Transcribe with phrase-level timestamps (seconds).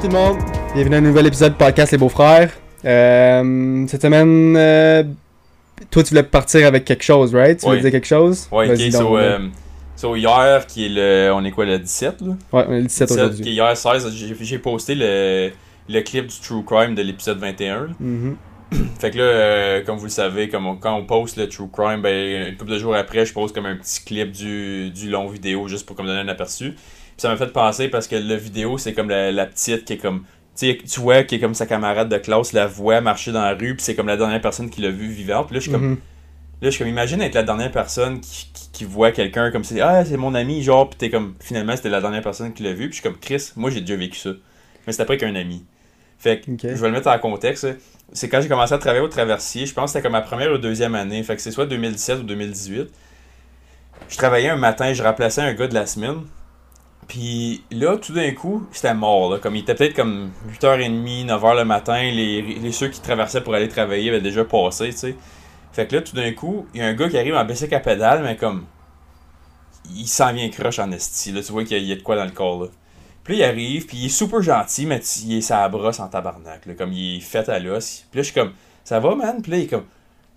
[0.00, 0.38] tout le monde?
[0.74, 2.50] Bienvenue à un nouvel épisode de podcast Les Beaux-Frères.
[2.84, 5.04] Euh, cette semaine, euh,
[5.90, 7.58] toi tu voulais partir avec quelque chose, right?
[7.58, 7.82] Tu voulais Oui.
[7.82, 8.48] dire quelque chose?
[8.50, 9.38] Ouais, Vas-y ok, donc, so, euh,
[9.96, 11.30] so hier, qui est le.
[11.34, 12.28] On est quoi, le 17 là?
[12.52, 13.50] Ouais, on est le 17 qui est aujourd'hui.
[13.50, 14.08] hier 16,
[14.40, 15.50] j'ai posté le,
[15.88, 17.80] le clip du True Crime de l'épisode 21.
[17.80, 17.86] là.
[18.00, 18.36] Mhm.
[19.00, 21.68] Fait que là, euh, comme vous le savez, comme on- quand on poste le True
[21.72, 25.10] Crime, ben, une couple de jours après, je poste comme un petit clip du, du
[25.10, 26.74] long vidéo juste pour comme donner un aperçu.
[27.20, 29.98] Ça m'a fait penser parce que le vidéo, c'est comme la, la petite qui est
[29.98, 30.24] comme.
[30.56, 33.76] Tu vois qui est comme sa camarade de classe, la voit marcher dans la rue,
[33.76, 35.48] puis c'est comme la dernière personne qui l'a vu vivante.
[35.48, 35.86] Puis là, je suis comme.
[35.90, 35.96] Mhm.
[36.62, 39.64] Là, je suis comme, imagine être la dernière personne qui, qui, qui voit quelqu'un comme
[39.64, 42.62] c'est Ah, c'est mon ami, genre, pis t'es comme, finalement, c'était la dernière personne qui
[42.62, 44.30] l'a vu, puis je suis comme, Chris, moi j'ai déjà vécu ça.
[44.86, 45.62] Mais c'était pas avec un ami.
[46.18, 47.66] Fait que, je vais le mettre en contexte.
[48.14, 50.52] C'est quand j'ai commencé à travailler au traversier, je pense que c'était comme ma première
[50.52, 52.88] ou deuxième année, fait que c'est soit 2017 ou 2018.
[54.08, 56.22] Je travaillais un matin, je remplaçais un gars de la semaine.
[57.10, 59.32] Puis là, tout d'un coup, c'était mort.
[59.32, 59.38] Là.
[59.40, 62.00] Comme il était peut-être comme 8h30, 9h le matin.
[62.00, 65.16] Les, les ceux qui traversaient pour aller travailler avaient déjà passé, tu sais.
[65.72, 67.74] Fait que là, tout d'un coup, il y a un gars qui arrive en bicycle
[67.74, 68.64] à pédale, mais comme.
[69.92, 71.32] Il s'en vient croche en esti.
[71.32, 72.62] Là, tu vois qu'il y, a- de quoi dans le corps.
[72.62, 72.68] Là.
[73.24, 76.06] Puis là, il arrive, puis il est super gentil, mais il est sa brosse en
[76.06, 76.64] tabarnak.
[76.64, 78.04] Là, comme il est fait à l'os.
[78.08, 78.52] Puis là, je suis comme.
[78.84, 79.42] Ça va, man?
[79.42, 79.86] Puis là, il est comme.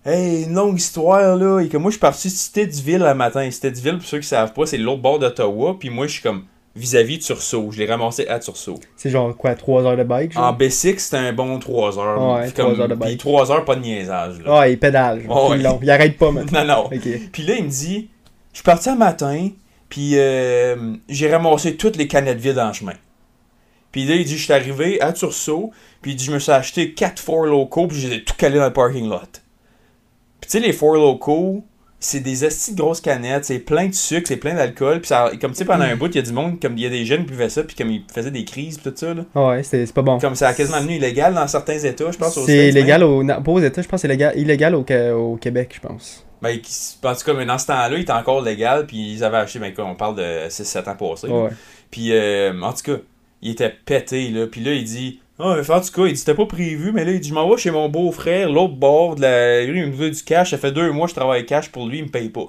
[0.04, 1.60] Hey, une longue histoire, là.
[1.60, 3.48] Est comme, moi, je suis parti de Cité-du-Ville le matin.
[3.48, 5.76] Cité-du-Ville, pour ceux qui savent pas, c'est l'autre bord d'Ottawa.
[5.78, 7.70] Puis moi, je suis comme vis-à-vis de Tursault.
[7.70, 8.80] Je l'ai ramassé à Tursault.
[8.96, 10.36] C'est genre quoi, 3 heures de bike?
[10.36, 10.58] En Genre?
[10.58, 12.34] B6, c'était un bon 3 heures.
[12.36, 13.18] Ouais, Puis trois heures de puis bike.
[13.20, 14.40] 3 heures, pas de niaisage.
[14.40, 14.60] Là.
[14.60, 15.22] Ah, il pédale.
[15.22, 15.58] genre, Ouais.
[15.58, 15.78] long.
[15.82, 16.46] Il arrête pas, man.
[16.52, 16.88] Non, non.
[17.32, 18.08] Puis là, il me dit
[18.52, 19.50] Je suis parti un matin,
[19.88, 22.94] puis euh, j'ai ramassé toutes les canettes vides en chemin.
[23.92, 25.70] Puis là, il dit Je suis arrivé à Tursault,
[26.02, 28.64] puis il dit Je me suis acheté 4 Four Locaux, puis j'ai tout calé dans
[28.66, 29.20] le parking lot.
[30.40, 31.64] Puis tu sais, les Four Locaux,
[32.04, 35.30] c'est des astis de grosses canettes, c'est plein de sucre, c'est plein d'alcool, puis ça,
[35.40, 36.90] comme tu sais, pendant un bout, il y a du monde, comme il y a
[36.90, 39.24] des jeunes qui buvaient ça, puis comme ils faisaient des crises, tout ça, là.
[39.34, 40.18] Ouais, c'est pas bon.
[40.18, 42.34] Comme ça a quasiment devenu illégal dans certains États, je pense.
[42.34, 42.74] C'est States, même.
[42.74, 43.22] légal au.
[43.22, 44.84] non, pas aux États, je pense c'est légal, illégal au,
[45.14, 46.26] au Québec, je pense.
[46.42, 49.38] Ben, en tout cas, mais dans ce temps-là, il était encore légal, puis ils avaient
[49.38, 51.28] acheté, ben, quoi, on parle de 6-7 ans passés.
[51.28, 51.48] Ouais.
[51.90, 52.98] Puis, euh, en tout cas,
[53.40, 54.46] il était pété, là.
[54.46, 57.12] Puis là, il dit, ah, en tout cas, il dit, c'était pas prévu, mais là,
[57.12, 59.92] il dit, je m'en vais chez mon beau-frère, l'autre bord de la rue, il me
[59.92, 62.08] veut du cash, ça fait deux mois que je travaille cash pour lui, il me
[62.10, 62.46] paye pas.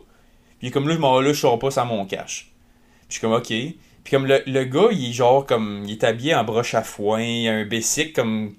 [0.60, 2.52] Puis comme là, je m'en vais là, je sors pas sans mon cash.
[3.08, 3.48] Puis je suis comme, ok.
[3.48, 6.84] Puis comme le, le gars, il est genre, comme, il est habillé en broche à
[6.84, 8.54] foin, il a un basic, comme,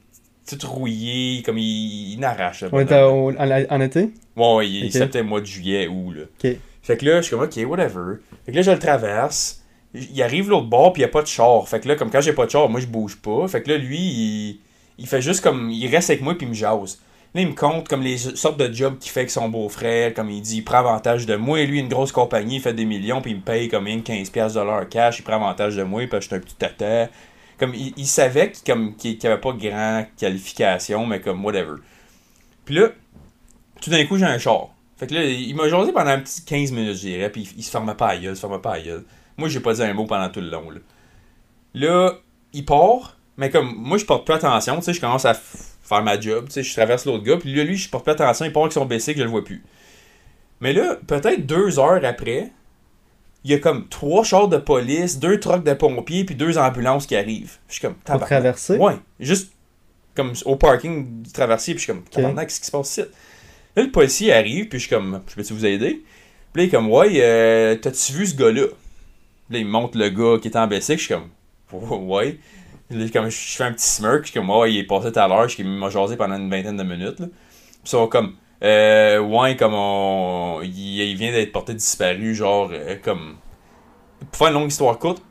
[0.48, 2.68] tout rouillé, comme, il, il n'arrache, là.
[2.72, 4.10] On était en, en été?
[4.36, 4.92] Ouais, ouais, il Ok.
[4.92, 6.22] c'était peut-être mois de juillet ou là.
[6.44, 6.50] Ok.
[6.82, 8.16] Fait que là, je suis comme, ok, whatever.
[8.44, 9.62] Fait que là, je le traverse.
[9.96, 11.66] Il arrive l'autre bord, puis il n'y a pas de char.
[11.68, 13.48] Fait que là, comme quand j'ai pas de char, moi, je bouge pas.
[13.48, 14.60] Fait que là, lui,
[14.98, 15.70] il, fait juste comme.
[15.70, 17.00] Il reste avec moi, puis il me jase.
[17.34, 20.14] Là, il me compte comme les sortes de jobs qu'il fait avec son beau-frère.
[20.14, 21.62] Comme il dit, il prend avantage de moi.
[21.64, 24.30] Lui, une grosse compagnie, il fait des millions, puis il me paye comme une 15$
[24.30, 25.18] piastres de l'heure cash.
[25.18, 27.08] Il prend avantage de moi, parce que je un petit tata.
[27.58, 31.76] Comme il, savait qu'il qu'il qu'il avait pas grand qualification, mais comme whatever.
[32.66, 32.88] Puis là,
[33.80, 34.68] tout d'un coup, j'ai un char.
[34.98, 37.58] Fait que là, il m'a jasé pendant un petit 15 minutes, je dirais, puis il,
[37.60, 39.04] il se fermait pas à gueule, il se fermait pas à gueule.
[39.36, 40.78] Moi, j'ai pas dit un mot pendant tout le long, là.
[41.74, 42.12] Là,
[42.52, 46.02] il part, mais comme, moi, je porte plus attention, tu sais, je commence à faire
[46.02, 48.46] ma job, tu sais, je traverse l'autre gars, puis là, lui, je porte plus attention,
[48.46, 49.62] il part avec son BC, je le vois plus.
[50.60, 52.50] Mais là, peut-être deux heures après,
[53.44, 57.06] il y a comme trois chars de police, deux trucks de pompiers, puis deux ambulances
[57.06, 57.58] qui arrivent.
[57.68, 58.76] Je suis comme, Pour traverser?
[58.78, 59.52] Ouais, juste
[60.14, 63.02] comme au parking du traversier, puis je suis comme, tabarnak, qu'est-ce qui se passe ici?
[63.76, 66.02] Là, le policier arrive, puis je suis comme, je peux-tu vous aider?
[66.52, 68.68] Puis là, il est comme, ouais, euh, t'as-tu vu ce gars-là?
[69.50, 72.38] Là, il me montre le gars qui était en bicycle, je suis comme, ouais.
[72.90, 75.18] Là, comme, je fais un petit smirk, je suis comme, ouais, il est passé tout
[75.18, 77.26] à l'heure, je m'a jasé pendant une vingtaine de minutes, là.
[77.82, 80.60] Puis sont comme, euh, ouais, comme on.
[80.62, 83.36] Il, il vient d'être porté disparu, genre, euh, comme.
[84.30, 85.22] Pour faire une longue histoire courte,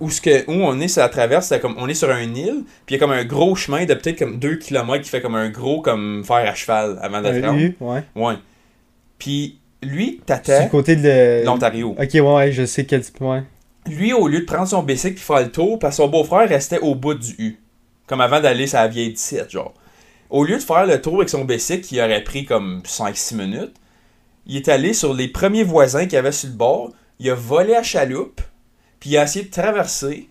[0.00, 2.64] où, ce que, où on est, ça traverse, c'est comme, on est sur un île,
[2.84, 5.20] puis il y a comme un gros chemin de peut-être comme 2 km qui fait
[5.22, 7.48] comme un gros comme fer à cheval avant d'être
[7.80, 8.02] ouais.
[8.16, 8.34] Ouais.
[9.18, 11.44] Puis lui, t'attends du côté de.
[11.44, 11.96] l'Ontario.
[11.98, 13.20] Ok, ouais, je sais quel type.
[13.86, 16.48] Lui, au lieu de prendre son bicycle puis faire le tour, parce que son beau-frère
[16.48, 17.60] restait au bout du U.
[18.06, 19.74] Comme avant d'aller la vieille 17, genre.
[20.30, 23.74] Au lieu de faire le tour avec son bicycle qui aurait pris comme 5-6 minutes,
[24.46, 27.74] il est allé sur les premiers voisins qu'il avait sur le bord, il a volé
[27.74, 28.40] à chaloupe,
[28.98, 30.28] puis il a essayé de traverser.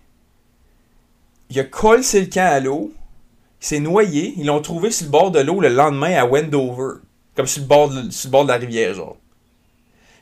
[1.50, 2.92] Il a collé le camp à l'eau,
[3.60, 7.00] il s'est noyé, ils l'ont trouvé sur le bord de l'eau le lendemain à Wendover.
[7.36, 9.16] Comme sur le bord de, sur le bord de la rivière, genre.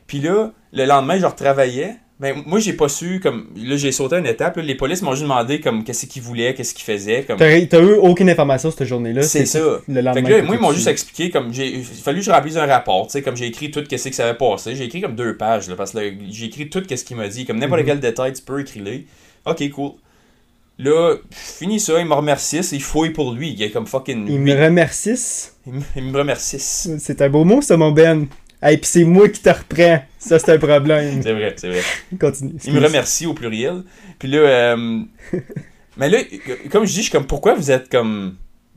[0.07, 1.97] Puis là, le lendemain, je retravaillais.
[2.21, 5.13] Ben, moi, j'ai pas su, comme, là, j'ai sauté une étape, là, les polices m'ont
[5.13, 7.37] juste demandé, comme, qu'est-ce qu'ils voulaient, qu'est-ce qu'ils faisaient, comme.
[7.37, 9.23] T'as eu aucune information cette journée-là?
[9.23, 9.59] C'est ça.
[9.87, 10.13] Le lendemain.
[10.13, 12.57] Fait que là, que moi, ils m'ont juste expliqué, comme, j'ai, fallu que je remplisse
[12.57, 14.75] un rapport, tu sais, comme j'ai écrit tout qu'est-ce qui s'avait passé.
[14.75, 17.47] J'ai écrit comme deux pages, là, parce que j'ai écrit tout qu'est-ce qu'il m'a dit,
[17.47, 17.87] comme n'importe Mhm.
[17.87, 19.07] quel détail, tu peux écrire les.
[19.47, 19.93] Ok, cool.
[20.77, 23.51] Là, fini ça, il me remercie, il fouille pour lui.
[23.51, 24.27] Il est comme fucking.
[24.27, 25.49] Il me remercie.
[25.95, 26.59] Il me, remercie.
[26.59, 28.25] C'est un beau mot, ça, mon Ben.
[28.61, 30.03] Hey, pis c'est moi qui te reprends.
[30.19, 31.21] Ça, c'est un problème.
[31.23, 31.81] C'est vrai, c'est vrai.
[32.19, 32.53] Continue.
[32.65, 33.83] Il me remercie au pluriel.
[34.19, 34.99] Puis là, euh,
[35.97, 36.19] mais là,
[36.69, 38.35] comme je dis, je suis comme, pourquoi vous êtes comme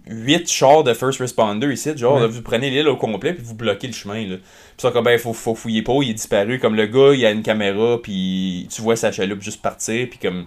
[0.09, 1.95] 8 chars de first responder ici?
[1.97, 2.21] Genre, Ouais.
[2.23, 4.37] là, vous prenez l'île au complet, puis vous bloquez le chemin, là.
[4.39, 6.59] Puis ça, comme, ben, faut, faut fouiller pas, il est disparu.
[6.59, 10.19] Comme le gars, il a une caméra, puis tu vois sa chaloupe juste partir, puis
[10.19, 10.47] comme,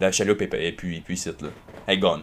[0.00, 1.48] la chaloupe est, est plus, est plus ici, là.
[1.86, 2.22] Elle est gone.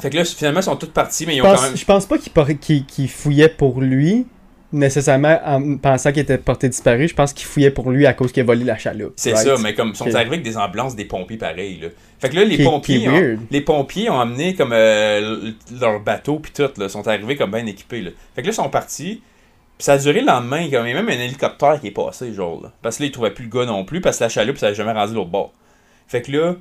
[0.00, 1.76] Fait que là, finalement, ils sont tous partis, mais ils ont quand même.
[1.76, 4.26] je pense pas qu'il por- qu'il- qu'il fouillait pour lui,
[4.72, 7.08] nécessairement en pensant qu'il était porté disparu.
[7.08, 9.14] Je pense qu'il fouillait pour lui à cause qu'il a volé la chaloupe.
[9.16, 9.46] C'est right?
[9.46, 11.88] ça, mais comme ils sont arrivés avec des ambulances des pompiers pareil là.
[12.18, 16.00] Fait que là les Qui- pompiers qui ont, les pompiers ont amené comme euh, leur
[16.00, 18.10] bateau puis tout là, sont arrivés comme bien équipés là.
[18.34, 19.22] Fait que là ils sont partis.
[19.78, 21.92] Puis ça a duré le lendemain, comme il y a même un hélicoptère qui est
[21.92, 22.72] passé genre là.
[22.82, 24.66] Parce que là ils trouvaient plus le gars non plus parce que la chaloupe ça
[24.66, 25.52] n'avait jamais rendu l'autre bord.
[26.06, 26.54] Fait que là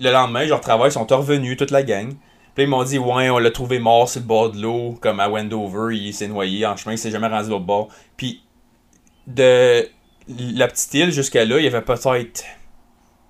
[0.00, 2.12] le lendemain, leur travail, ils sont revenus toute la gang.
[2.54, 5.20] Puis ils m'ont dit ouais, on l'a trouvé mort sur le bord de l'eau comme
[5.20, 7.88] à Wendover, il s'est noyé en chemin, il s'est jamais rendu l'autre bord.
[8.16, 8.42] Puis
[9.26, 9.88] de
[10.28, 12.44] la petite île jusqu'à là, il y avait peut-être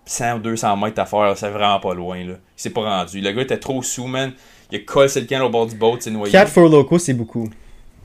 [0.05, 2.35] 100 ou 200 mètres à faire, c'est vraiment pas loin, là.
[2.35, 3.21] Il s'est pas rendu.
[3.21, 4.33] Le gars était trop sous, man.
[4.71, 6.33] Il a collé le camp au bord du boat, c'est noyé.
[6.33, 7.49] 4 for loco, c'est beaucoup.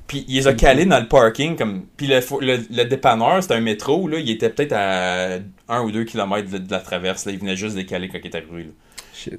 [0.06, 1.86] Puis il les a calés dans le parking, comme...
[1.98, 5.92] Puis le, le, le dépanneur, c'était un métro, là, il était peut-être à 1 ou
[5.92, 7.32] 2 km de, de la traverse, là.
[7.32, 8.72] Il venait juste décaler quand il est arrivé.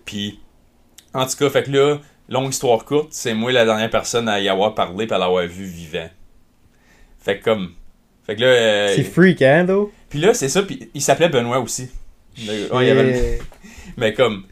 [0.04, 0.40] Puis,
[1.14, 4.40] en tout cas, fait que là, longue histoire courte, c'est moi la dernière personne à
[4.40, 6.08] y avoir parlé et à l'avoir vu vivant.
[7.20, 7.70] Fait que comme...
[8.26, 8.46] Fait que là...
[8.46, 9.90] euh, C'est freak, hein, though?
[10.10, 11.88] puis là, c'est ça, puis il s'appelait Benoît aussi.
[12.46, 13.38] Le- ouais, il avait
[13.96, 14.44] Mais comme.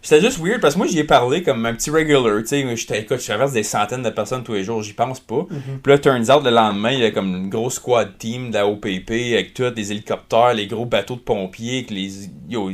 [0.00, 2.38] C'était juste weird parce que moi, j'y ai parlé comme un petit regular.
[2.40, 5.46] Tu sais, écoute, je traverse des centaines de personnes tous les jours, j'y pense pas.
[5.50, 5.80] Mhm.
[5.82, 8.54] Puis là, turns out, le lendemain, il y a comme une grosse squad team de
[8.54, 12.08] la OPP avec tout, des hélicoptères, les gros bateaux de pompiers, avec les.
[12.48, 12.70] Yo,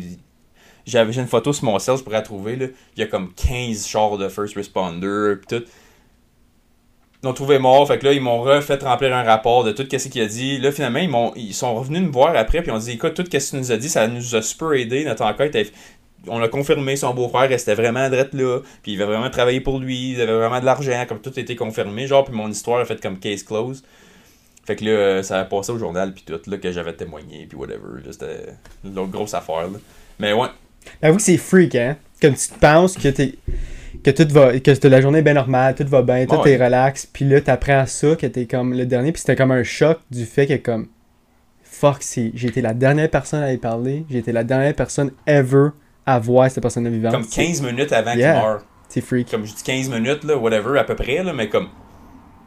[0.87, 2.67] j'avais une photo sur mon cell, je pourrais la trouver, là.
[2.97, 5.65] Il y a comme 15 chars de first responder, pis tout.
[7.23, 9.87] Ils l'ont trouvé mort, fait que là, ils m'ont refait remplir un rapport de tout
[9.91, 10.59] ce qu'il a dit.
[10.59, 13.15] Là, finalement, ils, m'ont, ils sont revenus me voir après, puis ils ont dit Écoute,
[13.15, 15.05] tout ce tu nous as dit, ça nous a super aidé.
[15.05, 15.69] Notre enquête, elle-
[16.27, 19.79] on l'a confirmé, son beau-frère restait vraiment drette là, puis il avait vraiment travaillé pour
[19.79, 22.85] lui, il avait vraiment de l'argent, comme tout était confirmé, genre, puis mon histoire a
[22.87, 23.83] fait comme case close.
[24.67, 27.59] Fait que là, ça a passé au journal, puis tout, là, que j'avais témoigné, puis
[27.59, 28.03] whatever.
[28.05, 28.55] Là, c'était
[28.85, 29.79] une autre grosse affaire, là.
[30.19, 30.49] Mais ouais,
[31.03, 31.97] Avoue que c'est freak, hein?
[32.21, 33.35] Comme tu te penses que t'es.
[34.03, 34.59] Que tout va.
[34.59, 36.53] Que la journée est bien normale, tout va bien, tout Ouais.
[36.53, 39.63] est relax, puis là t'apprends ça, que t'es comme le dernier, puis c'était comme un
[39.63, 40.89] choc du fait que comme.
[41.63, 45.11] Fuck, c'est- j'ai été la dernière personne à y parler, j'ai été la dernière personne
[45.27, 45.69] ever
[46.07, 47.13] à voir cette personne-là vivante.
[47.13, 48.35] comme 15 minutes avant Yeah.
[48.35, 48.65] qu'il meure.
[48.89, 49.31] C'est freak.
[49.31, 51.69] Comme je dis 15 minutes, là, whatever, à peu près, là, mais comme.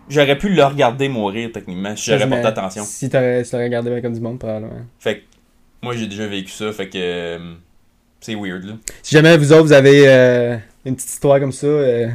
[0.09, 2.83] J'aurais pu le regarder mourir, techniquement, si j'aurais porté attention.
[2.85, 4.85] Si t'aurais si regardé bien comme du monde, probablement.
[4.99, 5.21] Fait que,
[5.81, 7.37] moi, j'ai déjà vécu ça, fait que.
[8.27, 8.73] C'est weird, là.
[9.03, 12.07] Si jamais vous autres, vous avez euh, une petite histoire comme ça, euh,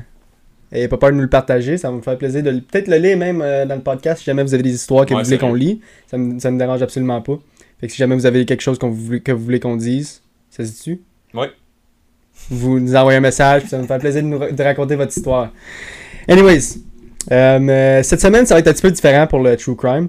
[0.72, 1.76] ayez pas peur de nous le partager.
[1.78, 4.18] Ça va me faire plaisir de le- peut-être le lire même euh, dans le podcast
[4.20, 5.58] si jamais vous avez des histoires que Ouais, vous voulez c'est qu'on vrai.
[5.58, 5.80] lit.
[6.10, 7.38] Ça me, ça me dérange absolument pas.
[7.80, 10.22] Fait que si jamais vous avez quelque chose qu'on vous- que vous voulez qu'on dise,
[10.50, 11.00] ça se dit-tu?
[11.34, 11.50] Ouais.
[12.50, 14.62] Vous nous envoyez un message, puis ça va me faire plaisir de, nous ra- de
[14.62, 15.52] raconter votre histoire.
[16.28, 16.76] Anyways,
[17.30, 20.08] euh, euh, cette semaine, ça va être un petit peu différent pour le True Crime.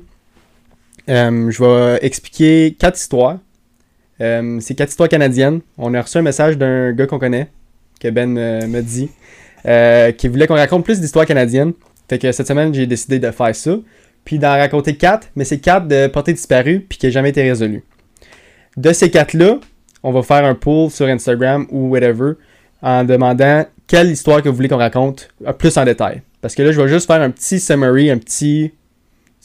[1.09, 3.39] Euh, je vais expliquer quatre histoires.
[4.21, 5.61] Euh, c'est quatre histoires canadiennes.
[5.77, 7.47] On a reçu un message d'un gars qu'on connaît,
[7.99, 9.09] que Ben me, me dit,
[9.65, 11.73] euh, qui voulait qu'on raconte plus d'histoires canadiennes.
[12.09, 13.77] Fait que cette semaine, j'ai décidé de faire ça.
[14.25, 17.41] Puis d'en raconter quatre, mais c'est quatre de portées disparues, puis qui n'ont jamais été
[17.43, 17.83] résolues.
[18.77, 19.59] De ces quatre-là,
[20.01, 22.33] on va faire un poll sur Instagram ou whatever
[22.81, 26.21] en demandant quelle histoire que vous voulez qu'on raconte euh, plus en détail.
[26.41, 28.73] Parce que là, je vais juste faire un petit summary, un petit.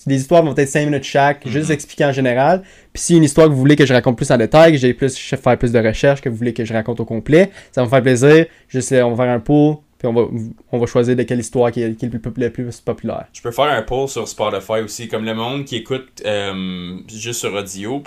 [0.06, 1.72] Les histoires vont être 5 minutes chaque, juste Mhm.
[1.74, 2.62] expliquer en général.
[2.92, 4.94] Puis si une histoire que vous voulez que je raconte plus en détail, que j'ai
[4.94, 7.86] plus faire plus de recherches, que vous voulez que je raconte au complet, ça va
[7.86, 8.46] me faire plaisir.
[8.68, 10.22] Juste, euh, on va faire un poll, puis on va,
[10.70, 13.24] on va choisir de quelle histoire qui est, qui est le, plus, le plus populaire.
[13.32, 17.40] Je peux faire un poll sur Spotify aussi, comme le monde qui écoute euh, juste
[17.40, 18.02] sur audio,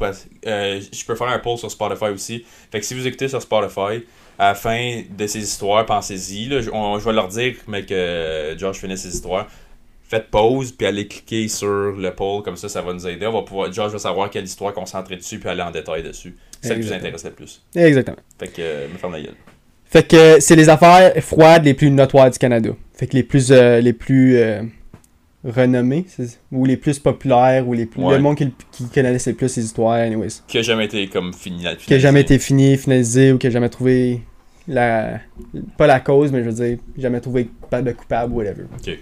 [0.47, 2.45] euh, je peux faire un poll sur Spotify aussi.
[2.71, 4.03] Fait que si vous écoutez sur Spotify,
[4.39, 6.45] à la fin de ces histoires, pensez-y.
[6.49, 9.47] Je, vais leur dire mais que Josh finit ses histoires.
[10.11, 13.25] Faites pause, puis allez cliquer sur le poll, comme ça, ça va nous aider.
[13.25, 16.35] On va pouvoir, Josh va savoir quelle histoire concentrer dessus, puis aller en détail dessus.
[16.61, 17.63] Ça qui vous intéresse le plus.
[17.73, 18.17] Exactement.
[18.37, 19.35] Fait que, euh, me ferme la gueule.
[19.85, 22.71] Fait que c'est les affaires froides les plus notoires du Canada.
[22.93, 24.63] Fait que les plus euh, les plus euh,
[25.45, 26.05] renommées,
[26.51, 28.03] ou les plus populaires, ou les plus.
[28.03, 28.17] Ouais.
[28.17, 30.41] Le monde qui, qui connaissait le plus ces histoires, anyways.
[30.45, 31.63] Qui a jamais été comme fini.
[31.77, 34.23] Qui a jamais été fini, finalisé, ou qui a jamais trouvé
[34.67, 35.21] la.
[35.77, 38.63] Pas la cause, mais je veux dire, jamais trouvé coupable de coupable, whatever.
[38.77, 38.99] Ok.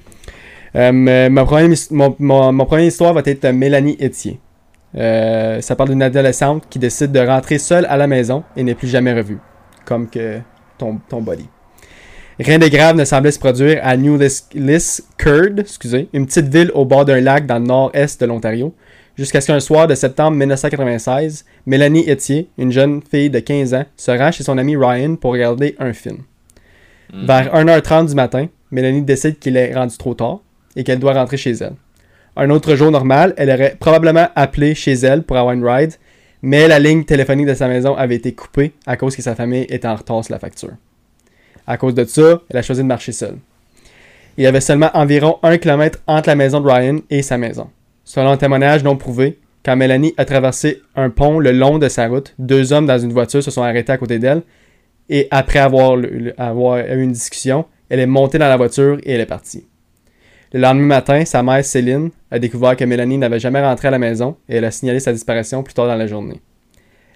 [0.76, 4.40] Euh, ma, première, mon, mon- mon première histoire va être Mélanie Etier.
[4.96, 8.76] Euh, ça parle d'une adolescente qui décide de rentrer seule à la maison et n'est
[8.76, 9.38] plus jamais revue.
[9.86, 10.40] comme que
[10.78, 11.48] ton, ton body.
[12.40, 14.18] Rien de grave ne semblait se produire à New
[14.54, 18.74] Liskeard, excusez, une petite ville au bord d'un lac dans le nord-est de l'Ontario,
[19.18, 23.86] jusqu'à ce qu'un soir de septembre 1996, Mélanie Etier, une jeune fille de 15 ans,
[23.98, 26.20] se rend chez son ami Ryan pour regarder un film.
[27.14, 27.26] Mm.
[27.26, 30.40] Vers 1h30 du matin, Mélanie décide qu'il est rendu trop tard
[30.80, 31.74] et qu'elle doit rentrer chez elle.
[32.38, 35.96] Un autre jour normal, elle aurait probablement appelé chez elle pour avoir une ride,
[36.42, 39.66] mais la ligne téléphonique de sa maison avait été coupée à cause que sa famille
[39.68, 40.72] était en retard sur la facture.
[41.68, 43.36] À cause de ça, elle a choisi de marcher seule.
[44.38, 47.68] Il y avait seulement environ un kilomètre entre la maison de Ryan et sa maison.
[48.06, 52.08] Selon un témoignage non prouvé, quand Mélanie a traversé un pont le long de sa
[52.08, 54.44] route, deux hommes dans une voiture se sont arrêtés à côté d'elle
[55.10, 55.98] et après avoir,
[56.38, 59.68] avoir eu une discussion, elle est montée dans la voiture et elle est partie.
[60.52, 64.00] Le lendemain matin, sa mère Céline a découvert que Mélanie n'avait jamais rentré à la
[64.00, 66.42] maison et elle a signalé sa disparition plus tard dans la journée.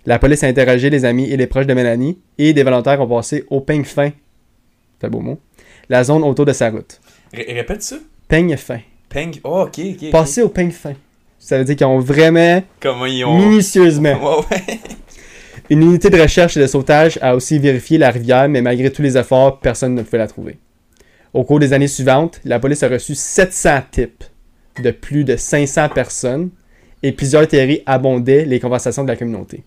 [0.05, 3.07] La police a interrogé les amis et les proches de Mélanie et des volontaires ont
[3.07, 4.11] passé au peigne fin
[5.03, 5.37] c'est un beau mot,
[5.89, 7.01] la zone autour de sa route.
[7.33, 7.97] répète ça.
[8.29, 8.79] Peigne fin.
[9.09, 9.33] Peigne.
[9.43, 10.11] Oh, ok, ok.
[10.11, 10.93] Passer au peigne fin.
[11.39, 12.63] Ça veut dire qu'ils ont vraiment.
[12.79, 13.37] Comment ils ont.
[13.37, 14.39] Minutieusement.
[14.49, 14.79] ouais.
[15.69, 19.01] Une unité de recherche et de sautage a aussi vérifié la rivière, mais malgré tous
[19.01, 20.57] les efforts, personne ne pouvait la trouver.
[21.33, 24.31] Au cours des années suivantes, la police a reçu 700 tips
[24.81, 26.51] de plus de 500 personnes
[27.01, 29.63] et plusieurs théories abondaient les conversations de la communauté.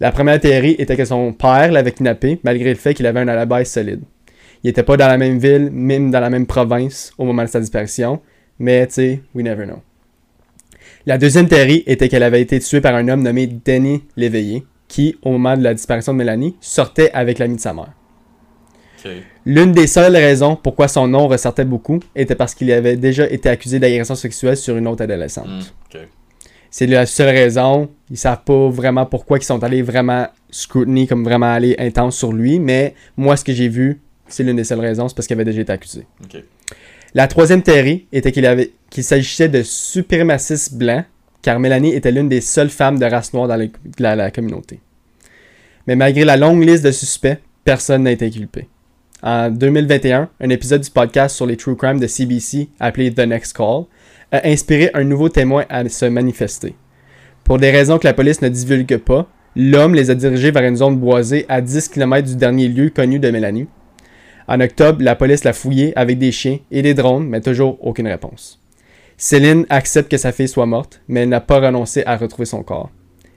[0.00, 3.28] La première théorie était que son père l'avait kidnappé malgré le fait qu'il avait un
[3.28, 4.02] alibi solide.
[4.64, 7.48] Il était pas dans la même ville, même dans la même province au moment de
[7.48, 8.20] sa disparition.
[8.58, 9.82] Mais, tu sais, we never know.
[11.06, 15.16] La deuxième théorie était qu'elle avait été tuée par un homme nommé Danny Léveillé, qui,
[15.22, 17.92] au moment de la disparition de Mélanie, sortait avec l'ami de sa mère.
[19.44, 23.48] L'une des seules raisons pourquoi son nom ressortait beaucoup était parce qu'il avait déjà été
[23.48, 25.46] accusé d'agression sexuelle sur une autre adolescente.
[25.46, 25.98] Hmm,
[26.70, 27.88] C'est la seule raison.
[28.10, 32.32] Ils savent pas vraiment pourquoi ils sont allés vraiment scrutiny, comme vraiment aller intense sur
[32.32, 35.34] lui, mais moi, ce que j'ai vu, c'est l'une des seules raisons, c'est parce qu'il
[35.34, 36.06] avait déjà été accusé.
[37.14, 41.04] La troisième théorie était qu'il avait qu'il s'agissait de suprémacistes blancs,
[41.42, 43.68] car Mélanie était l'une des seules femmes de race noire dans
[43.98, 44.80] la, communauté.
[45.86, 48.68] Mais malgré la longue liste de suspects, personne n'a été inculpé.
[49.26, 53.56] En 2021, un épisode du podcast sur les true crime de CBC, appelé The Next
[53.56, 53.84] Call,
[54.30, 56.74] a inspiré un nouveau témoin à se manifester.
[57.42, 59.26] Pour des raisons que la police ne divulgue pas,
[59.56, 63.18] l'homme les a dirigés vers une zone boisée à 10 km du dernier lieu connu
[63.18, 63.66] de Mélanie,
[64.46, 68.08] en octobre, la police l'a fouillé avec des chiens et des drones, mais toujours aucune
[68.08, 68.60] réponse.
[69.16, 72.62] Céline accepte que sa fille soit morte, mais elle n'a pas renoncé à retrouver son
[72.62, 72.90] corps.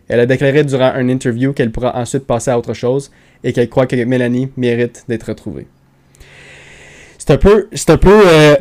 [0.09, 3.09] Elle a déclaré durant un interview qu'elle pourra ensuite passer à autre chose
[3.45, 5.67] et qu'elle croit que Mélanie mérite d'être retrouvée.
[7.27, 7.67] C'est un peu.
[7.73, 8.21] C'est un peu.
[8.25, 8.55] Euh,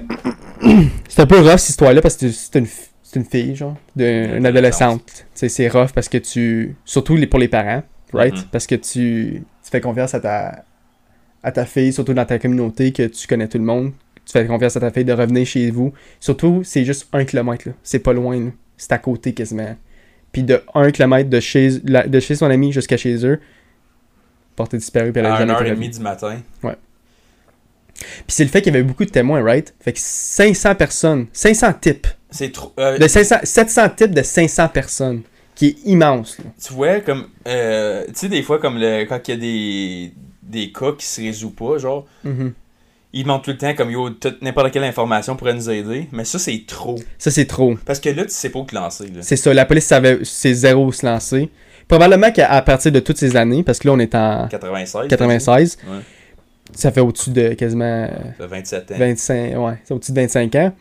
[1.09, 2.67] c'est un peu rough cette histoire-là parce que c'est une,
[3.15, 5.25] une, fille, genre, d'une adolescente.
[5.35, 6.75] C'est rough parce que tu.
[6.85, 8.35] Surtout pour les parents, right?
[8.35, 8.49] Mm-hmm.
[8.51, 10.65] Parce que tu, tu fais confiance à ta,
[11.45, 13.93] à ta fille, surtout dans ta communauté, que tu connais tout le monde.
[14.25, 15.93] Tu fais confiance à ta fille de revenir chez vous.
[16.19, 17.69] Surtout, c'est juste un kilomètre.
[17.85, 18.51] C'est pas loin.
[18.77, 19.77] C'est à côté quasiment.
[20.33, 23.39] Puis de un kilomètre de chez, de chez son ami jusqu'à chez eux,
[24.57, 25.13] portée disparue.
[25.13, 26.41] Puis elle à 1h30 du matin.
[26.65, 26.75] Ouais.
[27.99, 29.75] Puis c'est le fait qu'il y avait beaucoup de témoins, right?
[29.81, 32.07] Fait que 500 personnes, 500 types.
[32.31, 32.73] C'est trop.
[32.79, 35.23] Euh, de 500, 700 types de 500 personnes,
[35.55, 36.39] qui est immense.
[36.65, 37.29] Tu vois, comme.
[37.47, 40.13] Euh, tu sais, des fois, comme le, quand il y a des
[40.43, 42.07] des cas qui se résout pas, genre.
[42.25, 42.53] Mm-hmm.
[43.13, 44.11] Ils demandent tout le temps comme yo,
[44.43, 46.07] n'importe quelle information pourrait nous aider.
[46.13, 46.97] Mais ça, c'est trop.
[47.17, 47.75] Ça, c'est trop.
[47.87, 49.11] Parce que là, tu sais pas où te lancer.
[49.23, 49.55] C'est ça.
[49.55, 51.49] La police savait, c'est zéro où se lancer.
[51.89, 55.09] Probablement qu'à partir de toutes ces années, parce que là, on est en 96.
[55.09, 55.79] 96.
[56.75, 58.09] Ça fait au-dessus de quasiment.
[58.39, 58.95] 27 ans.
[58.99, 60.73] 25, ouais, c'est au-dessus de 25 ans.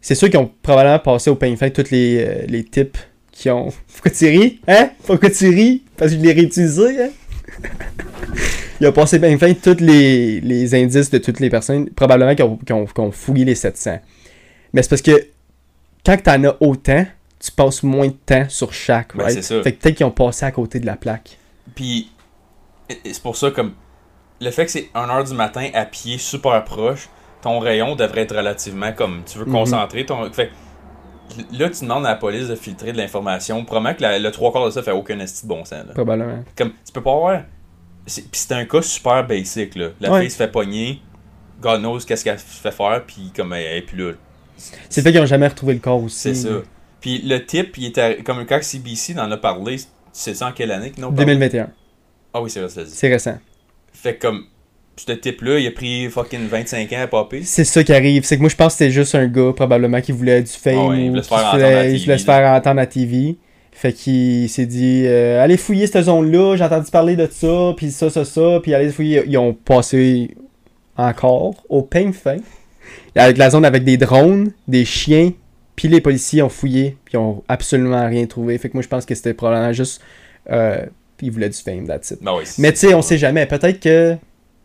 [0.00, 2.98] C'est sûr qu'ils ont probablement passé au pain fin tous les, euh, les types
[3.30, 3.68] qui ont.
[3.92, 4.60] Pourquoi tu ris?
[4.66, 4.90] Hein?
[5.04, 5.82] Pourquoi tu ris?
[5.96, 7.10] Parce que je l'ai réutilisé, hein?
[8.80, 13.12] il a passé bien fin tous les, indices de toutes les personnes, probablement qui ont,
[13.12, 14.00] fouillé les 700.
[14.72, 15.28] Mais c'est parce que
[16.04, 17.06] quand t'en as autant,
[17.38, 19.62] tu passes moins de temps sur chaque, ben, c'est ça.
[19.62, 21.38] Fait que peut-être qu'ils ont passé à côté de la plaque.
[21.74, 22.10] Puis,
[22.88, 23.74] c'est pour ça, comme,
[24.42, 27.08] le fait que c'est 1h du matin à pied super proche,
[27.42, 29.52] ton rayon devrait être relativement comme, tu veux mhm.
[29.52, 30.30] concentrer ton...
[30.32, 30.50] Fait
[31.52, 33.64] là, tu demandes à la police de filtrer de l'information.
[33.64, 35.84] Probablement que le trois quarts de ça fait aucun esti de bon sens.
[35.94, 36.44] Probablement.
[36.56, 37.42] Comme, tu peux pas avoir
[38.04, 39.90] puis c'est un cas super basic, là.
[40.00, 41.00] La fille se fait pogner,
[41.60, 44.12] God knows qu'est-ce qu'elle fait faire, puis comme elle, est plus là.
[44.88, 46.18] C'est fait qu'ils n'ont jamais retrouvé le corps aussi.
[46.18, 46.48] C'est ça.
[47.00, 49.76] Puis le type, il était comme quand CBC en a parlé,
[50.12, 51.70] c'est ça en quelle année qu'ils 2021.
[52.34, 53.38] Ah oui, c'est vrai, c'est récent.
[53.92, 54.44] Fait comme
[54.96, 57.42] ce type-là, il a pris fucking 25 ans à popper.
[57.44, 58.24] C'est ça qui arrive.
[58.24, 60.90] C'est que moi, je pense que c'était juste un gars, probablement, qui voulait du fame.
[60.90, 62.18] Ah il voulait se faire entendre à TV.
[62.18, 63.36] Se faire entendre à TV.
[63.72, 67.90] Fait qu'il s'est dit euh, allez fouiller cette zone-là, j'ai entendu parler de ça, puis
[67.90, 69.24] ça, ça, ça, puis allez fouiller.
[69.26, 70.36] Ils ont passé
[70.96, 72.36] encore au peigne fin.
[73.16, 75.32] Avec la zone avec des drones, des chiens,
[75.74, 78.58] puis les policiers ont fouillé, puis ils ont absolument rien trouvé.
[78.58, 80.02] Fait que moi je pense que c'était probablement juste.
[80.50, 80.84] Euh,
[81.22, 82.18] ils voulaient du fame, that's it.
[82.22, 83.46] Ben oui, Mais tu sais, on sait jamais.
[83.46, 84.16] Peut-être que.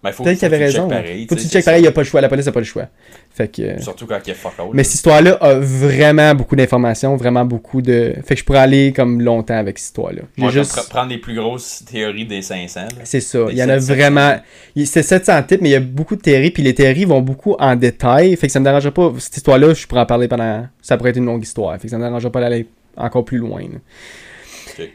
[0.03, 0.87] Ben, Peut-être qu'il avait raison.
[0.87, 1.89] pareil, Faut que tu c'est pareil, il ça.
[1.89, 2.21] a pas le choix.
[2.21, 2.85] La police a pas le choix.
[3.31, 3.81] Fait que.
[3.81, 4.67] Surtout quand il y a fuck all.
[4.73, 8.13] Mais cette histoire-là a vraiment beaucoup d'informations, vraiment beaucoup de.
[8.23, 10.21] Fait que je pourrais aller comme longtemps avec cette histoire-là.
[10.37, 10.87] Moi, juste.
[10.89, 12.81] prendre les plus grosses théories des 500.
[12.81, 12.87] là.
[13.05, 13.45] C'est ça.
[13.45, 13.93] Des Il y en a 700.
[13.95, 14.35] vraiment.
[14.75, 16.51] il- C'est 700 types, mais il y a beaucoup de théories.
[16.51, 18.35] Puis les théories vont beaucoup en détail.
[18.37, 19.11] Fait que ça me dérangerait pas.
[19.17, 20.67] Cette histoire-là, je pourrais en parler pendant.
[20.83, 21.73] Ça pourrait être une longue histoire.
[21.77, 23.61] Fait que ça me dérangerait pas d'aller encore plus loin.
[23.61, 23.79] là.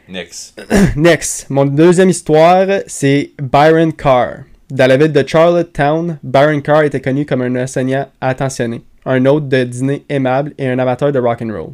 [0.07, 0.61] Next.
[0.95, 4.43] Next, mon deuxième histoire, c'est Byron Carr.
[4.69, 9.47] Dans la ville de Charlottetown, Byron Carr était connu comme un enseignant attentionné, un hôte
[9.47, 11.73] de dîner aimable et un amateur de rock and roll.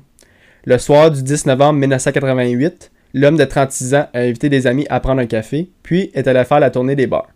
[0.66, 5.00] Le soir du 10 novembre 1988, l'homme de 36 ans a invité des amis à
[5.00, 7.30] prendre un café, puis est allé faire la tournée des bars.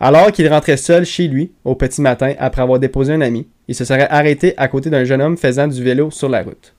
[0.00, 3.74] Alors qu'il rentrait seul chez lui, au petit matin, après avoir déposé un ami, il
[3.74, 6.74] se serait arrêté à côté d'un jeune homme faisant du vélo sur la route.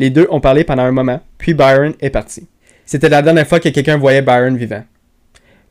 [0.00, 2.48] Les deux ont parlé pendant un moment, puis Byron est parti.
[2.86, 4.82] C'était la dernière fois que quelqu'un voyait Byron vivant.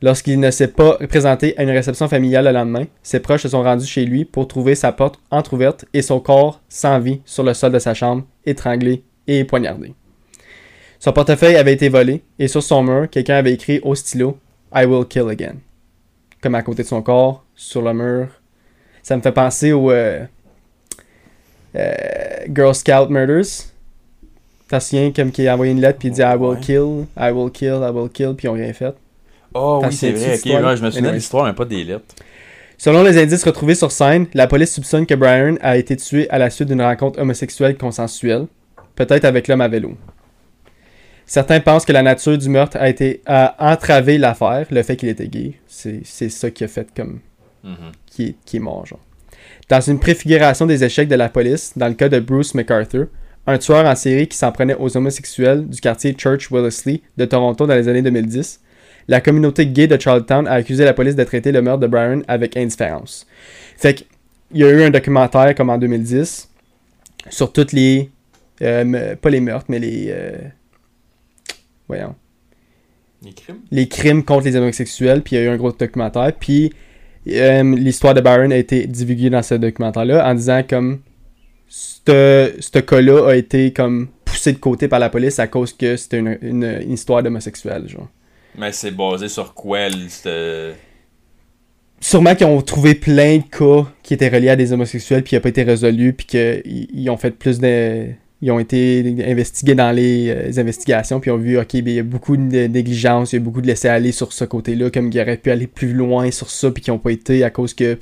[0.02, 3.64] Lorsqu'il ne s'est pas présenté à une réception familiale le lendemain, ses proches se sont
[3.64, 7.54] rendus chez lui pour trouver sa porte entr'ouverte et son corps sans vie sur le
[7.54, 9.94] sol de sa chambre, étranglé et poignardé.
[11.00, 14.38] Son portefeuille avait été volé et sur son mur, quelqu'un avait écrit au stylo
[14.72, 15.56] I will kill again.
[16.40, 18.28] Comme à côté de son corps, sur le mur.
[19.02, 20.24] Ça me fait penser au euh,
[21.74, 21.94] euh,
[22.48, 23.69] Girl Scout Murders.
[24.78, 26.60] Souviens comme qui a envoyé une lettre puis il dit I will Ouais.
[26.60, 28.94] kill, I will kill, I will kill, puis ils ont rien fait.
[29.54, 30.34] Oh oui, c'est vrai.
[30.38, 32.04] Ok, ouais, je me souviens de l'histoire, mais pas des lettres.
[32.78, 36.38] Selon les indices retrouvés sur scène, la police soupçonne que Brian a été tué à
[36.38, 38.46] la suite d'une rencontre homosexuelle consensuelle,
[38.94, 39.96] peut-être avec l'homme à vélo.
[41.26, 45.08] Certains pensent que la nature du meurtre a été a entravé l'affaire, le fait qu'il
[45.08, 45.54] était gay.
[45.66, 47.20] C'est ça qui a fait comme
[47.62, 47.92] Mhm.
[48.06, 49.00] qui est, qui est mort, genre.
[49.68, 53.06] Dans une préfiguration des échecs de la police, dans le cas de Bruce McArthur,
[53.46, 57.66] un tueur en série qui s'en prenait aux homosexuels du quartier Church Wellesley de Toronto
[57.66, 58.60] dans les années 2010,
[59.08, 62.22] la communauté gay de Charlottetown a accusé la police de traiter le meurtre de Brian
[62.28, 63.26] avec indifférence.
[63.76, 64.04] Fait que,
[64.52, 66.48] il y a eu un documentaire comme en 2010
[67.28, 68.10] sur toutes les.
[68.62, 70.06] euh, pas les meurtres, mais les.
[70.10, 70.32] euh,
[71.88, 72.14] voyons
[73.24, 73.60] Les crimes?
[73.70, 76.72] Les crimes contre les homosexuels, puis il y a eu un gros documentaire, puis
[77.28, 81.00] euh, l'histoire de Byron a été divulguée dans ce documentaire-là en disant comme
[81.72, 86.18] ce cas-là a été comme poussé de côté par la police à cause que c'était
[86.18, 88.08] une, une- une histoire d'homosexuel, genre.
[88.58, 90.76] Mais c'est basé sur quoi cette-
[92.00, 95.34] Sûrement qu'ils ont trouvé plein de cas qui étaient reliés à des homosexuels, puis qui
[95.36, 98.06] n'ont pas été résolus, puis qu'ils ils ont fait plus de...
[98.42, 101.94] Ils ont été investigués dans les, euh, les investigations, puis ont vu, ok, ben, il
[101.96, 105.10] y a beaucoup de négligence, il y a beaucoup de laisser-aller sur ce côté-là, comme
[105.12, 107.74] ils auraient pu aller plus loin sur ça, puis qu'ils n'ont pas été à cause
[107.74, 107.98] que...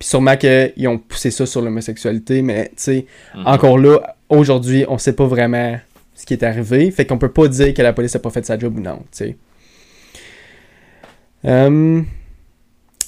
[0.00, 3.46] Puis sûrement qu'ils ont poussé ça sur l'homosexualité, mais tu sais, Mhm.
[3.46, 5.78] encore là, aujourd'hui, on sait pas vraiment
[6.14, 6.90] ce qui est arrivé.
[6.90, 8.96] Fait qu'on peut pas dire que la police a pas fait sa job ou non,
[9.00, 9.36] tu sais.
[11.44, 12.02] Euh,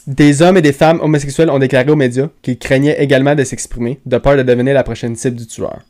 [0.07, 4.01] des hommes et des femmes homosexuels ont déclaré aux médias qu'ils craignaient également de s'exprimer,
[4.07, 5.81] de peur de devenir la prochaine cible du tueur.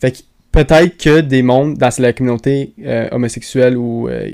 [0.00, 0.18] Fait que
[0.52, 4.30] peut-être que des mondes dans la communauté euh, homosexuelle ou euh,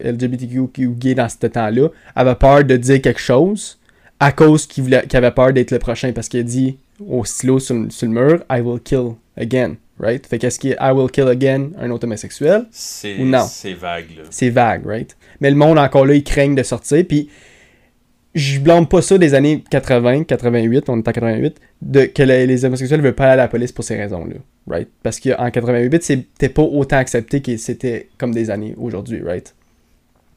[0.00, 3.78] LGBTQ ou gay dans ce temps-là avaient peur de dire quelque chose
[4.20, 7.74] à cause qu'ils avaient peur d'être le prochain parce qu'il a dit au stylo sur,
[7.74, 10.26] le- sur le mur I will kill again, right?
[10.26, 12.66] Fait qu'est-ce qui est I will kill again un autre homosexuel?
[12.70, 13.46] C'est Ou non?
[13.48, 14.22] c'est vague, là.
[14.30, 15.16] C'est vague, right?
[15.40, 17.04] Mais le monde encore là, ils craignent de sortir.
[17.06, 17.28] Puis
[18.34, 22.46] je blâme pas ça des années 80, 88, on est en 88, de, que les,
[22.46, 24.88] les homosexuels veulent pas aller à la police pour ces raisons-là, right?
[25.02, 29.54] Parce qu'en 88, c'était pas autant accepté que c'était comme des années aujourd'hui, right?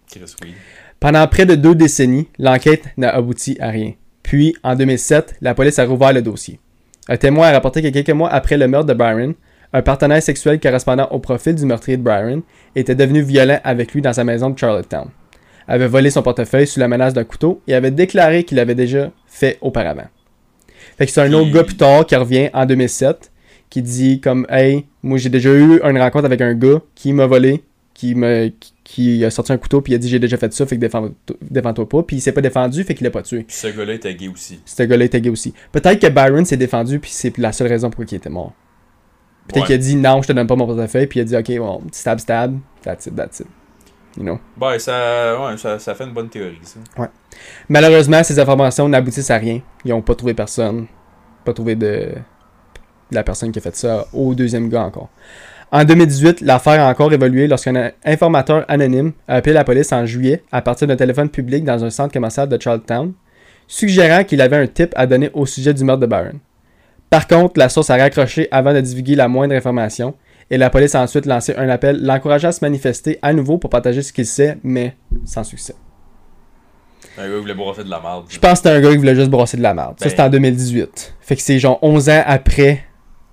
[0.10, 0.54] Chris, oui.
[1.00, 3.94] Pendant près de deux décennies, l'enquête n'a abouti à rien.
[4.22, 6.60] Puis, en 2007, la police a rouvert le dossier.
[7.08, 9.34] Un témoin a rapporté que quelques mois après le meurtre de Byron,
[9.72, 12.42] un partenaire sexuel correspondant au profil du meurtrier de Byron
[12.76, 15.08] était devenu violent avec lui dans sa maison de Charlottetown,
[15.68, 19.12] avait volé son portefeuille sous la menace d'un couteau et avait déclaré qu'il l'avait déjà
[19.28, 20.08] fait auparavant.
[20.98, 23.32] Fait que c'est un autre gars plus tard qui revient en 2007
[23.70, 27.28] qui dit comme Hey, moi j'ai déjà eu une rencontre avec un gars qui m'a
[27.28, 28.52] volé, qui me
[28.92, 30.82] qui a sorti un couteau puis il a dit j'ai déjà fait ça, fait que
[30.82, 33.44] défends- défends-toi pas, puis il s'est pas défendu, fait qu'il l'a pas tué.
[33.44, 34.60] Puis ce gars-là était gay aussi.
[34.66, 35.54] Ce gars-là était gay aussi.
[35.72, 38.54] Peut-être que Byron s'est défendu puis c'est la seule raison pour laquelle il était mort.
[39.48, 39.66] Peut-être Ouais.
[39.68, 41.60] qu'il a dit non, je te donne pas mon portefeuille, puis il a dit ok,
[41.60, 43.48] bon, stab stab, that's it, that's it.
[44.18, 44.40] You know?
[44.58, 46.80] Ben, ça, ouais, ça, ça fait une bonne théorie, ça.
[47.70, 49.62] Malheureusement, ces informations n'aboutissent à rien.
[49.86, 50.88] Ils ont pas trouvé personne.
[51.46, 52.16] Pas trouvé de, de
[53.16, 55.10] la personne qui a fait ça au deuxième gars encore.
[55.72, 60.44] En 2018, l'affaire a encore évolué lorsqu'un informateur anonyme a appelé la police en juillet
[60.52, 63.14] à partir d'un téléphone public dans un centre commercial de Charlottetown,
[63.68, 66.40] suggérant qu'il avait un tip à donner au sujet du meurtre de Byron.
[67.12, 70.16] Par contre, la source a raccroché avant de divulguer la moindre information,
[70.50, 73.70] et la police a ensuite lancé un appel l'encourageant à se manifester à nouveau pour
[73.70, 75.76] partager ce qu'il sait, mais sans succès.
[77.20, 78.26] Un gars qui voulait brosser de la merde.
[78.30, 79.96] Je pense que c'était un gars qui voulait juste brasser de la merde.
[80.00, 81.16] Ça, Ben- c'était en 2018.
[81.22, 82.84] Fait que c'est genre 11 ans après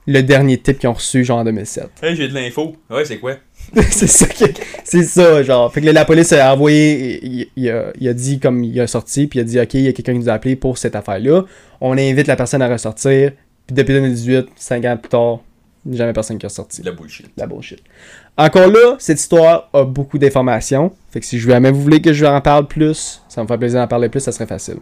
[0.07, 1.89] le dernier tip qu'ils ont reçu, genre en 2007.
[2.03, 2.77] Hey, j'ai de l'info.
[2.91, 3.35] Ouais, c'est quoi?
[3.91, 4.53] c'est ça que-
[4.85, 8.15] c'est ça genre fait que là, la police a envoyé il, il a, il a
[8.15, 10.21] dit comme il a sorti puis il a dit ok il y a quelqu'un qui
[10.21, 11.43] nous a appelé pour cette affaire là
[11.81, 13.33] on invite la personne à ressortir
[13.67, 15.41] puis depuis 2018 5 ans plus tard
[15.91, 17.27] jamais personne qui a sorti la bullshit.
[17.37, 17.83] la bullshit
[18.39, 22.13] encore là cette histoire a beaucoup d'informations fait que si je jamais vous voulez que
[22.13, 24.77] je en parle plus ça me fait plaisir d'en parler plus ça serait facile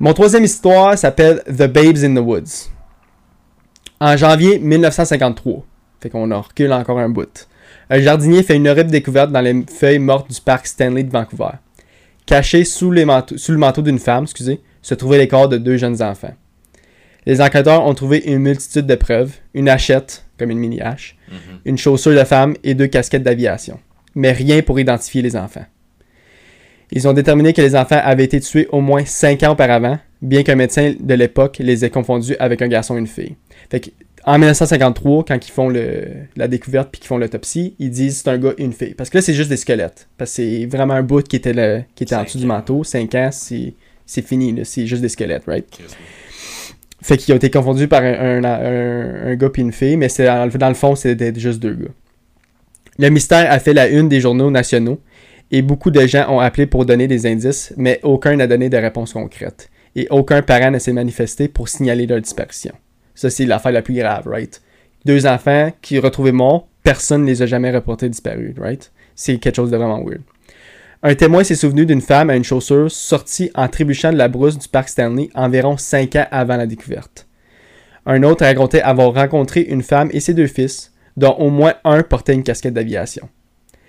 [0.00, 2.70] mon troisième histoire s'appelle The Babes in the Woods
[4.00, 5.64] en janvier 1953
[6.00, 7.48] fait qu'on en recule encore un bout
[7.90, 11.52] un jardinier fait une horrible découverte dans les feuilles mortes du parc Stanley de Vancouver.
[12.26, 15.56] Caché sous, les manteaux- sous le manteau d'une femme, excusez, se trouvaient les corps de
[15.56, 16.34] deux jeunes enfants.
[17.24, 21.36] Les enquêteurs ont trouvé une multitude de preuves, une hachette, comme une mini hache, Mhm.
[21.64, 23.80] une chaussure de femme et deux casquettes d'aviation.
[24.14, 25.64] Mais rien pour identifier les enfants.
[26.90, 30.42] Ils ont déterminé que les enfants avaient été tués au moins 5 ans auparavant, bien
[30.42, 33.36] qu'un médecin de l'époque les ait confondus avec un garçon et une fille.
[33.70, 33.90] Fait que,
[34.24, 36.04] en 1953, quand ils font le,
[36.36, 38.94] la découverte puis qu'ils font l'autopsie, ils disent c'est un gars et une fille.
[38.94, 40.08] Parce que là, c'est juste des squelettes.
[40.18, 42.84] Parce que c'est vraiment un bout qui était, le, qui était en dessous du manteau.
[42.84, 43.74] 5 ans, c'est
[44.22, 44.54] fini.
[44.64, 45.66] C'est juste des squelettes, right?
[47.00, 50.08] Fait qu'ils ont été confondus par un, un, un- un gars puis une fille, mais
[50.18, 51.88] dans le fond, c'était juste deux gars.
[52.98, 55.00] Le mystère a fait la une des journaux nationaux
[55.52, 58.76] et beaucoup de gens ont appelé pour donner des indices, mais aucun n'a donné de
[58.76, 59.70] réponse concrète.
[59.98, 62.72] Et aucun parent ne s'est manifesté pour signaler leur disparition.
[63.16, 64.62] Ça, c'est l'affaire la plus grave, right?
[65.04, 68.92] Deux enfants qui retrouvés morts, personne ne les a jamais reportés disparus, right?
[69.16, 70.22] C'est quelque chose de vraiment weird.
[71.02, 74.56] Un témoin s'est souvenu d'une femme à une chaussure sortie en trébuchant de la brousse
[74.56, 77.26] du parc Stanley environ 5 ans avant la découverte.
[78.06, 82.04] Un autre racontait avoir rencontré une femme et ses deux fils, dont au moins un
[82.04, 83.28] portait une casquette d'aviation.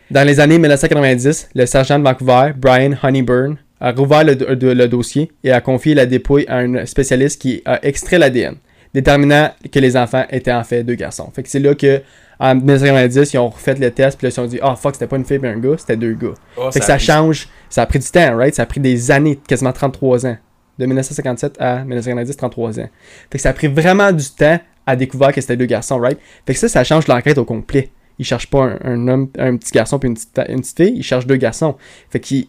[0.09, 4.87] Dans les années 1990, le sergent de Vancouver, Brian Honeyburn, a rouvert le, do- le
[4.87, 8.55] dossier et a confié la dépouille à un spécialiste qui a extrait l'ADN,
[8.93, 11.29] déterminant que les enfants étaient en fait deux garçons.
[11.33, 12.01] Fait que c'est là que,
[12.39, 15.07] en 1990, ils ont refait le test, puis là, ils ont dit, ah fuck, c'était
[15.07, 16.33] pas une fille et un gars, c'était deux gars.
[16.57, 17.49] Oh, Fait que ça a pris- change.
[17.69, 18.55] Ça a pris du temps, right?
[18.55, 20.37] Ça a pris des années, quasiment 33 ans.
[20.77, 22.89] De 1957 à 1990, 33 ans.
[23.29, 26.17] Fait que ça a pris vraiment du temps à découvrir que c'était deux garçons, right?
[26.47, 27.89] Fait que ça, ça change l'enquête au complet.
[28.17, 30.93] Ils cherchent pas un, un homme, un petit garçon puis une petite, une petite fille,
[30.95, 31.75] ils cherchent deux garçons.
[32.09, 32.47] Fait qu'ils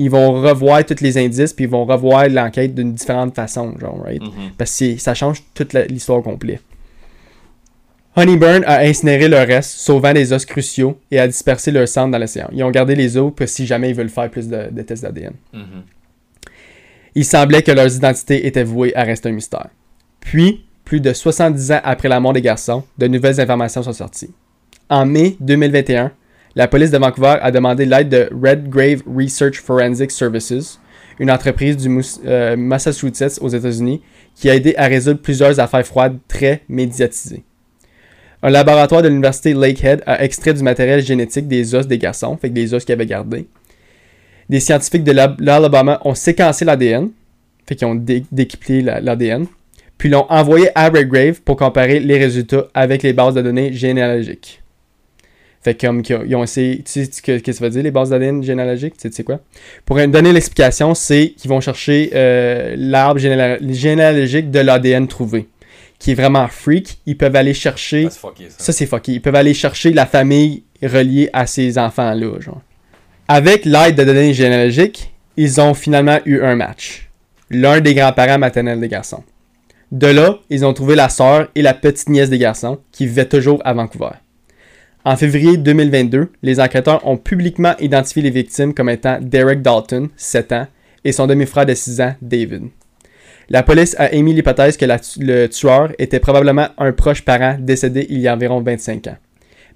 [0.00, 4.02] ils vont revoir tous les indices puis ils vont revoir l'enquête d'une différente façon, genre,
[4.02, 4.22] right?
[4.22, 4.52] Mhm.
[4.56, 6.58] Parce que ça change toute l'histoire au complet.
[8.16, 12.18] Honeyburn a incinéré leur reste, sauvant les os cruciaux et a dispersé leur sang dans
[12.18, 12.48] l'océan.
[12.52, 15.02] Ils ont gardé les os pour si jamais ils veulent faire plus de, de tests
[15.02, 15.34] d'ADN.
[15.52, 15.82] Mhm.
[17.14, 19.68] Il semblait que leurs identités étaient vouées à rester un mystère.
[20.20, 24.30] Puis, plus de 70 ans après la mort des garçons, de nouvelles informations sont sorties.
[24.88, 26.10] En mai 2021,
[26.56, 30.80] la police de Vancouver a demandé l'aide de Red Grave Research Forensic Services,
[31.18, 31.88] une entreprise du
[32.26, 34.00] euh, Massachusetts aux États-Unis,
[34.34, 37.44] qui a aidé à résoudre plusieurs affaires froides très médiatisées.
[38.42, 42.48] Un laboratoire de l'université Lakehead a extrait du matériel génétique des os des garçons, fait
[42.48, 43.46] que des os qu'ils avaient gardés.
[44.48, 47.10] Des scientifiques de l'Al- l'Alabama ont séquencé l'ADN,
[47.66, 49.46] fait ont l'ADN,
[49.98, 54.59] puis l'ont envoyé à Redgrave pour comparer les résultats avec les bases de données généalogiques.
[55.62, 58.42] Fait comme qu'ils ont, essayé, tu sais ce que, ça veut dire les bases d'ADN
[58.42, 59.40] généalogiques, tu sais, tu sais quoi?
[59.84, 65.48] Pour donner l'explication, c'est qu'ils vont chercher euh, l'arbre généalogique de l'ADN trouvé,
[65.98, 66.98] qui est vraiment freak.
[67.04, 68.64] Ils peuvent aller chercher Ah, c'est fucké, ça.
[68.64, 69.12] ça, c'est fucké.
[69.12, 72.62] Ils peuvent aller chercher la famille reliée à ces enfants-là, genre.
[73.28, 77.10] Avec l'aide de données généalogiques, ils ont finalement eu un match.
[77.50, 79.22] L'un des grands-parents maternels des garçons.
[79.92, 83.28] De là, ils ont trouvé la sœur et la petite nièce des garçons, qui vivaient
[83.28, 84.12] toujours à Vancouver.
[85.04, 90.52] En février 2022, les enquêteurs ont publiquement identifié les victimes comme étant Derek Dalton, 7
[90.52, 90.66] ans,
[91.04, 92.64] et son demi-frère de 6 ans, David.
[93.48, 98.06] La police a émis l'hypothèse que la le tueur était probablement un proche parent décédé
[98.10, 99.16] il y a environ 25 ans,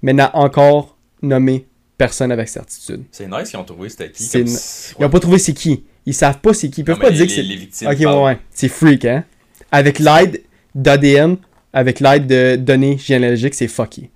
[0.03, 1.65] mais n'a encore nommé
[1.97, 3.03] personne avec certitude.
[3.11, 4.29] C'est nice qu'ils ont trouvé c'était qui.
[4.29, 5.83] Comme Ils n'ont pas trouvé c'est qui.
[6.05, 6.81] Ils savent pas c'est qui.
[6.81, 7.41] Ils peuvent Non, pas dire que c'est...
[7.41, 7.89] les, victimes.
[7.89, 8.23] Ok, parlent.
[8.25, 8.37] ouais.
[8.51, 9.25] C'est freak, hein?
[9.71, 10.43] Avec l'aide
[10.75, 11.37] d'ADN,
[11.73, 14.09] avec l'aide de données généalogiques, c'est fucky.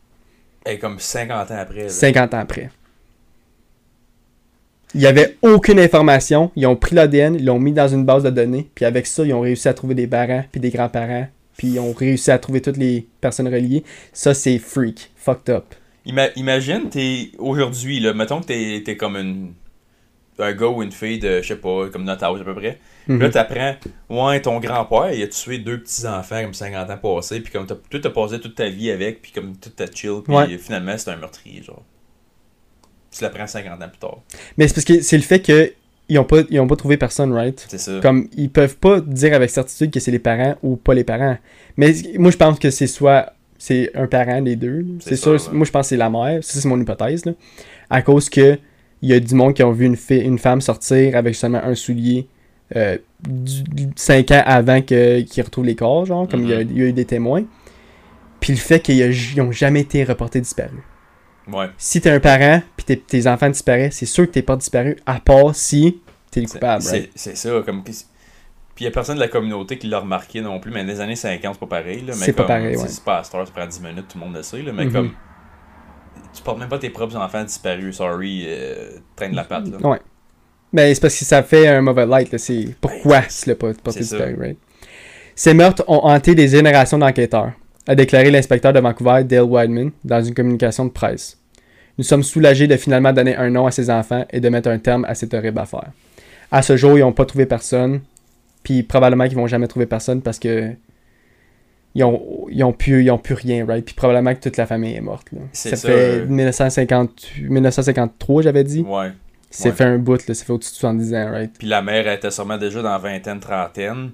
[0.65, 1.83] Et comme 50 ans après.
[1.83, 1.89] là.
[1.89, 2.69] 50 ans après.
[4.95, 6.51] Il n'y avait aucune information.
[6.55, 9.23] Ils ont pris l'ADN, ils l'ont mis dans une base de données, puis avec ça,
[9.23, 11.27] ils ont réussi à trouver des parents puis des grands-parents
[11.59, 13.83] puis ils ont réussi à trouver toutes les personnes reliées.
[14.13, 15.11] Ça, c'est freak.
[15.17, 15.65] Fucked up.
[16.05, 19.51] Ima- imagine, t'es aujourd'hui, là, mettons que t'es, comme une,
[20.39, 22.79] un gars ou une fille de, je sais pas, comme notre âge à peu près.
[23.09, 23.19] Mhm.
[23.21, 23.75] Là, t'apprends,
[24.09, 27.75] ouais, ton grand-père, il a tué deux petits-enfants comme 50 ans passés, puis comme t'as,
[27.89, 30.57] toi, t'as passé toute ta vie avec, puis comme tout t'as chill, puis Ouais.
[30.57, 31.83] finalement, c'est un meurtrier, genre.
[33.11, 34.19] Tu l'apprends 50 ans plus tard.
[34.57, 35.73] Mais c'est parce que c'est le fait que
[36.07, 37.65] ils ont pas, ils ont pas trouvé personne, right?
[37.69, 37.99] C'est ça.
[38.01, 41.37] Comme, ils peuvent pas dire avec certitude que c'est les parents ou pas les parents.
[41.77, 44.85] Mais moi, je pense que c'est soit c'est un parent des deux.
[45.01, 45.33] C'est sûr.
[45.33, 45.37] ouais.
[45.51, 46.43] Moi, je pense que c'est la mère.
[46.43, 47.25] Ça, c'est mon hypothèse.
[47.25, 47.33] Là.
[47.89, 48.57] À cause que
[49.01, 51.61] il y a du monde qui ont vu une, fille, une femme sortir avec seulement
[51.63, 52.27] un soulier
[53.95, 56.69] 5 ans avant qu'ils retrouvent les corps, genre, comme il y a- Mhm.
[56.71, 57.43] il y, a eu des témoins.
[58.39, 60.79] Puis le fait qu'ils n'ont jamais été reportés disparus.
[61.51, 61.69] Ouais.
[61.77, 64.97] Si t'es un parent, puis tes, tes enfants disparaissent, c'est sûr que t'es pas disparu,
[65.05, 65.99] à part si
[66.31, 67.35] t'es le coupable, c'est, right?
[67.35, 67.83] ça, comme.
[67.83, 71.01] Puis il a personne de la communauté qui l'a remarqué non plus, mais dans les
[71.01, 72.87] années 50, c'est pas pareil, C'est pas pareil, ouais.
[72.87, 74.71] C'est pas à ça prend 10 minutes, tout le monde le sait, là.
[74.71, 74.93] Mais Mhm.
[74.93, 75.11] comme.
[76.33, 79.77] Tu portes même pas tes propres enfants disparus, sorry, euh, traîne la patte, là.
[79.85, 79.99] Ouais.
[80.71, 82.37] Mais c'est parce que ça fait un mauvais light.
[82.37, 84.57] C'est pourquoi tu l'as pas porté Ben, disparu, right?
[85.35, 87.53] Ces meurtres ont hanté des générations d'enquêteurs,
[87.87, 91.37] a déclaré l'inspecteur de Vancouver, Dale Wideman, dans une communication de presse.
[91.97, 94.79] Nous sommes soulagés de finalement donner un nom à ces enfants et de mettre un
[94.79, 95.91] terme à cette horrible affaire.
[96.51, 98.01] À ce jour, ils n'ont pas trouvé personne,
[98.63, 100.73] puis probablement qu'ils vont jamais trouver personne parce que
[101.95, 103.83] ils ont, ils ont, plus, ils ont plus rien, right?
[103.83, 105.27] Puis probablement que toute la famille est morte.
[105.31, 105.39] Là.
[105.51, 106.25] C'est Ça, ça, fait euh.
[106.25, 108.81] 1950, 1953, j'avais dit.
[108.81, 109.11] Ouais.
[109.49, 109.75] C'est Ouais.
[109.75, 110.33] fait un bout, là.
[110.35, 111.51] Ça fait au-dessus de 70 ans, right?
[111.57, 114.11] Puis la mère, elle était sûrement déjà dans vingtaine, trentaine.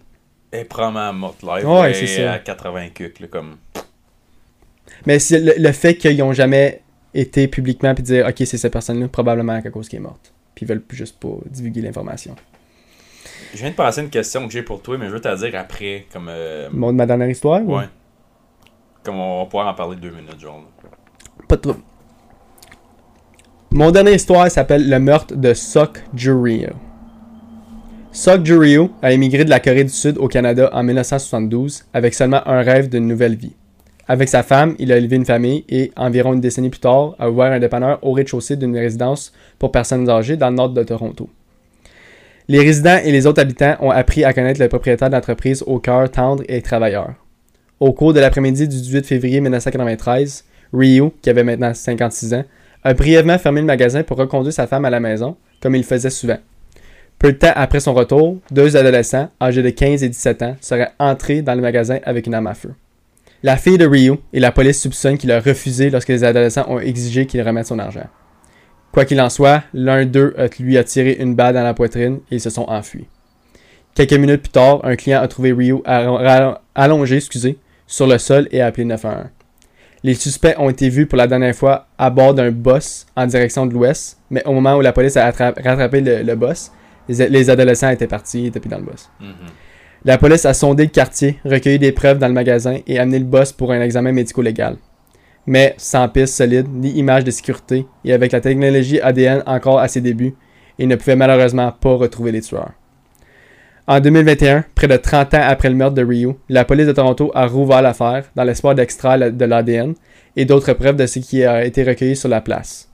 [0.52, 1.67] Elle est probablement morte live.
[1.67, 2.34] Ouais, c'est est ça.
[2.34, 3.58] à 80 cucs, là, comme.
[5.06, 6.82] Mais c'est le, le fait qu'ils n'ont jamais
[7.13, 10.34] été publiquement puis dire ok c'est cette personne-là probablement à cause qui est morte.
[10.54, 12.36] Puis ils veulent juste pas divulguer l'information.
[13.54, 15.36] Je viens de passer une question que j'ai pour toi, mais je veux te la
[15.36, 16.28] dire après, comme.
[16.30, 17.86] euh, de ma dernière histoire ou- Ouais.
[19.04, 20.63] Comme on va pouvoir en parler deux minutes, genre.
[20.84, 20.89] là.
[21.48, 21.80] Pas de trouble.
[23.75, 26.69] Mon dernière histoire s'appelle Le meurtre de Sok Juryo.
[28.13, 32.41] Sok Juryo a émigré de la Corée du Sud au Canada en 1972 avec seulement
[32.47, 33.51] un rêve d'une nouvelle vie.
[34.07, 37.29] Avec sa femme, il a élevé une famille et, environ une décennie plus tard, a
[37.29, 41.29] ouvert un dépanneur au rez-de-chaussée d'une résidence pour personnes âgées dans le nord de Toronto.
[42.47, 46.09] Les résidents et les autres habitants ont appris à connaître le propriétaire de au cœur
[46.09, 47.15] tendre et travailleur.
[47.81, 52.45] Au cours de l'après-midi du 18 février 1993, Ryu, qui avait maintenant 56 ans,
[52.86, 56.10] a brièvement fermé le magasin pour reconduire sa femme à la maison, comme il faisait
[56.10, 56.38] souvent.
[57.19, 60.91] Peu de temps après son retour, deux adolescents, âgés de 15 et 17 ans, seraient
[61.00, 62.74] entrés dans le magasin avec une arme à feu.
[63.43, 66.80] La fille de Ryu et la police soupçonnent qu'il a refusé lorsque les adolescents ont
[66.80, 68.08] exigé qu'il remette son argent.
[68.91, 72.36] Quoi qu'il en soit, l'un d'eux lui a tiré une balle dans la poitrine et
[72.36, 73.08] ils se sont enfuis.
[73.93, 78.17] Quelques minutes plus tard, un client a trouvé Ryu allo- allo- allongé excusez, sur le
[78.17, 79.26] sol et a appelé 911.
[80.05, 83.65] Les suspects ont été vus pour la dernière fois à bord d'un bus en direction
[83.65, 86.69] de l'ouest, mais au moment où la police a attra- rattrapé le, le bus,
[87.09, 89.09] les, les adolescents étaient partis et étaient plus dans le bus.
[89.19, 89.33] Mhm.
[90.03, 93.25] La police a sondé le quartier, recueilli des preuves dans le magasin et amené le
[93.25, 94.77] boss pour un examen médico-légal.
[95.47, 99.87] Mais sans piste solide ni image de sécurité et avec la technologie ADN encore à
[99.87, 100.35] ses débuts,
[100.77, 102.73] il ne pouvait malheureusement pas retrouver les tueurs.
[103.88, 107.32] En 2021, près de 30 ans après le meurtre de Ryu, la police de Toronto
[107.36, 109.93] a rouvert l'affaire dans l'espoir d'extraire de l'ADN
[110.36, 112.89] et d'autres preuves de ce qui a été recueilli sur la place,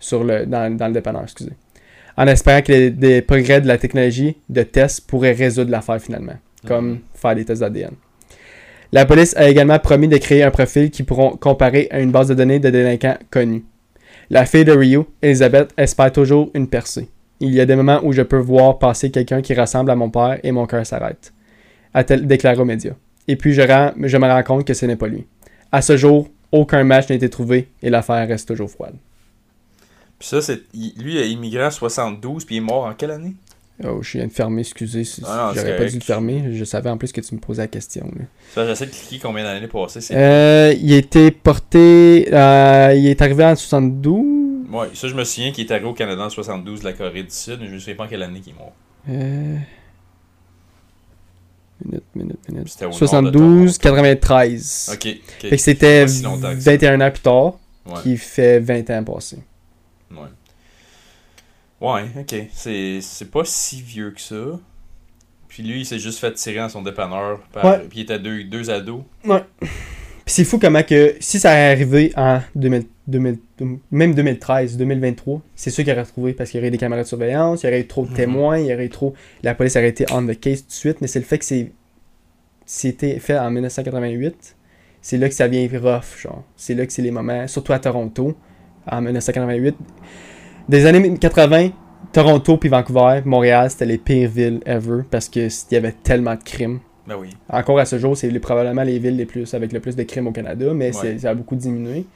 [0.00, 1.52] sur le, dans, dans le dépanneur, excusez.
[2.16, 6.36] En espérant que les, des progrès de la technologie de tests pourraient résoudre l'affaire finalement,
[6.66, 6.98] comme Mhm.
[7.14, 7.92] faire des tests d'ADN.
[8.92, 12.28] La police a également promis de créer un profil qui pourront comparer à une base
[12.28, 13.64] de données de délinquants connus.
[14.30, 17.08] La fille de Ryu, Elizabeth, espère toujours une percée.
[17.44, 20.08] Il y a des moments où je peux voir passer quelqu'un qui ressemble à mon
[20.10, 21.32] père et mon cœur s'arrête,
[21.92, 22.94] a-t-elle déclaré aux médias.
[23.28, 25.26] Et puis je, rends- je me rends compte que ce n'est pas lui.
[25.70, 28.94] À ce jour, aucun match n'a été trouvé et l'affaire reste toujours froide.
[30.18, 30.62] Puis ça, c'est.
[30.74, 33.34] Lui, il a immigré en 72, puis il est mort en quelle année?
[33.84, 35.02] Oh, je viens de fermer, excusez.
[35.02, 36.44] si- Ah J'aurais pas dû le fermer.
[36.52, 38.08] Je savais en plus que tu me posais la question.
[38.56, 40.00] j'essaie de cliquer combien d'années passées.
[40.00, 40.14] C'est...
[40.16, 42.28] Euh, il été porté.
[42.32, 44.43] euh, il est arrivé en 72.
[44.74, 47.22] Ouais, ça, je me souviens qu'il est arrivé au Canada en 72 de la Corée
[47.22, 48.72] du Sud, mais je me souviens pas en quelle année qu'il est mort.
[49.08, 49.56] Euh...
[51.84, 52.68] Minute, minute, minute.
[52.68, 54.90] C'était au nord de 72, 93.
[54.92, 54.96] Ok.
[54.96, 55.16] ok.
[55.40, 56.70] Fait que c'était Pas si longtemps que ça.
[56.72, 57.52] 21 ans plus tard,
[57.86, 58.02] Ouais.
[58.02, 59.38] qui fait 20 ans passés.
[60.10, 60.18] Ouais.
[61.80, 62.34] Ouais, ok.
[62.52, 64.58] C'est, pas si vieux que ça.
[65.46, 67.40] Puis lui, il s'est juste fait tirer dans son dépanneur.
[67.52, 67.64] Par...
[67.64, 67.78] Ouais.
[67.88, 69.02] Puis il était deux, deux ados.
[70.24, 73.38] Puis c'est fou comment que si ça est arrivé en 2000, 2000
[73.90, 77.02] même 2013, 2023, c'est sûr qu'il aurait retrouvé parce qu'il y aurait eu des caméras
[77.02, 78.16] de surveillance, il y aurait eu trop de Mhm.
[78.16, 79.12] témoins, il y aurait eu trop.
[79.42, 81.44] La police aurait été on the case tout de suite, mais c'est le fait que
[81.44, 81.70] c'est
[82.66, 84.56] c'était fait en 1988,
[85.02, 86.42] c'est là que ça vient rough, genre.
[86.56, 88.34] C'est là que c'est les moments, surtout à Toronto,
[88.90, 89.76] en 1988.
[90.70, 91.70] Des années 80,
[92.12, 96.34] Toronto puis Vancouver, Montréal, c'était les pires villes ever parce que il y avait tellement
[96.34, 96.80] de crimes.
[97.06, 97.30] Ben oui.
[97.48, 100.26] Encore à ce jour, c'est probablement les villes les plus avec le plus de crimes
[100.26, 101.18] au Canada, mais Ouais.
[101.18, 102.06] ça a beaucoup diminué.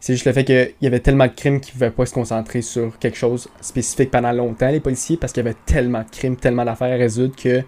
[0.00, 2.14] C'est juste le fait qu'il y avait tellement de crimes qu'ils ne pouvaient pas se
[2.14, 6.10] concentrer sur quelque chose spécifique pendant longtemps, les policiers, parce qu'il y avait tellement de
[6.10, 7.62] crimes, tellement d'affaires à résoudre que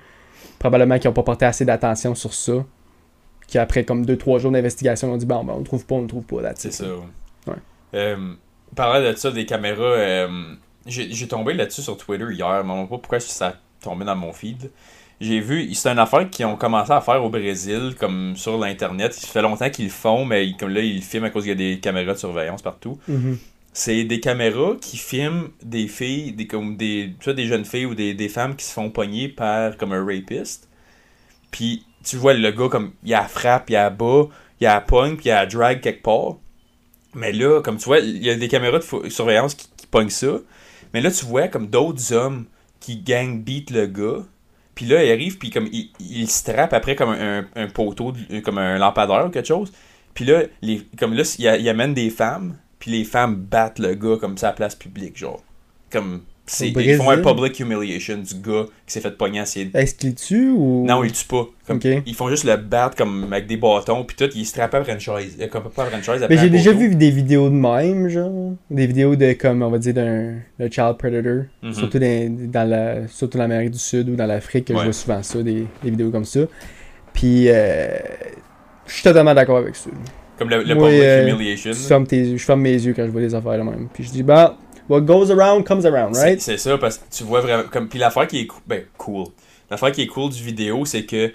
[0.59, 2.64] probablement qu'ils n'ont pas porté assez d'attention sur ça.
[3.46, 6.09] Qu'après comme 2-3 jours d'investigation, on dit bon, ben, on ne trouve pas, on ne
[6.09, 6.38] trouve pas.
[6.57, 6.87] C'est ça.
[7.46, 7.55] Ouais.
[7.94, 8.35] Euh,
[8.74, 10.55] parlant de ça, des caméras, euh,
[10.87, 14.33] j'ai tombé là-dessus sur Twitter hier, mais on pas pourquoi ça a tombé dans mon
[14.33, 14.70] feed.
[15.25, 19.15] J'ai vu, c'est une affaire qu'ils ont commencé à faire au Brésil, comme sur l'internet.
[19.15, 21.51] Ça fait longtemps qu'ils le font, mais comme là, ils le filment à cause qu'il
[21.51, 22.99] y a des caméras de surveillance partout.
[23.09, 23.39] Mhm.
[23.73, 27.95] C'est des caméras qui filment des filles, des, comme des, soit des jeunes filles ou
[27.95, 30.69] des, des femmes qui se font pogner par comme un rapiste.
[31.51, 34.25] Puis tu vois le gars comme il y a frappe, il y a bas,
[34.61, 36.37] il y a pogne, puis il y a drag quelque part.
[37.15, 40.11] Mais là, comme tu vois, il y a des caméras de surveillance qui, qui pognent
[40.11, 40.39] ça.
[40.93, 42.45] Mais là, tu vois comme d'autres hommes
[42.79, 44.23] qui gang beat le gars.
[44.75, 48.13] Puis là, il arrive, puis comme il, il se trappe après comme un, un poteau,
[48.45, 49.73] comme un lampadaire ou quelque chose.
[50.15, 54.17] Puis là, les, comme là, il, amène des femmes, puis les femmes battent le gars
[54.21, 55.43] comme ça à la place publique, genre.
[55.91, 56.23] Comme,
[56.61, 59.71] ils font un public humiliation du gars qui s'est fait pogner à ses...
[59.73, 60.85] Est-ce qu'il tue ou?
[60.87, 61.47] Non, il tue pas.
[61.67, 61.81] Comme.
[62.05, 64.93] Ils font juste le battre comme avec des bâtons, puis tout, il se trappe après
[64.93, 65.35] une chaise.
[65.39, 68.53] Il a comme pas Mais après j'ai déjà vu des vidéos de même, genre.
[68.71, 70.35] Des vidéos de, comme, on va dire, d'un
[70.71, 71.45] child predator.
[71.63, 71.73] Mhm.
[71.73, 74.85] Surtout dans, dans la, surtout l'Amérique du Sud ou dans l'Afrique, que je Ouais.
[74.85, 76.41] vois souvent ça, des, des vidéos comme ça.
[77.15, 77.97] Puis, euh,
[78.87, 79.89] je suis totalement d'accord avec ça.
[80.39, 81.73] Comme le, public euh, humiliation.
[81.73, 83.89] Je ferme, tes- je ferme mes yeux quand je vois des affaires de même.
[83.95, 86.40] Puis je dis, bah, what goes around comes around, right?
[86.40, 87.64] C'est ça, parce que tu vois vraiment.
[87.70, 89.27] Comme, puis l'affaire qui est cou- ben, cool.
[89.70, 91.33] L'affaire qui est cool du vidéo, c'est que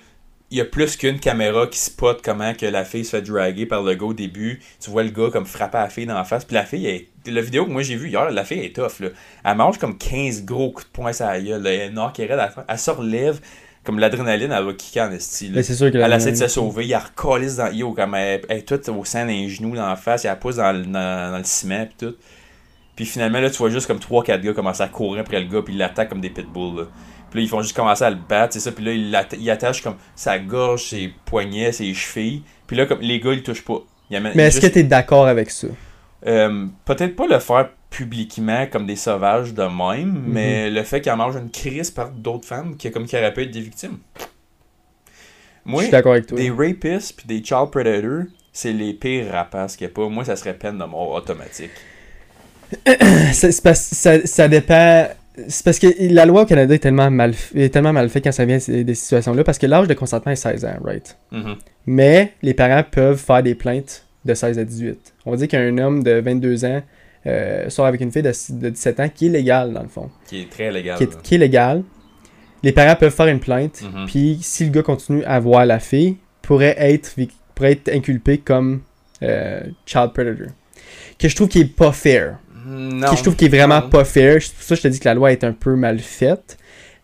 [0.51, 3.67] il y a plus qu'une caméra qui spot comment que la fille se fait draguer
[3.67, 4.59] par le gars au début.
[4.79, 6.43] Tu vois le gars comme frapper la fille dans la face.
[6.43, 8.99] Puis la fille, est, la vidéo que moi j'ai vue hier, la fille est tough.
[8.99, 9.09] Là.
[9.45, 11.61] Elle mange comme 15 gros coups de poing sur la gueule.
[11.61, 11.71] là.
[11.71, 12.63] Elle est knock, elle est à fin.
[12.67, 13.39] Elle se relève.
[13.83, 15.47] Comme l'adrénaline, elle va kicker en esti.
[15.47, 15.53] là.
[15.57, 18.41] Mais c'est sûr que Elle essaie de se sauver, il recalisse dans yo, comme elle,
[18.49, 21.31] elle est toute au sein d'un genou dans la face, elle pousse dans, le- dans,
[21.31, 22.15] dans le ciment pis tout.
[22.99, 25.61] Puis finalement là tu vois juste comme 3-4 gars commencer à courir après le gars
[25.61, 26.83] puis ils l'attaquent comme des pitbulls là.
[27.31, 29.49] Puis là ils font juste commencer à le battre, c'est ça, puis là ils, ils
[29.49, 32.43] attachent comme sa gorge, ses poignets, ses chevilles.
[32.67, 33.79] Puis là comme les gars ils touchent pas.
[34.09, 35.67] Ils Mais est-ce que juste- t'es d'accord avec ça?
[36.27, 40.23] euh, peut-être pas le faire publiquement comme des sauvages de même, Mhm.
[40.27, 43.33] mais le fait qu'ils en mangent une crise par d'autres femmes qui comme qui auraient
[43.33, 43.99] pu être des victimes.
[45.63, 46.37] Moi, je suis d'accord avec toi.
[46.37, 50.09] des rapists puis des child predators, c'est les pires rapaces qu'il y a pas.
[50.09, 51.71] Moi, ça serait peine de mort automatique.
[53.33, 53.73] Ça,
[54.25, 55.07] ça dépend.
[55.47, 58.31] C'est parce que la loi au Canada est tellement mal, est tellement mal faite quand
[58.33, 61.17] ça vient de des situations-là, parce que l'âge de consentement est 16 ans, right?
[61.31, 61.55] Mhm.
[61.87, 65.13] Mais les parents peuvent faire des plaintes de 16 à 18.
[65.25, 66.81] On va dire qu'un homme de 22 ans
[67.25, 70.09] euh, sort avec une fille de, de 17 ans qui est légale, dans le fond.
[70.27, 70.97] Qui est très légal.
[70.97, 71.83] Qui est, qui est légale.
[72.61, 74.05] Les parents peuvent faire une plainte, Mhm.
[74.07, 77.15] puis si le gars continue à voir la fille, pourrait être,
[77.55, 78.81] pourrait être inculpé comme
[79.23, 80.47] euh, child predator.
[81.17, 82.39] Que je trouve qui est pas fair.
[82.69, 83.09] Non.
[83.11, 83.89] que je trouve qui est vraiment Non.
[83.89, 84.41] pas fair.
[84.41, 86.57] C'est pour ça que je te dis que la loi est un peu mal faite.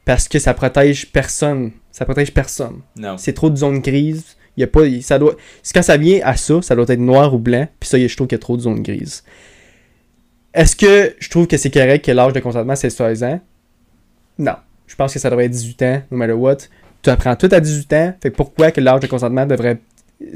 [0.05, 1.71] Parce que ça protège personne.
[1.91, 2.81] Ça protège personne.
[2.95, 3.17] Non.
[3.17, 4.35] C'est trop de zones grises.
[4.57, 5.35] Il y a pas, ça doit,
[5.73, 7.67] quand ça vient à ça, ça doit être noir ou blanc.
[7.79, 9.23] Puis ça, je trouve qu'il y a trop de zones grises.
[10.53, 13.41] Est-ce que je trouve que c'est correct que l'âge de consentement c'est 16 ans?
[14.37, 14.55] Non.
[14.87, 16.57] Je pense que ça devrait être 18 ans, no matter what.
[17.01, 18.13] Tu apprends tout à 18 ans.
[18.21, 19.79] Fait que pourquoi que l'âge de consentement devrait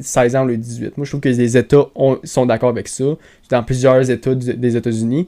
[0.01, 0.97] 16 ans ou le 18?
[0.97, 3.03] Moi, je trouve que les États ont- sont d'accord avec ça.
[3.49, 5.27] Dans plusieurs États du- des États-Unis,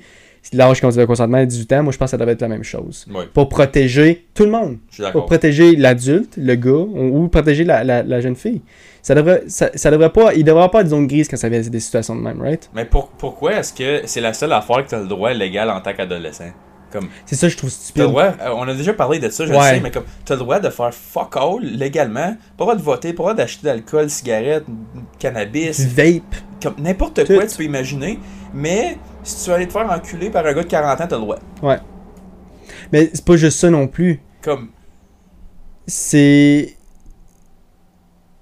[0.53, 2.63] l'âge de consentement est 18 ans, moi, je pense que ça devrait être la même
[2.63, 3.05] chose.
[3.33, 4.77] Pour protéger tout le monde
[5.11, 8.61] pour protéger l'adulte, le gars, ou, ou protéger la, la- la jeune fille.
[9.03, 11.59] Ça devrait, ça, ça devrait pas, il devrait pas être zone grise quand ça vient
[11.61, 12.69] des situations de même, right?
[12.75, 15.69] Mais pour- pourquoi est-ce que c'est la seule affaire que tu as le droit légal
[15.69, 16.51] en tant qu'adolescent?
[16.91, 18.03] Comme, C'est ça que je trouve le stupide.
[18.03, 19.57] droit, euh, on a déjà parlé de ça, je Ouais.
[19.57, 22.75] le sais, mais comme, t'as le droit de faire fuck all légalement, pas le droit
[22.75, 24.65] de voter, pas le droit d'acheter d'alcool, cigarettes,
[25.19, 26.35] cannabis, vape.
[26.61, 28.19] comme n'importe quoi tu peux imaginer,
[28.53, 31.15] mais si tu veux aller te faire enculer par un gars de 40 ans, t'as
[31.15, 31.39] le droit.
[32.91, 34.19] Mais c'est pas juste ça non plus.
[34.41, 34.69] Comme,
[35.87, 36.75] C'est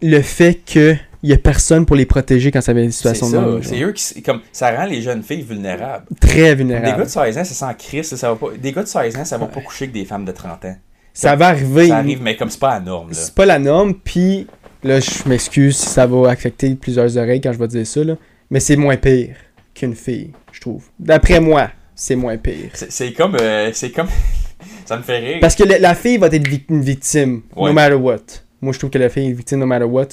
[0.02, 3.28] le fait que il y a personne pour les protéger quand ça vient des situations
[3.30, 3.64] de ça, même.
[3.64, 6.06] c'est eux qui, comme, ça rend les jeunes filles vulnérables.
[6.22, 8.88] Très Des gars de 16 ans, c'est sans Christ, ça va pas, des gars de
[8.88, 10.76] 16 ans, ça va pas coucher avec des femmes de 30 ans.
[11.14, 11.90] Ça va arriver.
[11.90, 13.10] Ça arrive, mais comme c'est pas la norme.
[13.12, 14.48] C'est pas la norme, puis
[14.84, 18.16] là, je m'excuse si ça va affecter plusieurs oreilles quand je vais dire ça, là,
[18.50, 19.36] mais c'est moins pire
[19.74, 20.86] qu'une fille, je trouve.
[20.98, 22.70] D'après moi, c'est moins pire.
[22.74, 24.08] C'est comme, euh, c'est comme,
[24.86, 25.38] ça me fait rire.
[25.42, 27.70] Parce que la, la fille va être une victime, Ouais.
[27.70, 28.20] no matter what.
[28.62, 30.08] Moi, je trouve que la fille est victime no matter what.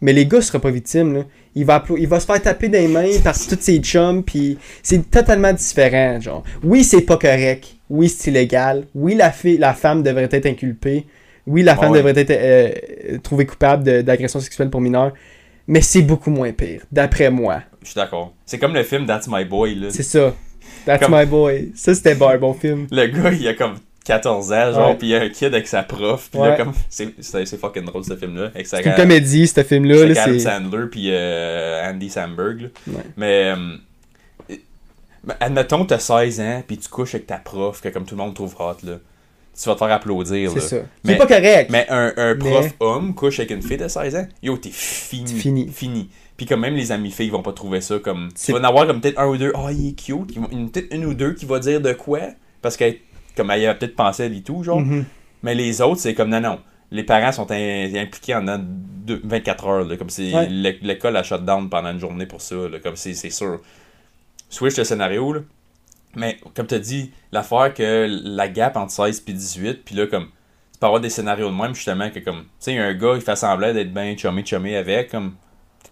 [0.00, 1.20] Mais les gars sera pas victime, là.
[1.54, 5.10] Il va, il va se faire taper des mains par tous ses chums, puis c'est
[5.10, 6.44] totalement différent, genre.
[6.62, 7.76] Oui, c'est pas correct.
[7.88, 8.84] Oui, c'est illégal.
[8.94, 11.06] Oui, la, fille, la femme devrait être inculpée.
[11.46, 11.98] Oui, la femme Ouais.
[12.02, 15.12] devrait être euh, trouvée coupable d'agression sexuelle pour mineurs.
[15.68, 17.62] Mais c'est beaucoup moins pire, d'après moi.
[17.82, 18.34] Je suis d'accord.
[18.44, 19.88] C'est comme le film That's My Boy, là.
[19.90, 20.34] C'est ça.
[20.84, 21.72] That's Comme- my boy.
[21.74, 22.86] Ça, c'était un bon film.
[22.90, 23.74] Le gars, il a comme
[24.06, 24.94] 14 ans, genre, Ouais.
[24.96, 26.72] pis il y a un kid avec sa prof, pis là, comme.
[26.88, 28.50] C'est fucking drôle, ce film-là.
[28.54, 29.96] Avec sa C'est une comédie, ce film-là.
[29.98, 32.68] c'est là, Adam Sandler, puis euh, Andy Samberg, là.
[32.88, 33.02] Ouais.
[33.16, 33.54] Mais.
[33.56, 33.76] euh,
[35.40, 38.34] admettons, t'as 16 ans, puis tu couches avec ta prof, que comme tout le monde
[38.34, 38.98] trouve hot, là.
[39.60, 40.76] Tu vas te faire applaudir, C'est ça.
[41.02, 41.70] Mais- C'est pas correct.
[41.70, 44.68] Mais un, un prof Mais- homme couche avec une fille de 16 ans, yo, t'es
[44.70, 45.32] fini.
[45.32, 45.68] Fini.
[45.72, 46.10] Fini.
[46.36, 48.28] Puis comme même les amis filles vont pas trouver ça comme.
[48.38, 50.36] Tu vas en avoir comme peut-être un ou deux, oh, il est cute.
[50.52, 52.20] Ils peut-être une ou deux qui va dire de quoi?
[52.60, 52.96] Parce qu'elle,
[53.36, 54.80] comme elle a peut-être pensé à tout, genre.
[54.80, 55.04] Mhm.
[55.42, 56.58] Mais les autres, c'est comme non, non.
[56.90, 60.48] Les parents sont in- impliqués en dedans de 24 heures, là, comme si Ouais.
[60.48, 63.60] l'école a shut down pendant une journée pour ça, là, comme c'est c'est sûr.
[64.48, 65.40] Switch le scénario, là.
[66.14, 70.06] Mais comme tu as dit, l'affaire que la gap entre 16 et 18, puis là,
[70.06, 70.26] comme,
[70.72, 73.20] tu peux avoir des scénarios de même, justement, que comme, tu sais, un gars, il
[73.20, 75.34] fait semblant d'être bien chumé, chumé avec, comme,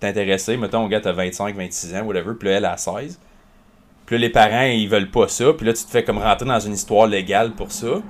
[0.00, 3.18] t'es intéressé, mettons, un gars, t'as 25, 26 ans, whatever, puis là, elle a 16.
[4.06, 6.46] Puis là, les parents, ils veulent pas ça, puis là, tu te fais comme rentrer
[6.46, 8.02] dans une histoire légale pour ça.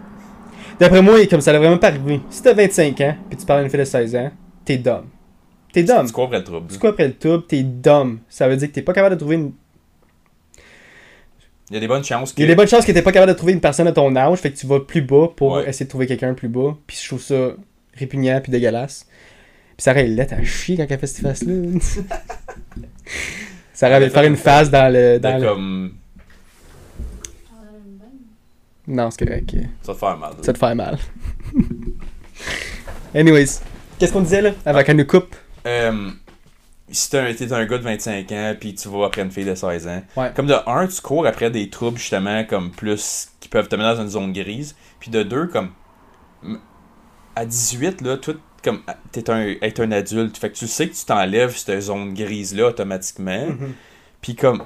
[0.81, 2.21] D'après moi, comme ça l'a vraiment pas arrivé.
[2.31, 4.33] Si t'as 25 ans, puis tu parles à une fille de 16 ans,
[4.65, 5.05] t'es dumb.
[5.73, 6.07] T'es dumb.
[6.07, 6.67] Tu cours après le trouble.
[6.73, 8.19] Tu quoi après le tube, t'es dumb.
[8.29, 9.53] Ça veut dire que t'es pas capable de trouver une.
[11.71, 12.39] Il y a des bonnes chances que.
[12.39, 13.93] Il y a des bonnes chances que t'es pas capable de trouver une personne à
[13.93, 15.69] ton âge, fait que tu vas plus bas pour Ouais.
[15.69, 16.77] essayer de trouver quelqu'un plus bas.
[16.87, 17.53] Puis je trouve ça
[17.95, 19.07] répugnant puis dégueulasse.
[19.77, 21.55] Puis Sarah, elle est à chier quand elle fait cette face-là.
[23.75, 25.19] Sarah avait faire une face dans le.
[25.19, 25.47] Dans le...
[25.47, 25.93] comme.
[28.87, 29.55] Non, c'est correct.
[29.83, 30.33] Ça te faire mal.
[30.43, 30.99] Ça te fait mal.
[33.15, 33.61] Anyways,
[33.99, 35.35] qu'est-ce qu'on disait là Avant qu'elle nous coupe?
[35.67, 36.11] Euh,
[36.91, 39.55] si t'es un, un gars de 25 ans, puis tu vas après une fille de
[39.55, 40.31] 16 ans, Ouais.
[40.35, 43.97] comme de un, tu cours après des troubles justement comme plus qui peuvent te mettre
[43.97, 45.71] dans une zone grise, puis de deux, comme
[47.37, 50.89] à 18 là, tout comme à- t'es un être un adulte, fait que tu sais
[50.89, 53.75] que tu t'enlèves cette zone grise là automatiquement, Mhm.
[54.21, 54.65] puis comme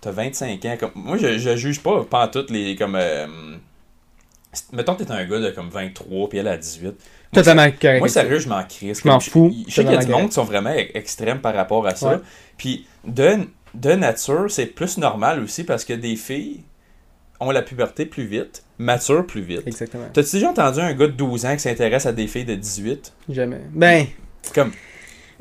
[0.00, 3.26] t'as 25 ans, comme moi je, je juge pas pas toutes les comme euh,
[4.72, 6.84] mettons t'es un gars de comme 23 puis elle a 18.
[6.84, 6.94] Moi,
[7.42, 7.98] Totalement correct.
[7.98, 9.02] moi, sérieux, je m'en crisse.
[9.02, 9.54] Je m'en Comme, fous.
[9.68, 12.12] Je sais qu'il y a du monde qui sont vraiment extrêmes par rapport à ça.
[12.14, 12.20] Ouais.
[12.56, 13.40] Puis, de,
[13.74, 16.62] de nature, c'est plus normal aussi parce que des filles
[17.40, 19.62] ont la puberté plus vite, maturent plus vite.
[19.66, 20.04] Exactement.
[20.12, 23.12] T'as-tu déjà entendu un gars de 12 ans qui s'intéresse à des filles de 18?
[23.28, 23.60] Jamais.
[23.72, 24.06] Ben,
[24.54, 24.72] Comme.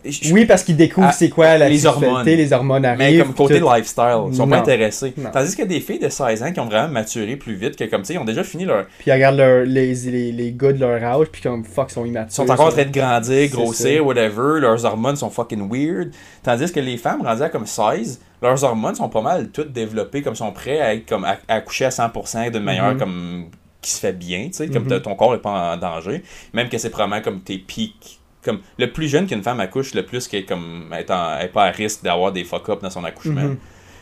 [0.06, 2.24] je- oui, parce qu'ils découvrent Ah, c'est quoi la les hormones.
[2.24, 3.18] les hormones arrivent.
[3.20, 3.68] Mais comme côté tout.
[3.74, 4.50] lifestyle, ils sont Non.
[4.52, 5.12] pas intéressés.
[5.18, 5.32] Non.
[5.32, 7.76] Tandis qu'il y a des filles de 16 ans qui ont vraiment maturé plus vite,
[7.76, 8.86] que comme tu sais, ils ont déjà fini leur.
[9.00, 11.94] Puis ils regardent leur- les, les, les gars de leur âge, puis comme fuck, ils
[11.94, 12.30] sont immatures.
[12.44, 14.04] Ils sont encore en train de grandir, grossir, ça.
[14.04, 14.60] whatever.
[14.60, 16.12] Leurs hormones sont fucking weird.
[16.44, 20.22] Tandis que les femmes rendues à comme 16, leurs hormones sont pas mal toutes développées,
[20.22, 23.00] comme sont prêts à être comme à, à coucher à 100% d'une manière Mhm.
[23.00, 23.46] comme
[23.82, 25.02] qui se fait bien, tu sais, comme Mhm.
[25.02, 26.24] ton corps est pas en danger.
[26.54, 28.20] Même que c'est probablement comme tes pics.
[28.44, 31.48] Comme le plus jeune qu'une femme accouche, le plus qu'elle est comme est, en- est
[31.50, 33.42] pas à risque d'avoir des fuck-up dans son accouchement.
[33.42, 33.58] Mhm.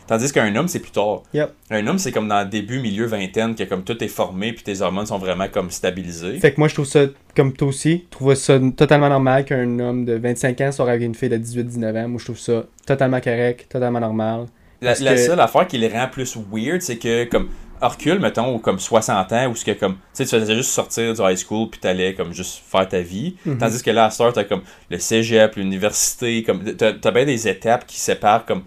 [0.06, 1.22] Tandis qu'un homme, c'est plus tard.
[1.34, 1.50] Yep.
[1.70, 4.62] Un homme, c'est comme dans le début, milieu, vingtaine, que comme tout est formé, puis
[4.62, 6.38] tes hormones sont vraiment comme stabilisées.
[6.38, 7.00] Fait que moi, je trouve ça,
[7.34, 11.02] comme toi aussi, je trouve ça totalement normal qu'un homme de 25 ans soit avec
[11.02, 12.08] une fille de 18-19 ans.
[12.08, 14.46] Moi, je trouve ça totalement correct, totalement normal.
[14.80, 17.48] La, Parce la que- seule affaire qui les rend plus weird, c'est que comme
[17.80, 20.70] recul, mettons, ou comme 60 ans, où ce que comme tu sais, tu faisais juste
[20.70, 23.36] sortir du high school puis t'allais comme juste faire ta vie.
[23.44, 23.58] Mhm.
[23.58, 27.48] Tandis que là, à Star, t'as comme le cégep, l'université, comme t'as, t'as bien des
[27.48, 28.62] étapes qui séparent comme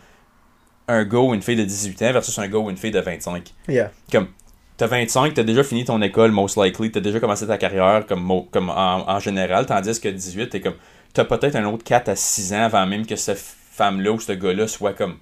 [0.89, 2.99] un gars ou une fille de 18 ans versus un gars ou une fille de
[2.99, 3.53] 25.
[3.67, 3.91] Yeah.
[4.11, 4.27] Comme
[4.75, 8.45] t'as 25, t'as déjà fini ton école, most likely, t'as déjà commencé ta carrière comme,
[8.51, 10.75] comme en, en général, tandis que 18, t'es comme
[11.13, 14.31] t'as peut-être un autre 4 à 6 ans avant même que cette femme-là ou ce
[14.33, 15.15] gars-là soit comme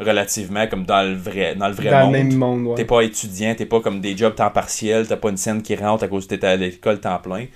[0.00, 2.12] relativement comme dans le vrai, dans le vrai Dans monde.
[2.14, 2.74] le même monde, ouais.
[2.74, 5.76] T'es pas étudiant, t'es pas comme des jobs temps partiel, t'as pas une scène qui
[5.76, 7.46] rentre à cause que t'es à l'école temps plein.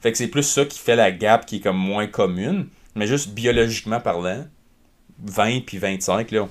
[0.00, 2.66] Fait que c'est plus ça qui fait la gap qui est comme moins commune.
[2.94, 4.46] Mais juste biologiquement parlant,
[5.24, 6.46] 20 puis 25, là,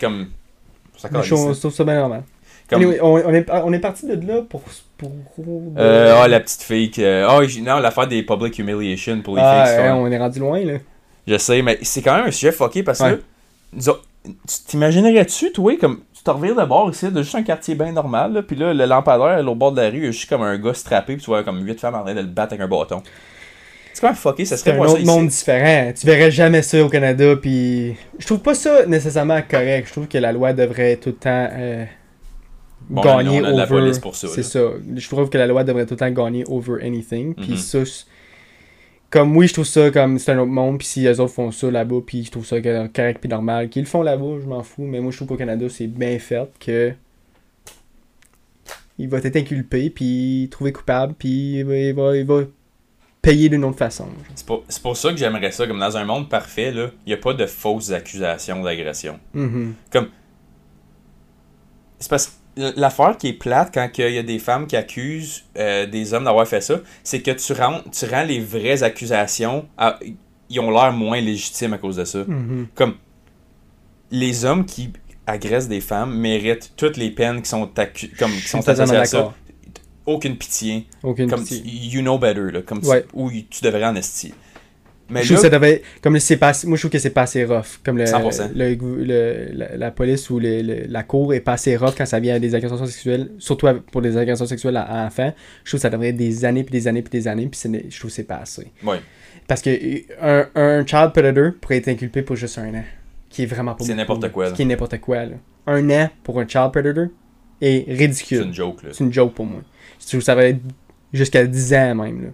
[0.00, 0.28] comme...
[0.96, 2.22] Ça je, trouve, ça bien normal.
[2.68, 4.62] comme Anyway, on, on est, on est parti de là pour.
[4.96, 5.10] pour
[5.76, 7.24] euh, ah, la petite fille que...
[7.28, 10.38] Ah, j- non, l'affaire des public humiliation pour les Ah, filles ouais, on est rendu
[10.38, 10.74] loin, là.
[11.26, 14.32] Je sais, mais c'est quand même un sujet fucké parce que là, tu
[14.66, 18.32] t'imaginerais-tu, toi, comme tu te revires de bord ici, de juste un quartier bien normal,
[18.32, 20.42] là, puis là, le lampadaire, au bord de la rue, il y a juste comme
[20.42, 22.64] un gars strappé, puis tu vois comme huit femmes en train de le battre avec
[22.64, 23.02] un bâton.
[23.92, 25.06] C'est quand même fucké, ça C'est serait un ça autre ici.
[25.06, 25.92] monde différent.
[25.98, 29.86] Tu verrais jamais ça au Canada, puis je trouve pas ça nécessairement correct.
[29.88, 31.84] Je trouve que la loi devrait tout le temps euh,
[32.88, 33.66] Bon, gagner on a de la over.
[33.68, 34.60] police pour ça, C'est ça.
[34.96, 37.34] Je trouve que la loi devrait tout le temps gagner over anything.
[37.34, 37.56] Puis Mhm.
[37.56, 38.06] ça, c'est-
[39.10, 40.78] comme oui, je trouve ça comme c'est un autre monde.
[40.78, 43.68] Puis si les autres font ça là-bas, puis je trouve ça correct puis normal.
[43.68, 44.82] Qu'ils le font là-bas, je m'en fous.
[44.84, 46.92] Mais moi, je trouve qu'au Canada, c'est bien fait que.
[48.98, 52.42] Il va être inculpé, puis trouvé coupable, puis il va, il va, il va
[53.22, 54.08] payer d'une autre façon.
[54.34, 55.66] C'est pour, pour ça que j'aimerais ça.
[55.66, 59.18] Comme dans un monde parfait, il n'y a pas de fausses accusations d'agression.
[59.32, 59.74] Mhm.
[61.98, 65.44] C'est parce que l'affaire qui est plate quand il y a des femmes qui accusent
[65.56, 69.66] euh, des hommes d'avoir fait ça, c'est que tu rends, tu rends les vraies accusations,
[69.78, 69.98] à-
[70.50, 72.24] ils ont l'air moins légitimes à cause de ça.
[72.26, 72.66] Mhm.
[72.74, 72.96] Comme
[74.10, 74.92] les hommes qui
[75.26, 77.70] agressent des femmes méritent toutes les peines qui sont,
[78.18, 79.32] comme, qui sont associées à ça.
[80.06, 80.86] Aucune pitié.
[81.02, 81.62] Aucune Comme pitié.
[81.62, 83.04] tu- you know better, là, comme tu- Ouais.
[83.14, 84.34] ou tu devrais en esti.
[85.10, 87.10] Mais je trouve là, que ça devait comme c'est pas moi je trouve que c'est
[87.10, 88.50] pas assez rough comme le, 100%.
[88.54, 88.74] le-
[89.04, 92.36] le- la, la police ou le- la cour est pas assez rough quand ça vient
[92.36, 95.34] à des agressions sexuelles surtout pour des agressions sexuelles à, à enfants
[95.64, 97.60] je trouve que ça devrait être des années puis des années puis des années puis
[97.90, 99.00] je trouve que c'est pas assez ouais,
[99.46, 102.84] parce que euh, un, un child predator pourrait être inculpé pour juste un an
[103.28, 104.52] qui est vraiment pas C'est n'importe quoi, là.
[104.52, 105.34] qui est n'importe quoi là.
[105.66, 107.08] un an pour un child predator?
[107.62, 108.82] Est c'est ridicule une joke.
[108.82, 108.90] Là.
[108.92, 109.60] c'est une joke pour moi.
[110.00, 110.60] Je trouve que ça va être
[111.12, 112.22] jusqu'à 10 ans même.
[112.22, 112.28] Là.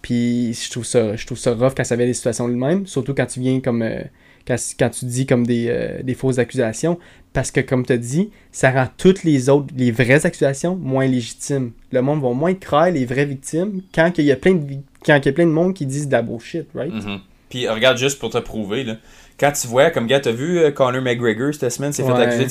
[0.00, 2.86] Puis je trouve ça je trouve ça rough quand ça vient des situations de même,
[2.86, 4.02] surtout quand tu viens comme euh,
[4.46, 6.98] quand, quand tu dis comme des, euh, des fausses accusations
[7.32, 11.06] parce que comme tu as dit, ça rend toutes les autres les vraies accusations moins
[11.06, 11.72] légitimes.
[11.92, 14.74] Le monde va moins croire les vraies victimes quand il y a plein de
[15.06, 16.92] quand il y a plein de monde qui disent de la bullshit, right?
[16.92, 17.20] Mhm.
[17.48, 18.96] Puis regarde juste pour te prouver, là,
[19.38, 22.22] quand tu vois, comme gars, t'as vu euh, Conor McGregor cette semaine, s'est fait Ouais.
[22.22, 22.50] accuser de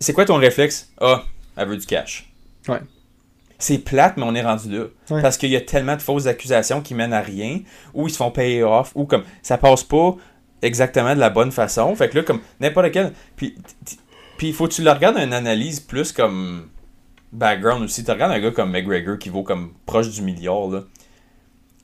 [0.00, 0.92] C'est quoi ton réflexe?
[1.00, 1.24] Ah,
[1.56, 2.30] elle veut du cash.
[2.68, 2.80] Ouais.
[3.58, 4.84] C'est plate, mais on est rendu là.
[5.10, 5.22] Ouais.
[5.22, 7.60] Parce qu'il y a tellement de fausses accusations qui mènent à rien,
[7.94, 10.16] ou ils se font payer off, ou comme ça passe pas
[10.60, 11.94] exactement de la bonne façon.
[11.94, 13.12] Fait que là, comme n'importe quel.
[13.36, 13.54] Puis,
[14.42, 16.68] il faut que tu le regardes une analyse plus comme
[17.32, 18.04] background aussi.
[18.04, 20.82] Tu regardes un gars comme McGregor qui vaut comme proche du milliard, là.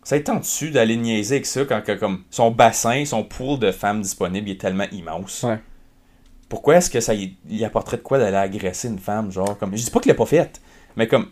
[0.04, 3.70] Ça est dessus d'aller niaiser avec ça quand que, comme son bassin, son pool de
[3.70, 5.44] femmes disponibles est tellement immense?
[5.44, 5.60] Ouais.
[6.52, 9.74] Pourquoi est-ce que ça y, apporterait de quoi d'aller agresser une femme, genre comme.
[9.74, 10.60] Je dis pas qu'il l'a pas fait,
[10.96, 11.30] mais comme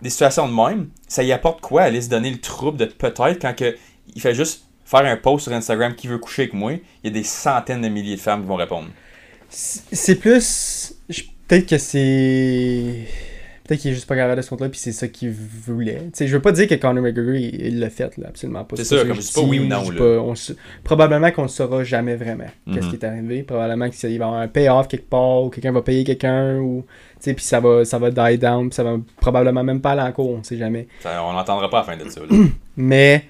[0.00, 3.40] des situations de même, ça y apporte quoi aller se donner le trouble de peut-être
[3.40, 3.74] quand que
[4.14, 7.08] il fait juste faire un post sur Instagram qui veut coucher avec moi, il y
[7.08, 8.86] a des centaines de milliers de femmes qui vont répondre.
[9.50, 10.94] C'est plus.
[11.48, 13.08] Peut-être que c'est.
[13.72, 15.94] Peut-être qu'il est juste pas capable de ce compte-là, puis c'est ça qu'il voulait.
[16.04, 18.64] Tu sais, je veux pas dire que Conor McGregor, il il l'a fait, là, absolument
[18.64, 18.76] pas.
[18.76, 19.98] C'est que comme je dis pas oui ou non, je dis là.
[19.98, 20.52] pas- on se-
[20.84, 22.90] Probablement qu'on ne saura jamais vraiment qu'est-ce Mhm.
[22.90, 23.42] qui est arrivé.
[23.44, 26.84] Probablement qu'il va y avoir un payoff quelque part, ou quelqu'un va payer quelqu'un, ou.
[27.22, 30.12] Puis ça va, ça va die down, puis ça va probablement même pas aller en
[30.12, 30.86] cours, on sait jamais.
[31.00, 32.20] Ça, on n'entendra pas à la fin de ça.
[32.20, 32.36] là.
[32.76, 33.24] Mais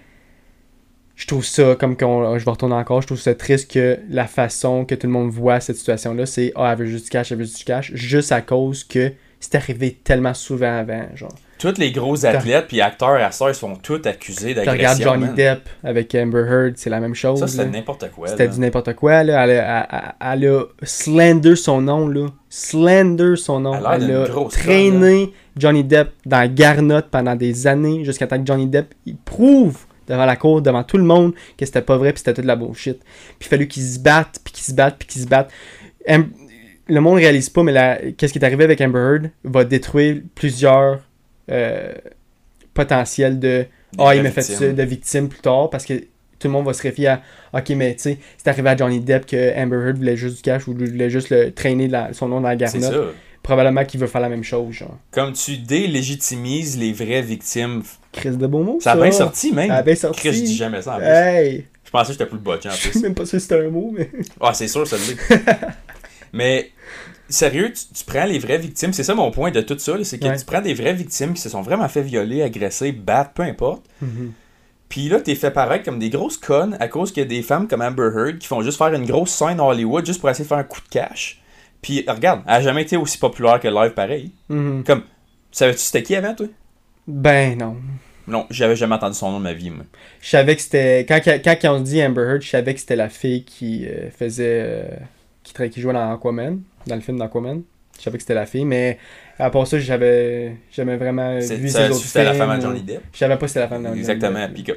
[1.15, 4.27] je trouve ça, comme qu'on, je vais retourner encore, je trouve ça triste que la
[4.27, 7.31] façon que tout le monde voit cette situation-là, c'est Ah, elle veut juste du cash,
[7.33, 9.13] elle veut juste du cash, juste à cause que
[9.43, 11.05] c'est arrivé tellement souvent avant.
[11.15, 14.77] Genre, Tous les gros athlètes puis acteurs et acteurs ils sont tous accusés tu regardes
[14.99, 15.05] d'agression.
[15.11, 15.35] Johnny man.
[15.35, 17.41] Depp avec Amber Heard, c'est la même chose.
[17.41, 18.29] Ça, c'était n'importe quoi.
[18.29, 19.45] C'était du n'importe quoi, là.
[19.45, 22.27] Elle a, elle, elle- elle a slender son nom, là.
[22.49, 23.75] Slender son nom.
[23.75, 28.39] Elle a Elle a traîné Johnny Depp dans la garnotte pendant des années, jusqu'à temps
[28.41, 29.79] que Johnny Depp, il prouve
[30.09, 32.49] devant la cour, devant tout le monde, que c'était pas vrai, puis c'était toute de
[32.49, 32.99] la bullshit.
[33.39, 35.51] Puis il fallu qu'ils se battent, puis qu'ils se battent, puis qu'ils se battent.
[36.09, 36.31] Am-
[36.89, 40.21] le monde réalise pas, mais la- qu'est-ce qui est arrivé avec Amber Heard va détruire
[40.35, 41.01] plusieurs
[41.51, 41.93] euh,
[42.75, 43.67] potentiels de
[43.99, 44.57] ah, il m'a fait victimes.
[44.59, 45.95] ça de victime plus tard parce que
[46.39, 47.23] tout le monde va se réfier à
[47.53, 50.43] Ok, mais tu sais, c'est arrivé à Johnny Depp que Amber Heard voulait juste du
[50.43, 53.15] cash ou voulait juste le traîner la- son nom dans la garnotte.
[53.43, 54.97] Probablement qu'il veut faire la même chose, genre.
[55.11, 57.83] Comme tu délégitimises les vraies victimes.
[58.13, 59.67] Chris de beau mot, Ça a bien sorti, même.
[59.69, 60.21] Ça a bien sorti.
[60.21, 61.07] Chris, je dis jamais ça en plus.
[61.07, 61.67] Hey!
[61.85, 62.93] Je pensais que j'étais plus le botché en Je plus.
[62.93, 64.09] sais même pas si c'était un mot, mais.
[64.41, 65.17] Ah, c'est sûr, ça l'est.
[66.33, 66.71] Mais,
[67.29, 68.93] sérieux, tu, tu prends les vraies victimes.
[68.93, 70.37] C'est ça mon point de tout ça, c'est que Ouais.
[70.39, 73.85] tu prends des vraies victimes qui se sont vraiment fait violer, agresser, battre, peu importe.
[74.89, 77.43] Puis là, t'es fait paraître comme des grosses connes à cause qu'il y a des
[77.43, 80.29] femmes comme Amber Heard qui font juste faire une grosse scène à Hollywood juste pour
[80.29, 81.41] essayer de faire un coup de cash.
[81.81, 84.33] Puis regarde, elle a jamais été aussi populaire que live pareil.
[84.51, 84.85] Mhm.
[84.85, 85.03] Comme,
[85.51, 86.47] savais-tu c'était qui avant, toi?
[87.07, 87.77] Ben non.
[88.29, 89.85] Non, j'avais jamais entendu son nom de ma vie, moi.
[90.21, 91.05] Je savais que c'était.
[91.09, 94.11] Quand, quand ils ont dit Amber Heard, je savais que c'était la fille qui euh,
[94.11, 94.61] faisait.
[94.65, 94.85] euh,
[95.43, 97.63] qui, qui jouait dans Aquaman, dans le film d'Aquaman.
[97.99, 98.99] Je savais que c'était la fille, mais
[99.39, 102.59] à part ça, j'avais jamais vraiment C'est- vu ça- ses autres C'était la femme à
[102.61, 103.03] Johnny Depp?
[103.13, 104.41] Je savais pas si c'était la femme de Johnny Exactement.
[104.47, 104.55] Depp.
[104.55, 104.73] Puis que,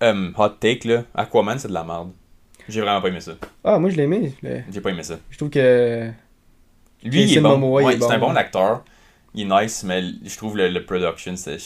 [0.00, 2.10] um, hot take, là, Aquaman, c'est de la merde.
[2.68, 3.32] J'ai vraiment pas aimé ça.
[3.64, 4.32] Ah, moi je l'ai aimé.
[4.72, 5.18] J'ai pas aimé ça.
[5.30, 6.10] je trouve que.
[7.04, 7.50] Lui, il est bon.
[7.50, 8.28] Momoa, il Ouais, est c'est un bon.
[8.30, 8.84] bon acteur.
[9.34, 11.58] Il est nice, mais je trouve le, le production, c'est...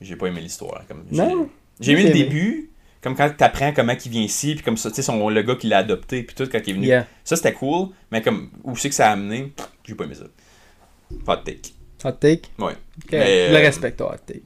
[0.00, 0.82] J'ai pas aimé l'histoire.
[1.10, 1.48] J'ai- Non.
[1.80, 2.70] J'ai aimé le début,
[3.02, 5.54] comme quand t'apprends comment il vient ici, puis comme ça, tu sais, son- le gars
[5.56, 6.86] qui l'a adopté, puis tout, quand il est venu.
[6.86, 7.06] Yeah.
[7.24, 9.52] Ça, c'était cool, mais comme, où c'est que ça a amené,
[9.84, 10.24] j'ai pas aimé ça.
[11.26, 11.72] Hot take.
[12.04, 12.48] Hot take?
[12.58, 12.72] Ouais.
[13.12, 14.42] Mais, Je le euh, respecte, hot take.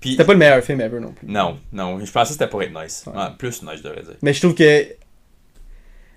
[0.00, 1.28] Puis, C'était pas le meilleur film ever non plus.
[1.28, 3.04] non, non, je pensais que c'était pour être nice.
[3.06, 3.12] Ouais.
[3.16, 4.16] Ah, plus nice, je devrais dire.
[4.22, 4.86] Mais je trouve que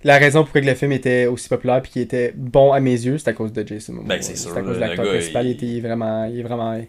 [0.06, 2.92] la raison pour laquelle le film était aussi populaire et qu'il était bon à mes
[2.92, 4.08] yeux, c'est à cause de Jason Momoa.
[4.10, 5.46] Ben, c'est sûr, à cause de l'acteur principal.
[5.48, 5.52] Il...
[5.62, 6.82] il- était, vraiment, il est vraiment,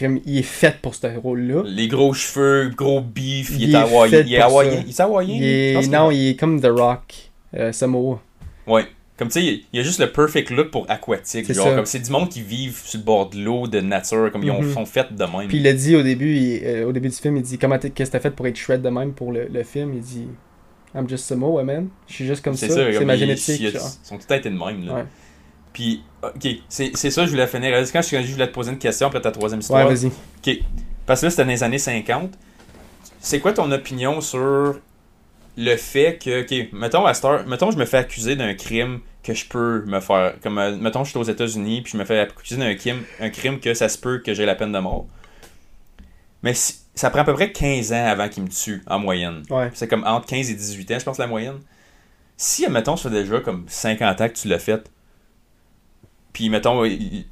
[0.00, 1.62] il est fait pour ce rôle-là.
[1.66, 4.22] Les gros cheveux, gros beef, il, Il est est hawaïen.
[4.26, 4.82] Il est hawaïen.
[4.86, 5.80] Il est hawaïen?
[5.82, 7.14] Il non, il est comme The Rock,
[7.56, 8.20] euh, Samoa.
[8.66, 8.86] Ouais.
[9.18, 11.44] Comme tu sais, il y a juste le perfect look pour aquatique.
[11.46, 11.74] C'est Genre, ça.
[11.76, 14.50] comme c'est du monde qui vivent sur le bord de l'eau, de nature, comme ils
[14.50, 14.72] ont, Mhm.
[14.72, 15.46] sont faits de même.
[15.48, 17.78] Puis il a dit au début, il- euh, au début du film, il dit comment
[17.78, 19.92] qu'est-ce que t'as fait pour être shred de même pour le, le film?
[19.94, 20.26] Il dit
[20.94, 21.88] I'm just Samoa man.
[22.08, 22.66] Je suis juste comme ça.
[22.66, 23.60] c'est ça, C'est comme ma ils- génétique.
[23.60, 24.84] Ils sont tout à été de même.
[24.86, 24.94] Là.
[24.94, 25.04] Ouais.
[25.72, 27.72] Puis, ok, c'est ça, je voulais finir.
[27.92, 29.88] Quand je, je voulais te poser une question, après ta troisième Ouais, histoire.
[29.88, 30.06] vas-y.
[30.06, 30.64] Ok.
[31.06, 32.32] Parce que là, c'était dans les années 50.
[33.20, 34.78] C'est quoi ton opinion sur
[35.56, 39.34] le fait que, ok, mettons, à heure- mettons, je me fais accuser d'un crime que
[39.34, 40.34] je peux me faire.
[40.42, 43.30] Comme, euh, mettons, je suis aux États-Unis, puis je me fais accuser d'un crime, un
[43.30, 45.06] crime que ça se peut que j'ai la peine de mort.
[46.42, 49.42] Mais si- ça prend à peu près 15 ans avant qu'il me tue, en moyenne.
[49.50, 49.70] Ouais.
[49.74, 51.60] C'est comme entre 15 et 18 ans, je pense, la moyenne.
[52.36, 54.82] Si, mettons, ça fait déjà comme 50 ans que tu l'as fait,
[56.32, 57.26] puis, mettons, il-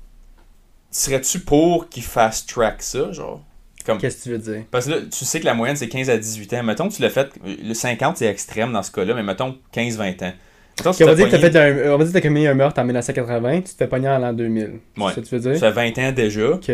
[0.90, 3.42] serais-tu pour qu'il fast track ça, genre?
[3.86, 4.64] Comme, Qu'est-ce que tu veux dire?
[4.70, 6.62] parce que là, tu sais que la moyenne, c'est 15 à 18 ans.
[6.62, 10.22] Mettons que tu l'as fait, le 50, c'est extrême dans ce cas-là, mais mettons 15-20
[10.22, 10.32] ans.
[10.78, 12.28] Mettons, tu on va dire que t'as pogné- fait un, on va dire que t'as
[12.28, 14.80] commis un meurtre en 1980, tu te fais pogner en l'an 2000.
[14.98, 15.12] Ouais.
[15.14, 16.70] C'est que tu veux tu fais 20 ans déjà, Ok.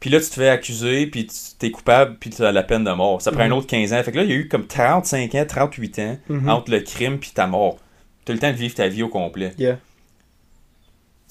[0.00, 2.82] puis là, tu te fais accuser, puis tu t'es coupable, puis tu as la peine
[2.84, 3.22] de mort.
[3.22, 3.52] Ça prend Mhm.
[3.52, 4.02] un autre 15 ans.
[4.02, 6.48] Fait que là, il y a eu comme 35 ans, 38 ans Mhm.
[6.48, 7.76] entre le crime puis ta mort.
[8.24, 9.52] Tu as le temps de vivre ta vie au complet.
[9.58, 9.78] Yeah.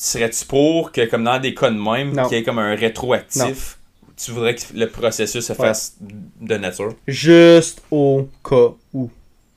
[0.01, 3.77] Serais-tu pour que, comme dans des cas de même, qu'il y ait comme un rétroactif,
[4.15, 6.95] tu voudrais que le processus se fasse de nature?
[7.05, 9.09] Juste au cas où.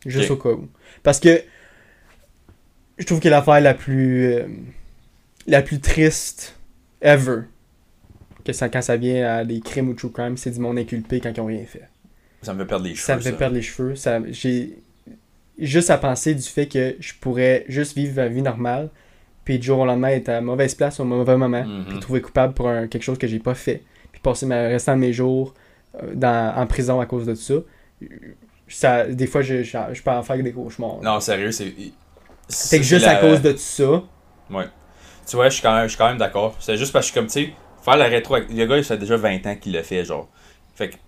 [0.04, 0.68] Juste au cas où.
[1.04, 1.44] Parce que
[2.98, 4.46] je trouve que l'affaire la plus euh,
[5.46, 6.58] la plus triste
[7.00, 7.42] ever,
[8.44, 11.20] que ça, quand ça vient à des crimes ou true crime, c'est du monde inculpé
[11.20, 11.88] quand ils ont rien fait.
[12.42, 13.06] Ça me fait perdre les cheveux.
[13.06, 13.36] Ça me fait ça.
[13.36, 13.94] perdre les cheveux.
[13.94, 14.76] Ça, j'ai
[15.56, 18.90] juste à penser du fait que je pourrais juste vivre ma vie normale,
[19.44, 21.84] puis du jour au lendemain être à mauvaise place au mauvais moment, Mhm.
[21.88, 23.82] puis trouver coupable pour un- quelque chose que j'ai pas fait,
[24.12, 25.54] puis passer le restant de mes jours
[26.02, 27.54] euh, dans, en prison à cause de ça.
[28.68, 31.00] ça des fois, je, je, je peux en faire des cauchemars.
[31.02, 31.72] Non, sérieux, c'est.
[32.48, 34.02] c'est que juste à cause de tout ça,
[34.50, 34.64] Ouais.
[35.26, 36.56] Tu vois, je suis quand même, je suis quand même d'accord.
[36.58, 38.36] C'est juste parce que, comme, tu sais, faire la rétro.
[38.36, 40.28] Le gars, il fait déjà 20 ans qu'il le fait, genre.
[40.74, 40.98] Fait que, tu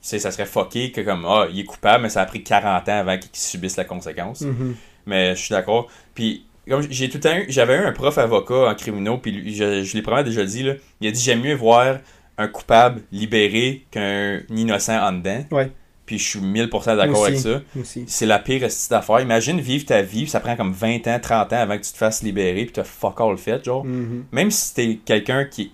[0.00, 2.88] sais, ça serait fucké que, comme, ah, il est coupable, mais ça a pris 40
[2.88, 4.42] ans avant qu'il subisse la conséquence.
[4.42, 5.88] mhm, Mais je suis d'accord.
[6.14, 9.32] Puis, comme j'ai tout le temps eu, j'avais eu un prof avocat en criminaux, puis
[9.32, 10.74] lui, je, je l'ai probablement déjà dit, là.
[11.00, 11.98] Il a dit J'aime mieux voir
[12.38, 15.44] un coupable libéré qu'un innocent en dedans.
[15.50, 15.70] Ouais.
[16.04, 17.62] Puis je suis 1000% d'accord avec ça.
[18.06, 19.20] C'est la pire petite affaire.
[19.20, 21.96] Imagine vivre ta vie, ça prend comme 20 ans, 30 ans avant que tu te
[21.96, 23.84] fasses libérer, puis t'as fuck all fait, genre.
[23.84, 24.26] Mhm.
[24.30, 25.72] Même si t'es quelqu'un qui.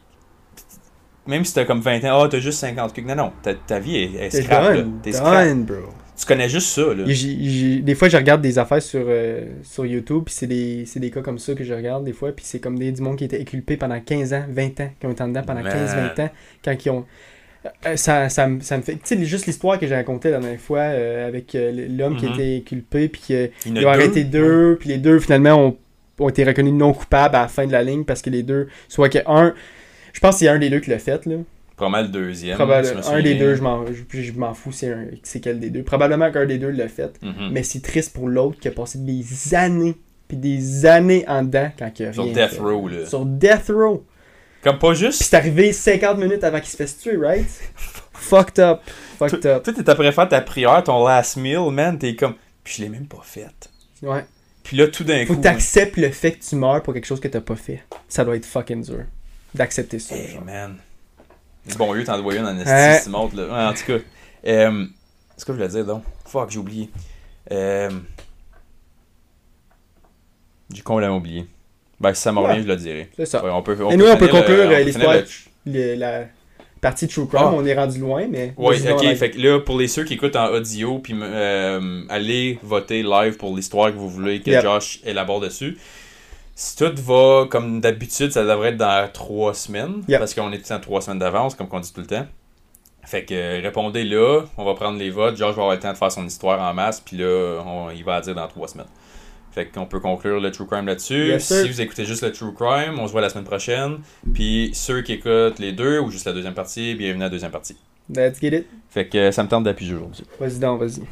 [1.27, 3.07] Même si t'as comme 20 ans, ah, t'as juste 50 cucs.
[3.07, 5.47] Non, non, ta, ta vie est, est scrap, T'es scrap.
[5.47, 5.77] done, bro.
[6.23, 7.05] Tu connais juste ça, là.
[7.07, 11.01] Et des fois, je regarde des affaires sur, euh, sur YouTube, puis c'est des, c'est
[11.01, 13.17] des cas comme ça que je regarde des fois, puis c'est comme des, du monde
[13.17, 15.73] qui était inculpé pendant 15 ans, 20 ans, qui ont été en dedans pendant Man.
[16.17, 16.31] 15-20 ans,
[16.65, 17.05] quand ils ont...
[17.87, 18.95] Euh, ça, ça, me- ça me fait...
[18.95, 22.27] Tu sais, juste l'histoire que j'ai racontée la dernière fois euh, avec euh, l'homme qui
[22.27, 22.33] Mhm.
[22.35, 25.77] était inculpé, puis qu'ils y ont a arrêté deux, puis les deux, finalement, ont,
[26.19, 28.69] ont été reconnus non coupables à la fin de la ligne, parce que les deux...
[28.89, 29.55] Soit que un...
[30.13, 31.37] Je pense que c'est un des deux qui l'a fait, là.
[31.83, 32.59] Probablement le deuxième.
[32.59, 35.71] Me un des deux, je m'en, je, je m'en fous, c'est, un- c'est quel des
[35.71, 35.83] deux.
[35.83, 37.13] Probablement qu'un des deux l'a fait.
[37.23, 37.51] Mhm.
[37.53, 39.97] Mais c'est triste pour l'autre qui a passé des années,
[40.29, 42.59] puis des années en dedans quand il a Sur rien Death fait.
[42.61, 43.07] Row, là.
[43.07, 44.05] Sur Death Row.
[44.63, 45.23] Comme pas Puis juste.
[45.25, 47.47] c'est arrivé 50 minutes avant qu'il se fasse tuer, right?
[48.15, 48.81] Fucked up.
[49.19, 49.63] Fucked up.
[49.65, 52.35] Toi, t'es après faire ta prière, ton last meal, man, t'es comme.
[52.63, 53.69] Puis je l'ai même pas faite.
[54.03, 54.25] Ouais.
[54.63, 55.39] Puis là, tout d'un Faut coup.
[55.41, 57.83] que t'acceptes le fait que tu meurs pour quelque chose que t'as pas fait.
[58.09, 59.01] Ça doit être fucking dur.
[59.53, 60.15] D'accepter ça.
[60.15, 60.45] Hey, genre.
[60.45, 60.77] man.
[61.79, 63.71] Bon, lieu, t'en dois une en esti, monte, là.
[63.71, 63.99] En tout cas.
[64.47, 64.85] Euh,
[65.37, 66.03] ce que je voulais dire, donc?
[66.27, 66.91] Fuck, j'ai oublié.
[67.53, 67.91] Euh,
[70.73, 71.47] j'ai complètement oublié.
[72.01, 72.49] Ben, si ça me Ouais.
[72.53, 73.09] revient, je le dirais.
[73.17, 73.45] C'est ça.
[73.45, 75.15] Ouais, on peut, Et nous, on peut conclure, on peut euh, l'histoire.
[75.67, 76.25] le- la
[76.81, 77.53] partie True Crime, Ah.
[77.55, 78.55] on est rendu loin, mais.
[78.57, 79.15] Oui, ok.
[79.15, 83.37] Fait que là, pour les ceux qui écoutent en audio, puis euh, allez voter live
[83.37, 84.63] pour l'histoire que vous voulez que Yep.
[84.63, 85.79] Josh élabore dessus.
[86.55, 90.03] Si tout va comme d'habitude, ça devrait être dans trois semaines.
[90.09, 90.19] Yep.
[90.19, 92.27] Parce qu'on est en trois semaines d'avance, comme on dit tout le temps.
[93.05, 95.37] Fait que euh, répondez là, on va prendre les votes.
[95.37, 98.05] Josh va avoir le temps de faire son histoire en masse, puis là, on, il
[98.05, 98.87] va dire dans trois semaines.
[99.51, 101.27] Fait qu'on peut conclure le True Crime là-dessus.
[101.29, 103.99] Yes, si vous écoutez juste le True Crime, on se voit la semaine prochaine.
[104.33, 107.51] Puis ceux qui écoutent les deux ou juste la deuxième partie, bienvenue à la deuxième
[107.51, 107.77] partie.
[108.09, 108.67] Let's get it.
[108.89, 110.25] Fait que ça me tente d'appuyer aujourd'hui.
[110.41, 111.03] Vas-y donc, vas-y.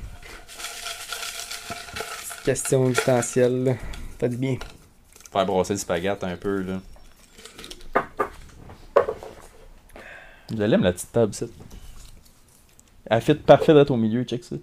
[2.45, 3.73] Question existentielle, là.
[4.19, 4.57] Pas du bien.
[5.33, 6.81] Faire brasser le spaghette un peu, là.
[10.51, 11.47] Je l'aime, la petite table, ça.
[13.07, 14.57] Elle fit parfait d'être au milieu, check ça.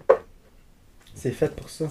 [1.14, 1.86] C'est fait pour ça.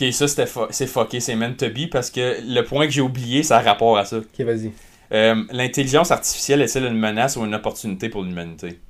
[0.00, 3.00] Ok, ça c'était c'est fucké, c'est meant to be parce que le point que j'ai
[3.00, 4.18] oublié, ça a rapport à ça.
[4.18, 4.72] Ok, vas-y.
[5.12, 8.80] Euh, L'intelligence artificielle est-elle une menace ou une opportunité pour l'humanité?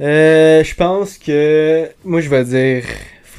[0.00, 1.90] Euh, je pense que.
[2.04, 2.84] Moi, je vais dire.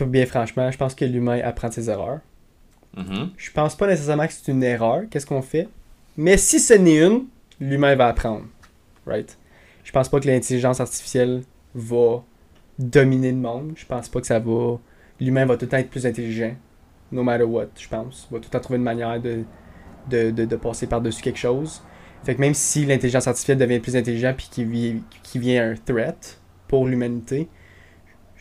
[0.06, 2.20] Bien franchement, je pense que l'humain apprend de ses erreurs.
[2.96, 3.32] Mhm.
[3.38, 5.68] Je pense pas nécessairement que c'est une erreur, qu'est-ce qu'on fait.
[6.16, 7.26] Mais si ce n'est une,
[7.60, 8.46] l'humain va apprendre.
[9.06, 9.38] Right?
[9.84, 11.42] Je pense pas que l'intelligence artificielle
[11.74, 12.24] va
[12.80, 13.74] dominer le monde.
[13.76, 14.80] Je pense pas que ça va.
[15.20, 16.56] L'humain va tout le temps être plus intelligent.
[17.12, 18.28] No matter what, je pense.
[18.32, 19.44] Va tout le temps trouver une manière de,
[20.10, 21.82] de, de, de passer par-dessus quelque chose.
[22.24, 26.40] Fait que même si l'intelligence artificielle devient plus intelligente puis qu'il qu'il vient un threat
[26.68, 27.50] pour l'humanité,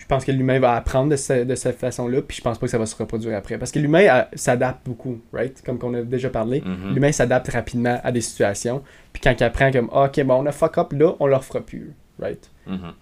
[0.02, 2.66] je pense que l'humain va apprendre de, ce- de cette façon-là, puis je pense pas
[2.66, 3.56] que ça va se reproduire après.
[3.56, 5.62] Parce que l'humain euh, s'adapte beaucoup, right?
[5.64, 6.60] Comme qu'on a déjà parlé.
[6.60, 6.94] Mhm.
[6.94, 8.82] L'humain s'adapte rapidement à des situations.
[9.12, 11.36] Puis quand il apprend comme, Ah, ok, bon, on a fuck up là, on le
[11.36, 12.50] refera plus, right?
[12.66, 12.92] Mhm.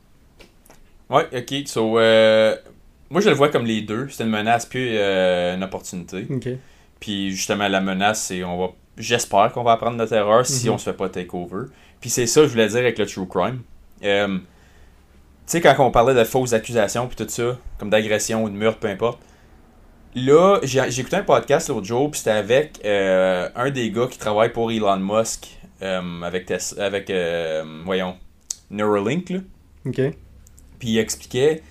[1.09, 1.67] Ouais, ok.
[1.67, 2.55] So, euh,
[3.11, 4.09] moi, je le vois comme les deux.
[4.11, 6.27] C'est une menace puis euh, une opportunité.
[7.01, 8.73] Puis justement, la menace, c'est on va.
[8.99, 10.75] J'espère qu'on va apprendre notre erreur si Mhm.
[10.75, 11.67] on se fait pas take over.
[12.01, 13.61] Puis c'est ça que je voulais dire avec le true crime.
[14.05, 14.39] Euh,
[15.51, 18.79] sais, quand on parlait de fausses accusations puis tout ça, comme d'agression ou de meurtre,
[18.79, 19.21] peu importe.
[20.15, 24.19] Là, j'ai écouté un podcast l'autre jour, puis c'était avec euh, un des gars qui
[24.19, 28.17] travaille pour Elon Musk, euh, avec, Tes- avec euh, voyons,
[28.71, 29.39] Neuralink, là.
[29.87, 30.01] Ok.
[30.79, 31.63] Puis il expliquait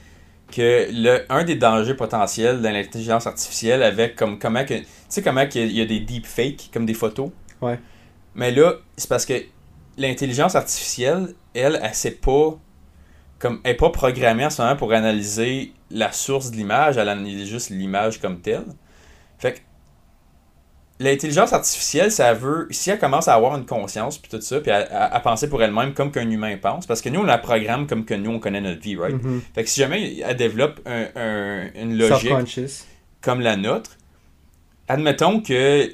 [0.51, 4.75] que le, un des dangers potentiels de l'intelligence artificielle avec comme comment que.
[4.75, 7.32] Tu sais comment qu'il y a des deepfakes, comme des photos.
[7.61, 7.77] Ouais.
[8.36, 9.34] Mais là, c'est parce que
[9.97, 12.57] l'intelligence artificielle, elle, elle sait pas.
[13.39, 17.07] Comme, elle est pas programmée en ce moment pour analyser la source de l'image, elle
[17.09, 18.65] analyse juste l'image comme telle.
[19.37, 19.59] Fait que
[20.99, 24.69] l'intelligence artificielle, ça veut, si elle commence à avoir une conscience, puis tout ça, puis
[24.71, 27.37] à, à- à penser pour elle-même comme qu'un humain pense, parce que nous, on la
[27.37, 29.15] programme comme que nous, on connaît notre vie, right?
[29.23, 29.41] Mhm.
[29.55, 32.29] Fait que si jamais elle développe un- un- une logique
[33.21, 33.91] comme la nôtre,
[34.89, 35.89] admettons que,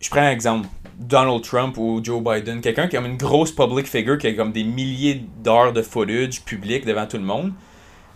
[0.00, 0.68] je prends un exemple,
[1.00, 4.52] Donald Trump ou Joe Biden, quelqu'un qui a une grosse public figure, qui a comme
[4.52, 7.52] des milliers d'heures de footage public devant tout le monde,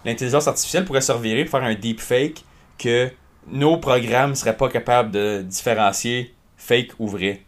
[0.04, 2.44] l'intelligence artificielle pourrait se revirer pour faire un deepfake
[2.78, 3.10] que
[3.48, 7.40] nos programmes seraient pas capables de différencier fake ou vrai.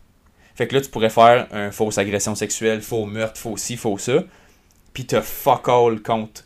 [0.54, 3.98] Fait que là, tu pourrais faire un fausse agression sexuelle, faux meurtre, faux ci, faux
[3.98, 4.24] ça,
[4.94, 6.45] puis t'as fuck all compte.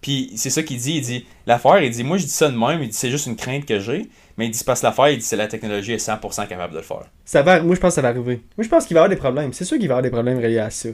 [0.00, 2.56] Puis c'est ça qu'il dit, il dit, l'affaire, il dit, moi je dis ça de
[2.56, 5.18] même, il dit, c'est juste une crainte que j'ai, mais il dit, que l'affaire, il
[5.18, 7.02] dit, c'est la technologie est 100% capable de le faire.
[7.24, 8.40] Ça va, moi, je pense que ça va arriver.
[8.56, 9.52] Moi, je pense qu'il va y avoir des problèmes.
[9.52, 10.88] C'est sûr qu'il va y avoir des problèmes reliés à ça.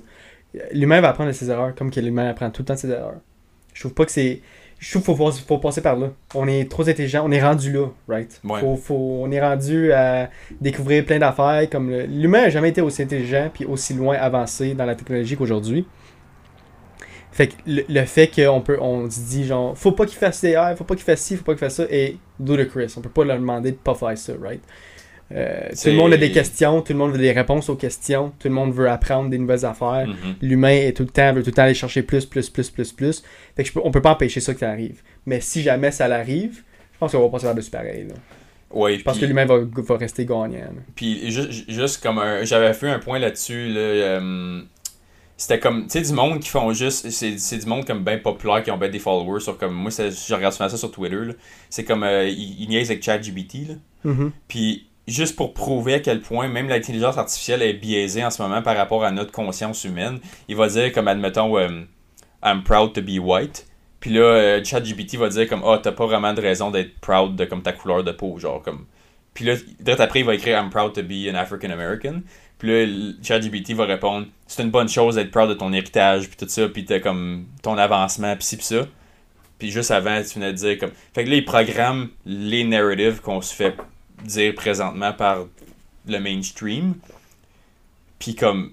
[0.72, 2.90] L'humain va apprendre de ses erreurs comme que l'humain apprend tout le temps de ses
[2.90, 3.20] erreurs.
[3.74, 4.40] Je trouve pas que c'est.
[4.78, 6.10] Je trouve qu'il faut, pas- faut passer par là.
[6.34, 8.40] On est trop intelligent, on est rendu là, right?
[8.44, 8.60] Ouais.
[8.60, 10.30] Faut, faut- on est rendu à
[10.60, 11.68] découvrir plein d'affaires.
[11.70, 15.36] comme le- L'humain n'a jamais été aussi intelligent puis aussi loin avancé dans la technologie
[15.36, 15.86] qu'aujourd'hui.
[17.34, 20.40] Fait que le, le fait qu'on peut, on se dit genre, faut pas qu'il fasse
[20.40, 22.96] CR, faut pas qu'il fasse ci, faut pas qu'il fasse ça, est ludicrous.
[22.96, 24.62] On peut pas leur demander de pas faire ça, right?
[25.34, 28.32] Euh, tout le monde a des questions, tout le monde veut des réponses aux questions,
[28.38, 30.06] tout le monde veut apprendre des nouvelles affaires.
[30.06, 30.34] Mhm.
[30.42, 32.92] L'humain est tout le temps, veut tout le temps aller chercher plus, plus, plus, plus,
[32.92, 33.22] plus.
[33.56, 35.02] Fait que je peux, on peut pas empêcher ça que ça arrive.
[35.26, 36.62] Mais si jamais ça l'arrive,
[36.92, 38.06] je pense qu'on va passer par-dessus pareil.
[38.08, 38.14] Là.
[38.70, 40.70] Ouais, Je pense que l'humain va, va rester gagnant.
[40.94, 42.44] Puis ju- juste comme un.
[42.44, 43.68] J'avais fait un point là-dessus.
[43.68, 44.60] Là, euh,
[45.36, 45.84] c'était comme.
[45.84, 47.10] Tu sais, du monde qui font juste.
[47.10, 49.74] C'est du monde comme bien populaire qui ont bien des followers sur comme.
[49.74, 51.32] Moi, je regarde souvent ça sur Twitter.
[51.70, 52.04] C'est comme.
[52.04, 53.68] euh, ils, ils niaisent avec ChatGPT.
[53.68, 53.74] là.
[54.04, 54.32] Mhm.
[54.48, 58.62] Puis juste pour prouver à quel point même l'intelligence artificielle est biaisée en ce moment
[58.62, 60.18] par rapport à notre conscience humaine,
[60.48, 61.68] il va dire comme admettons euh,
[62.42, 63.66] I'm proud to be white.
[64.00, 67.36] Puis là, euh, ChatGPT va dire comme Ah, t'as pas vraiment de raison d'être proud
[67.36, 68.86] de comme ta couleur de peau, genre comme.
[69.32, 72.22] Puis là, direct après, il va écrire I'm proud to be an African American.
[72.64, 72.90] Puis là,
[73.22, 76.66] ChatGPT va répondre C'est une bonne chose d'être proud de ton héritage, puis tout ça,
[76.66, 78.86] puis t'as comme ton avancement, puis ci, puis ça.
[79.58, 80.92] Puis juste avant, tu venais de dire comme.
[81.14, 83.76] Fait que là, il programme les narratives qu'on se fait
[84.24, 85.44] dire présentement par
[86.06, 86.94] le mainstream.
[88.18, 88.72] Puis comme.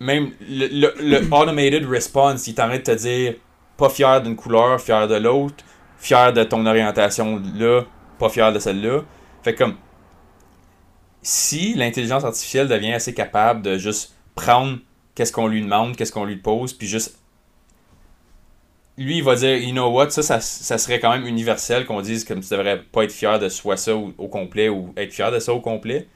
[0.00, 3.34] Même le, le, le automated response, il est en train de te dire
[3.76, 5.64] pas fier d'une couleur, fier de l'autre,
[5.98, 7.82] fier de ton orientation là,
[8.18, 9.02] pas fier de celle-là.
[9.44, 9.76] Fait que comme.
[11.22, 14.78] Si l'intelligence artificielle devient assez capable de juste prendre
[15.14, 17.18] qu'est-ce qu'on lui demande, qu'est-ce qu'on lui pose, puis juste
[18.98, 22.02] lui, il va dire, you know what, ça, ça, ça serait quand même universel qu'on
[22.02, 25.12] dise comme tu devrais pas être fier de soit ça au, au complet ou être
[25.12, 26.08] fier de ça au complet.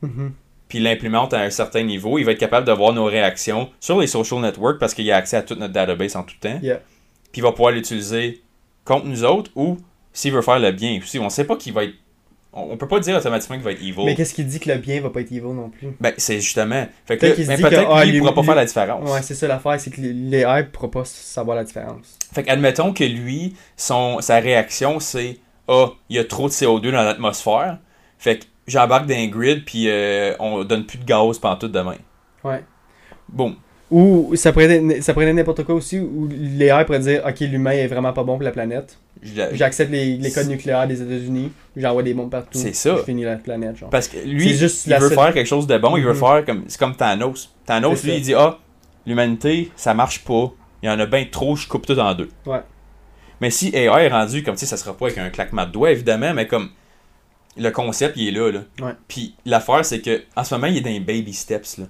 [0.00, 0.32] Mhm.
[0.68, 4.00] Puis l'implémente à un certain niveau, il va être capable de voir nos réactions sur
[4.00, 6.58] les social networks parce qu'il a accès à toute notre database en tout temps.
[6.62, 6.80] Yeah.
[7.30, 8.42] Puis il va pouvoir l'utiliser
[8.84, 9.76] contre nous autres ou
[10.14, 10.98] s'il veut faire le bien.
[10.98, 11.94] Aussi, on sait pas qui va être
[12.54, 14.04] On, peut pas dire automatiquement qu'il va être evil.
[14.04, 15.88] Mais qu'est-ce qui dit que le bien va pas être evil non plus?
[16.00, 16.86] Ben, c'est justement.
[17.06, 19.10] Fait que Peut-être qu'il que, ah, pourra pas lui- faire la différence.
[19.10, 22.18] Ouais, c'est ça l'affaire, c'est que hype pourront pas savoir la différence.
[22.34, 26.52] Fait que, admettons que lui, son, sa réaction, c'est Ah, il y a trop de
[26.52, 27.78] CO2 dans l'atmosphère.
[28.18, 31.68] Fait que j'embarque dans un grid, puis euh, on donne plus de gaz pendant tout
[31.68, 31.96] demain.
[32.44, 32.62] Ouais.
[33.28, 33.56] Boum.
[33.90, 37.22] Ou ça pourrait être, ça pourrait être n'importe quoi aussi, où les hype pourraient dire
[37.26, 38.98] Ok, l'humain est vraiment pas bon pour la planète.
[39.52, 42.58] J'accepte les, les codes nucléaires des États-Unis, j'envoie des bombes partout.
[42.58, 42.96] C'est ça.
[42.96, 43.88] Je finis la planète, genre.
[43.90, 46.18] Parce que lui, il veut seule- faire quelque chose de bon, il veut Mhm.
[46.18, 46.64] faire comme.
[46.66, 47.50] C'est comme Thanos.
[47.64, 48.16] Thanos, lui, ça.
[48.16, 48.58] il dit Ah,
[49.06, 50.52] l'humanité, ça marche pas.
[50.82, 52.28] Il y en a bien trop, je coupe tout en deux.
[52.46, 52.60] Ouais.
[53.40, 55.70] Mais si AI est rendu, comme tu sais, ça sera pas avec un claquement de
[55.70, 56.70] doigts, évidemment, mais comme.
[57.56, 58.60] Le concept, il est là, là.
[58.80, 58.92] Ouais.
[59.08, 61.84] Puis l'affaire, c'est que en ce moment, il est dans les baby steps, là.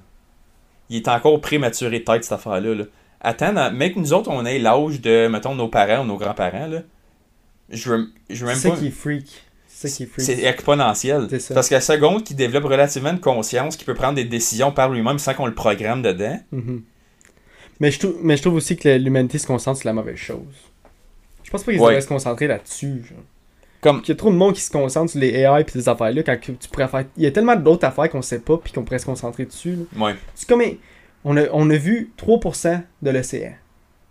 [0.91, 2.85] Il est encore prématuré de tête, cette affaire-là, là.
[3.21, 6.81] Attends, mec, nous autres, on ait l'âge de, mettons, nos parents ou nos grands-parents, là.
[7.73, 8.71] Je veux, je veux même pas.
[8.77, 8.93] qui.
[9.69, 10.25] C'est ça qui est freak.
[10.27, 11.27] C'est exponentiel.
[11.31, 11.55] C'est ça.
[11.55, 14.91] Parce qu'à la seconde qu'il développe relativement une conscience, qu'il peut prendre des décisions par
[14.91, 16.39] lui-même sans qu'on le programme dedans.
[16.53, 16.83] Mhm.
[17.81, 20.39] mais, je trouve, mais je trouve aussi que l'humanité se concentre sur la mauvaise chose.
[21.43, 21.89] Je pense pas qu'ils Ouais.
[21.89, 23.03] devraient se concentrer là-dessus.
[23.81, 25.89] Comme, Il y a trop de monde qui se concentre sur les AI et ces
[25.89, 27.05] affaires-là quand tu pourrais faire.
[27.17, 29.77] Il y a tellement d'autres affaires qu'on sait pas puis qu'on pourrait se concentrer dessus.
[29.97, 30.07] là.
[30.07, 30.15] ouais.
[30.37, 30.63] C'est comme.
[31.25, 33.53] On a, on a vu 3% de l'océan.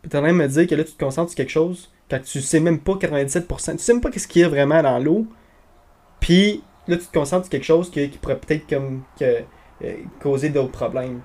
[0.01, 1.89] Puis t'es en train de me dire que là, tu te concentres sur quelque chose
[2.11, 3.71] quand tu sais même pas 97%.
[3.71, 5.25] Tu sais même pas qu'est-ce qu'il y a vraiment dans l'eau.
[6.19, 9.43] Puis là, tu te concentres sur quelque chose qui, qui pourrait peut-être comme que,
[9.83, 11.21] euh, causer d'autres problèmes.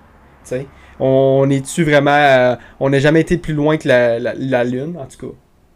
[1.00, 2.10] On est-tu vraiment.
[2.12, 5.34] euh, on n'a jamais été plus loin que la, la- la Lune, en tout cas.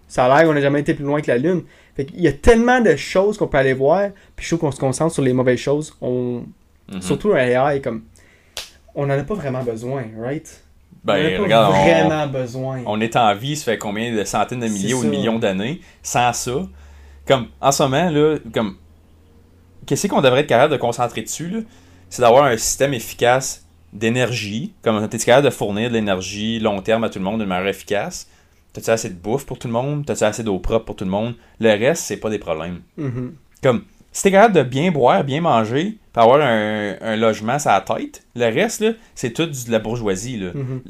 [0.08, 1.62] Ça a l'air qu'on n'a jamais été plus loin que la Lune.
[1.96, 4.72] Fait qu'il y a tellement de choses qu'on peut aller voir, puis je trouve qu'on
[4.72, 5.94] se concentre sur les mauvaises choses.
[6.00, 6.44] On,
[6.92, 7.02] Mhm.
[7.02, 8.02] Surtout un AI, comme.
[8.96, 10.64] On n'en a pas vraiment besoin, right?
[11.02, 12.82] On Ben, regarde, on, vraiment besoin.
[12.86, 15.80] on est en vie, ça fait combien de centaines de milliers ou de millions d'années.
[16.02, 16.62] Sans ça,
[17.26, 18.76] comme, en ce moment, là, comme,
[19.86, 21.58] qu'est-ce qu'on devrait être capable de concentrer dessus, là?
[22.08, 24.72] C'est d'avoir un système efficace d'énergie.
[24.82, 27.68] Comme, t'es capable de fournir de l'énergie long terme à tout le monde d'une manière
[27.68, 28.28] efficace?
[28.72, 30.04] T'as-tu assez de bouffe pour tout le monde?
[30.06, 31.34] T'as-tu assez d'eau propre pour tout le monde?
[31.60, 32.82] Le reste, c'est pas des problèmes.
[32.96, 33.34] Mhm.
[33.62, 37.72] Comme, si t'es capable de bien boire, bien manger, puis avoir un, un logement à
[37.74, 38.84] la tête, le reste,
[39.14, 40.50] c'est tout de la bourgeoisie, là.
[40.54, 40.80] Mhm.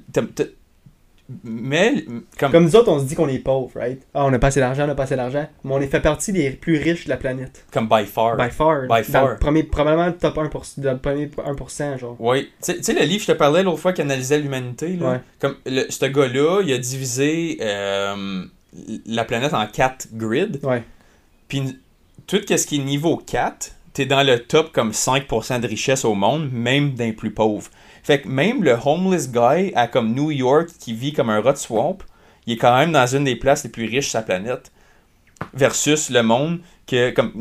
[1.45, 2.05] Mais,
[2.41, 4.03] comme, Comme nous autres, on se dit qu'on est pauvres, right?
[4.15, 5.47] Ah, on a pas assez d'argent, on a pas assez d'argent.
[5.63, 7.65] Mais on est fait partie des plus riches de la planète.
[7.73, 8.37] comme by far.
[8.37, 8.89] By far.
[8.89, 9.29] By far.
[9.29, 12.17] le premier, probablement le top 1%, dans le premier 1%, genre.
[12.19, 12.43] Oui.
[12.61, 15.11] Tu sais- tu sais, le livre, je te parlais l'autre fois qui analysait l'humanité, là.
[15.13, 15.21] Ouais.
[15.39, 18.45] Comme, le, ce gars-là, il a divisé euh,
[19.07, 20.59] la planète en quatre grids.
[20.65, 20.83] Ouais.
[21.47, 21.79] Puis,
[22.31, 26.15] tout ce qui est niveau 4, t'es dans le top comme 5% de richesse au
[26.15, 27.69] monde, même d'un plus pauvre.
[28.05, 31.55] Fait que même le homeless guy à comme New York qui vit comme un rat
[31.55, 31.99] de swamp,
[32.47, 34.71] il est quand même dans une des places les plus riches de sa planète.
[35.55, 37.33] Versus le monde que, comme,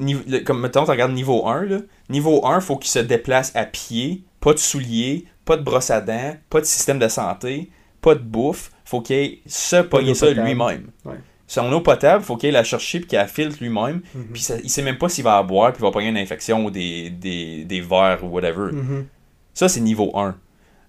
[0.44, 1.78] comme mettons, tu regardes niveau 1, là.
[2.10, 6.02] Niveau 1, faut qu'il se déplace à pied, pas de souliers, pas de brosse à
[6.02, 7.70] dents, pas de système de santé,
[8.02, 8.72] pas de bouffe.
[8.86, 10.90] Faut qu'il se pogner ça lui-même.
[11.06, 11.20] Ouais.
[11.52, 14.02] Son eau potable, faut qu'il la chercher puis qu'il la filtre lui-même.
[14.14, 14.26] Mhm.
[14.34, 16.18] Puis ça- il sait même pas s'il va la boire puis il va pogner une
[16.18, 18.72] infection ou des, des, des vers ou whatever.
[18.72, 19.08] Mhm.
[19.56, 20.36] Ça, c'est niveau 1.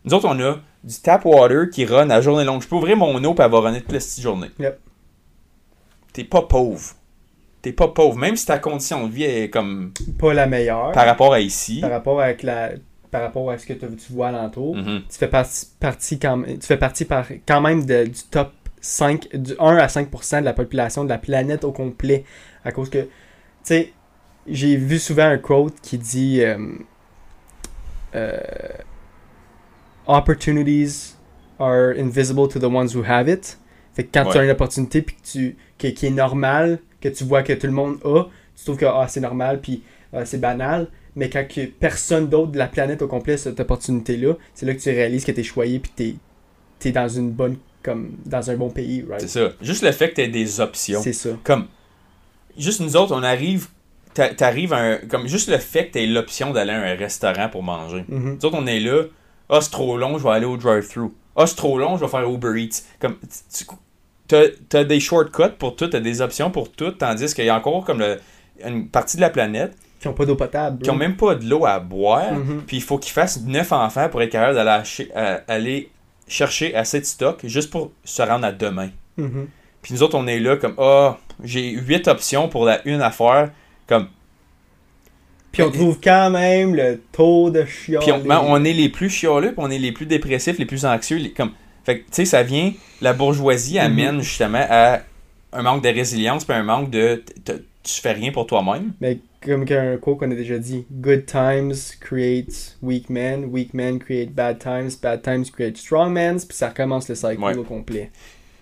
[0.05, 2.61] Nous autres, on a du tap water qui run à journée longue.
[2.61, 4.51] Je peux ouvrir mon eau puis elle va runner toute la petite journée.
[4.59, 4.79] Yep.
[6.13, 6.93] T'es pas pauvre.
[7.63, 8.19] T'es pas pauvre.
[8.19, 10.93] Même si ta condition de vie est comme Pas la meilleure.
[10.93, 11.81] par rapport à ici.
[11.81, 12.71] par rapport avec la
[13.11, 14.77] par rapport à ce que tu vois alentour.
[14.77, 15.03] Mhm.
[15.11, 18.53] tu fais partie, partie quand, même- tu fais partie par, quand même de- du top
[18.81, 22.25] 5, du 1 à 5% de la population de la planète au complet.
[22.65, 23.09] À cause que, tu
[23.65, 23.93] sais,
[24.47, 26.59] j'ai vu souvent un quote qui dit euh,
[28.15, 28.39] euh,
[30.07, 31.15] Opportunities
[31.59, 33.59] are invisible to the ones who have it.
[33.95, 34.45] Fait que quand tu as Ouais.
[34.47, 37.73] une opportunité puis que tu, qui, qui est normale, que tu vois que tout le
[37.73, 38.25] monde a,
[38.57, 40.89] tu trouves que ah, c'est normal puis ah, c'est banal.
[41.17, 44.75] Mais quand que personne d'autre de la planète au complet a cette opportunité-là, c'est là
[44.75, 46.15] que tu réalises que t'es choyé puis t'es
[46.79, 49.21] t'es dans une bonne comme dans un bon pays, right?
[49.21, 49.49] C'est ça.
[49.61, 51.01] Juste le fait que t'aies des options.
[51.03, 51.31] C'est ça.
[51.45, 51.67] Comme,
[52.59, 53.69] juste nous autres, on arrive,
[54.15, 57.49] t'a- t'arrives à un, comme juste le fait que t'aies l'option d'aller à un restaurant
[57.49, 58.05] pour manger.
[58.09, 58.37] Mhm.
[58.41, 59.05] Nous autres, on est là,
[59.49, 61.09] ah, c'est trop long, je vais aller au drive-thru.
[61.37, 62.83] Ah, c'est trop long, je vais faire Uber Eats.
[63.01, 63.71] Comme, tu- tu-
[64.29, 67.57] t'as, t'as des shortcuts pour tout, t'as des options pour tout, tandis qu'il y a
[67.57, 68.21] encore comme le-
[68.65, 70.83] une partie de la planète Qui ont pas d'eau potable.
[70.83, 72.63] qui ont même pas de l'eau à boire, Mhm.
[72.67, 75.91] puis il faut qu'ils fassent neuf enfants pour être capable d'aller aller
[76.31, 78.91] chercher assez de stock juste pour se rendre à demain.
[79.17, 79.49] Mhm.
[79.83, 83.51] Puis nous autres, on est là comme, ah, j'ai huit options pour la une affaire.
[83.87, 84.09] Comme,
[85.53, 88.01] Puis on trouve quand même le taux de chiant.
[88.01, 90.67] puis on, ben, on est les plus chialeux, puis on est les plus dépressifs, les
[90.67, 91.17] plus anxieux.
[91.17, 91.53] les- comme,
[91.85, 93.85] fait que, tu sais, ça vient, la bourgeoisie Mhm.
[93.85, 95.01] amène justement à
[95.53, 98.93] un manque de résilience, puis un manque de, tu fais rien pour toi-même.
[99.01, 103.99] Mais comme un quote qu'on a déjà dit, good times create weak men, weak men
[103.99, 107.57] create bad times, bad times create strong men, puis ça recommence le cycle Ouais.
[107.57, 108.11] au complet.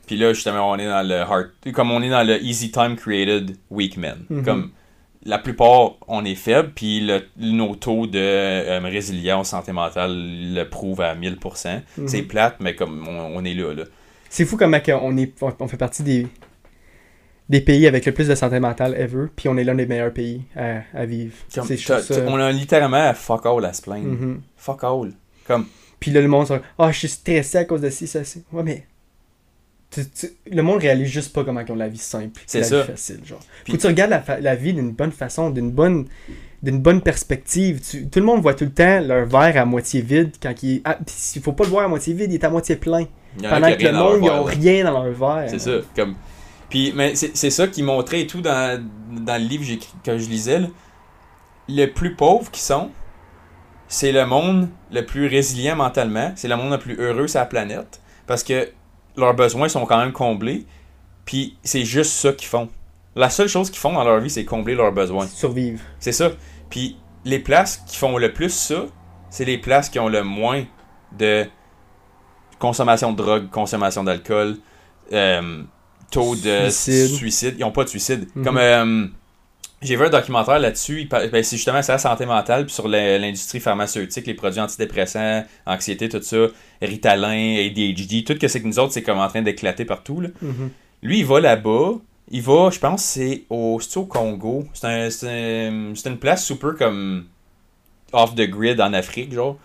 [0.07, 1.51] Puis là, justement, on est dans le hard.
[1.75, 4.19] Comme on est dans le easy time created weak men.
[4.31, 4.45] Mhm.
[4.45, 4.71] Comme
[5.25, 10.65] la plupart, on est faible, puis le, nos taux de euh, résilience santé mentale le
[10.65, 11.83] prouvent à 1000%.
[11.99, 12.09] Mhm.
[12.09, 13.85] C'est plate, mais comme on, on est là, là.
[14.31, 16.27] C'est fou comment que on, est, on fait partie des,
[17.49, 20.13] des pays avec le plus de santé mentale ever, puis on est l'un des meilleurs
[20.13, 21.35] pays à, à vivre.
[21.55, 24.09] Comme, ça- t'as- on a littéralement fuck all à se plaindre.
[24.09, 24.41] Mhm.
[24.57, 25.13] Fuck all.
[25.47, 25.67] Comme,
[26.01, 26.47] Puis là, le monde,
[26.79, 28.43] ah, je suis stressé à cause de ci, ça, c'est.
[28.53, 28.87] Ouais, mais.
[29.91, 32.43] tu- tu- le monde réalise juste pas comment ils ont la vie simple.
[32.47, 32.81] C'est la ça.
[32.83, 33.41] vie facile, genre.
[33.65, 36.07] Puis- Faut que tu regardes la, fa- la vie d'une bonne façon, d'une bonne
[36.63, 37.81] d'une bonne perspective.
[37.81, 40.83] Tu- tout le monde voit tout le temps leur verre à moitié vide quand il
[40.85, 40.99] ah,
[41.37, 43.07] il faut pas le voir à moitié vide, il est à moitié plein.
[43.41, 45.49] Pendant que le monde, ils ont rien dans leur verre.
[45.49, 45.71] C'est ça.
[45.97, 46.17] Comme...
[46.71, 49.65] Puis, mais c'est ça qui montrait et tout dans, dans le livre
[50.05, 50.61] que je lisais.
[50.61, 50.67] là.
[51.69, 52.91] Le plus pauvre qui sont,
[53.89, 56.33] c'est le monde le plus résilient mentalement.
[56.37, 58.01] C'est le monde le plus heureux sur la planète.
[58.27, 58.69] Parce que
[59.17, 60.67] leurs besoins sont quand même comblés.
[61.25, 62.69] Puis c'est juste ça qu'ils font.
[63.17, 65.27] La seule chose qu'ils font dans leur vie, c'est combler leurs besoins.
[65.27, 65.81] Survivre.
[65.99, 66.31] C'est ça.
[66.71, 68.85] Puis les places qui font le plus ça,
[69.31, 70.65] c'est les places qui ont le moins
[71.19, 71.47] de
[72.59, 74.57] consommation de drogue, consommation d'alcool,
[75.13, 75.63] euh,
[76.11, 77.07] taux de Suicide.
[77.17, 77.55] suicide.
[77.59, 78.27] Ils n'ont pas de suicide.
[78.35, 78.45] Mhm.
[78.45, 79.07] Comme euh,
[79.83, 83.61] j'ai vu un documentaire là-dessus, ben, c'est justement sur la santé mentale, puis sur l'industrie
[83.61, 86.37] pharmaceutique, les produits antidépressants, anxiété, tout ça,
[86.83, 90.21] Ritalin, ADHD, tout que c'est que nous autres, c'est comme en train d'éclater partout.
[90.21, 90.29] Là.
[90.43, 90.71] Mhm.
[91.03, 91.93] Lui, il va là-bas.
[92.31, 94.67] Il va, je pense, c'est au, au Congo.
[94.75, 97.25] C'est un, c'est un- une place super comme
[98.13, 99.57] off the grid en Afrique, genre.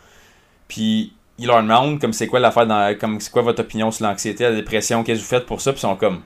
[0.67, 4.05] Puis il leur demande comme c'est quoi l'affaire dans comme c'est quoi votre opinion sur
[4.05, 6.21] l'anxiété, la dépression, qu'est-ce que vous faites pour ça, puis ils sont comme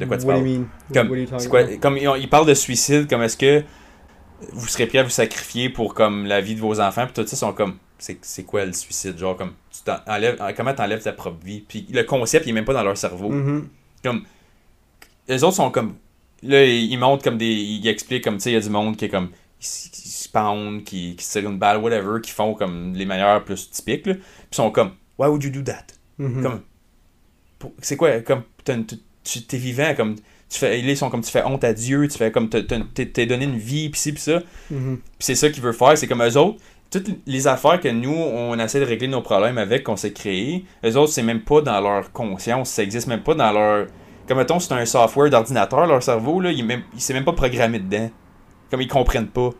[0.00, 0.44] de quoi tu What parles?
[0.92, 3.62] Comme, quoi, comme ils, parlent de suicide, comme est-ce que
[4.52, 7.26] vous serez prêt à vous sacrifier pour comme la vie de vos enfants, puis tout
[7.26, 11.12] ça ils sont comme c'est quoi le suicide, genre comme tu enlèves, comment t'enlèves ta
[11.12, 13.30] propre vie, puis le concept il est même pas dans leur cerveau.
[13.30, 13.68] Mhm.
[15.28, 15.94] les autres sont comme
[16.42, 18.96] là ils montrent comme des ils expliquent comme tu sais il y a du monde
[18.96, 22.52] qui est comme qui se pendent qui, qui se tirent une balle whatever qui font
[22.54, 24.14] comme les meilleurs plus typiques là.
[24.14, 24.22] Puis
[24.52, 25.86] ils sont comme why would you do that?
[26.18, 26.42] Mhm.
[26.42, 26.60] comme
[27.80, 28.86] c'est quoi comme t'as une-
[29.24, 30.16] tu t'es vivant comme
[30.48, 33.44] tu fais ils sont comme tu fais honte à Dieu tu fais comme t'es donné
[33.44, 34.42] une vie pis ci pis ça.
[34.68, 36.58] Puis c'est ça qu'il veut faire, c'est comme eux autres,
[36.90, 40.64] toutes les affaires que nous, on essaie de régler nos problèmes avec, qu'on s'est créé,
[40.84, 43.88] eux autres, c'est même pas dans leur conscience, ça existe même pas dans leur...
[44.28, 47.32] Comme mettons, c'est un software d'ordinateur, leur cerveau, là, il, même, il s'est même pas
[47.32, 48.10] programmé dedans.
[48.70, 49.50] Comme ils comprennent pas.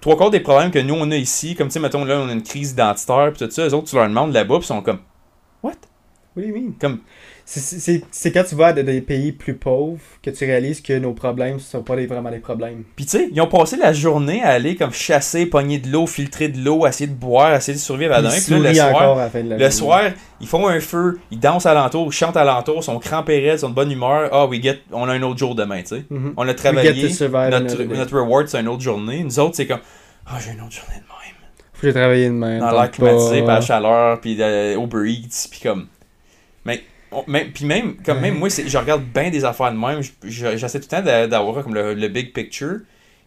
[0.00, 2.28] Trois quarts des problèmes que nous, on a ici, comme tu sais, mettons, là, on
[2.28, 4.66] a une crise identitaire, pis tout ça, eux autres, tu leur demandes là-bas, pis ils
[4.66, 4.98] sont comme...
[5.62, 5.74] What?
[6.34, 6.72] What do you mean?
[6.80, 7.02] Comme...
[7.48, 11.60] C'est- quand tu vas dans des pays plus pauvres que tu réalises que nos problèmes
[11.60, 12.82] sont pas vraiment des problèmes.
[12.96, 16.08] Pis tu sais, ils ont passé la journée à aller comme chasser, pogner de l'eau,
[16.08, 18.16] filtrer de l'eau, essayer de boire, essayer de survivre à.
[18.20, 19.70] Puis là, le soir, à de Le journée.
[19.70, 20.02] soir,
[20.40, 23.70] ils font un feu, ils dansent alentour, ils chantent alentour, ils sont crampés ils sont
[23.70, 24.28] de bonne humeur.
[24.32, 26.04] Ah, we get, on a un autre jour demain, tu sais.
[26.10, 26.34] Mhm.
[26.36, 26.90] On a travaillé,
[27.50, 29.22] notre, notre reward, c'est une autre journée.
[29.22, 29.80] Nous autres, c'est comme,
[30.26, 31.34] ah, j'ai une autre journée de même.
[31.74, 32.58] Faut que j'ai travaillé demain.
[32.58, 35.86] Dans l'air climatisé, puis à la chaleur, puis euh, Uber Eats, puis comme.
[36.64, 36.82] Mais,
[37.26, 40.02] même, puis même, comme même moi, je regarde bien des affaires de même.
[40.02, 42.80] Je- je- J'essaie tout le temps d'a- d'avoir comme le, le big picture.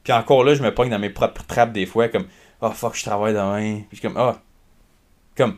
[0.03, 2.25] Puis encore là, je me pogne dans mes propres trappes des fois, comme,
[2.61, 3.82] oh fuck, je travaille demain.
[3.89, 4.41] Puis je comme, ah.
[5.36, 5.57] Comme.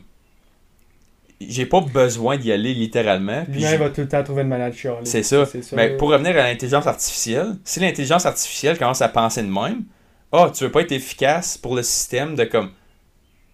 [1.40, 3.44] J'ai pas besoin d'y aller littéralement.
[3.44, 4.98] Puis L'humain va tout le temps trouver une manière de chialer.
[5.04, 5.44] c'est ça.
[5.76, 9.82] Mais pour revenir à l'intelligence artificielle, si l'intelligence artificielle commence à penser de même,
[10.30, 12.70] ah, tu veux pas être efficace pour le système de comme.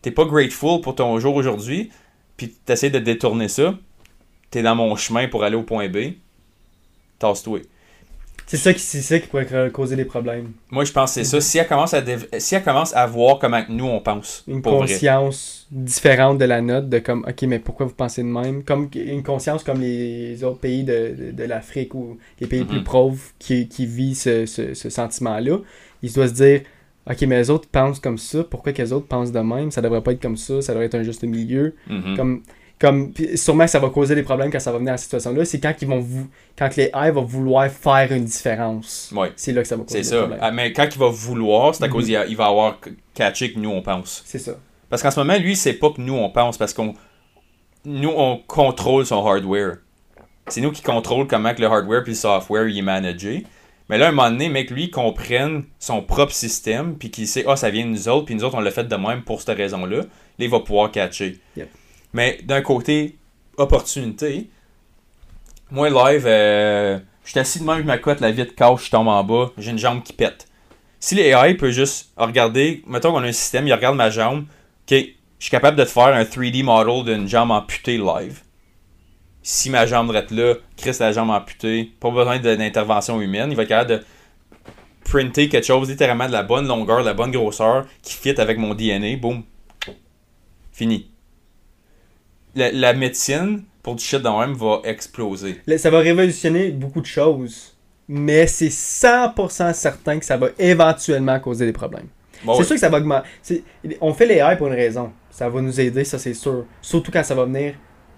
[0.03, 1.91] T'es pas grateful pour ton jour aujourd'hui,
[2.37, 3.75] puis t'essaies de détourner ça,
[4.51, 6.15] t'es dans mon chemin pour aller au point B,
[7.19, 7.61] tasse-toi.
[8.47, 10.53] C'est ça, qui- c'est ça qui pourrait causer des problèmes.
[10.71, 11.39] Moi, je pense que c'est ça.
[11.39, 12.03] Si elle, commence à
[12.39, 14.79] si elle commence à voir comment nous on pense, Une vrai.
[14.79, 18.65] conscience différente de la note, de comme, ok, mais pourquoi vous pensez de même?
[18.65, 22.67] Comme une conscience comme les autres pays de, de, de l'Afrique ou les pays Mhm.
[22.69, 25.59] plus pauvres qui, qui vivent ce, ce, ce sentiment-là,
[26.03, 26.63] ils doivent se dire,
[27.07, 29.71] ok, mais les autres pensent comme ça, pourquoi que les autres pensent de même?
[29.71, 31.75] Ça devrait pas être comme ça, ça devrait être un juste milieu.
[31.87, 32.17] Mhm.
[32.17, 32.43] Comme,
[32.81, 35.45] comme sûrement que ça va causer des problèmes quand ça va venir à cette situation-là,
[35.45, 39.13] c'est quand ils vont vous, quand les AI vont vouloir faire une différence.
[39.17, 39.33] Ouais.
[39.37, 40.19] C'est là que ça va causer C'est des ça.
[40.19, 40.39] problèmes.
[40.43, 41.93] Ah, Mais quand il va vouloir, c'est à Mhm.
[41.93, 42.79] cause il, a- il va avoir
[43.15, 44.23] catché que nous on pense.
[44.27, 44.53] C'est ça.
[44.89, 46.95] Parce qu'en ce moment, lui, c'est pas que nous on pense, parce qu'on
[47.85, 49.79] nous on contrôle son hardware.
[50.49, 53.45] C'est nous qui contrôlons comment que le hardware puis le software il est managé.
[53.91, 57.27] Mais là, à un moment donné, mec, lui, il comprenne son propre système, puis qu'il
[57.27, 59.23] sait, ah, ça vient de nous autres, puis nous autres, on l'a fait de même
[59.23, 59.97] pour cette raison-là.
[60.01, 60.05] Là,
[60.39, 61.39] il va pouvoir catcher.
[61.57, 61.69] Yep.
[62.13, 63.19] Mais d'un côté,
[63.57, 64.49] opportunité,
[65.71, 69.09] moi, live, euh, je suis assis de même, je m'accote, la vitre cache, je tombe
[69.09, 70.49] en bas, j'ai une jambe qui pète.
[70.99, 74.47] Si l'AI peut juste regarder, mettons qu'on a un système, il regarde ma jambe,
[74.91, 78.41] ok, je suis capable de te faire un 3D model d'une jambe amputée live.
[79.43, 83.63] Si ma jambe reste là, Chris la jambe amputée, pas besoin d'intervention humaine, il va
[83.65, 84.05] être capable de
[85.05, 88.59] printer quelque chose littéralement de la bonne longueur, de la bonne grosseur, qui fit avec
[88.59, 89.43] mon DNA, boum.
[90.73, 91.11] Fini.
[92.59, 95.61] La, la médecine, pour du shit de même, va exploser.
[95.77, 97.77] Ça va révolutionner beaucoup de choses,
[98.09, 102.09] mais c'est 100% certain que ça va éventuellement causer des problèmes.
[102.45, 102.67] Bon, c'est oui.
[102.67, 103.65] sûr que ça va augmenter.
[104.01, 105.13] On fait les AI pour une raison.
[105.31, 106.67] Ça va nous aider, ça c'est sûr.
[106.81, 107.75] Surtout quand ça va venir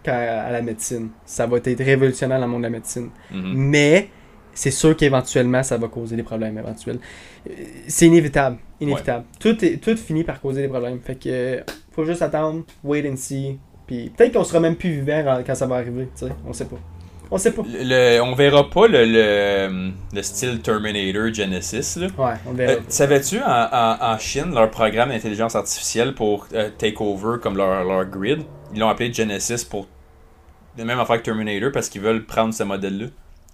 [0.07, 1.11] à la médecine.
[1.25, 3.11] Ça va être révolutionnaire dans le monde de la médecine.
[3.31, 3.53] Mhm.
[3.55, 4.09] Mais
[4.55, 6.99] c'est sûr qu'éventuellement, ça va causer des problèmes éventuels.
[7.49, 7.53] Euh,
[7.87, 8.59] C'est inévitable.
[8.81, 9.25] Inévitable.
[9.39, 11.01] Tout, est, tout finit par causer des problèmes.
[11.01, 11.63] Fait que
[11.93, 13.59] faut juste attendre, wait and see.
[13.91, 16.09] Puis peut-être qu'on sera même plus vivant quand- ça va arriver.
[16.17, 16.33] tu sais.
[16.47, 16.77] On sait pas.
[17.29, 17.63] On sait pas.
[17.67, 17.83] Le-
[18.17, 21.99] le- on verra pas le, le, le style Terminator Genesis.
[21.99, 22.07] Là.
[22.17, 22.73] Ouais, on verra.
[22.75, 27.57] Euh, Savais-tu, en, en, en Chine, leur programme d'intelligence artificielle pour euh, take over comme
[27.57, 29.89] leur, leur grid, ils l'ont appelé Genesis pour
[30.79, 33.07] la même affaire que Terminator parce qu'ils veulent prendre ce modèle-là.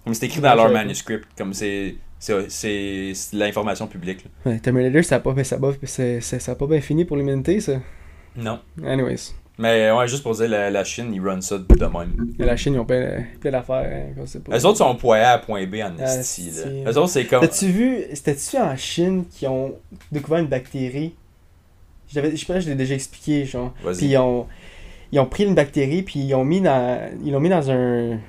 [0.03, 4.23] Comme c'est écrit dans Ouais, leur manuscript, comme c'est c'est- de l'information publique.
[4.45, 4.51] là.
[4.51, 7.59] Ouais, Terminator, ça a pas, ça a pas, ça a pas bien fini pour l'humanité,
[7.59, 7.73] ça.
[8.35, 8.59] Non.
[8.85, 9.33] Anyways.
[9.59, 12.13] Mais ouais, juste pour dire, la, la Chine, ils run ça de même.
[12.37, 13.89] Mais la Chine, ils ont plein, plein d'affaires.
[14.19, 14.57] hein, pas.
[14.57, 16.51] Eux autres sont point A à point B en Ah, esti.
[16.85, 17.41] Eux autres, c'est comme.
[17.41, 19.73] T'as-tu vu, c'était-tu en Chine qui ont
[20.11, 21.15] découvert une bactérie?
[22.09, 23.73] Je sais pas, je l'ai déjà expliqué, genre.
[23.97, 24.45] Puis ils ont,
[25.11, 28.19] ils ont pris une bactérie, puis ils ont mis dans, ils l'ont mis dans un,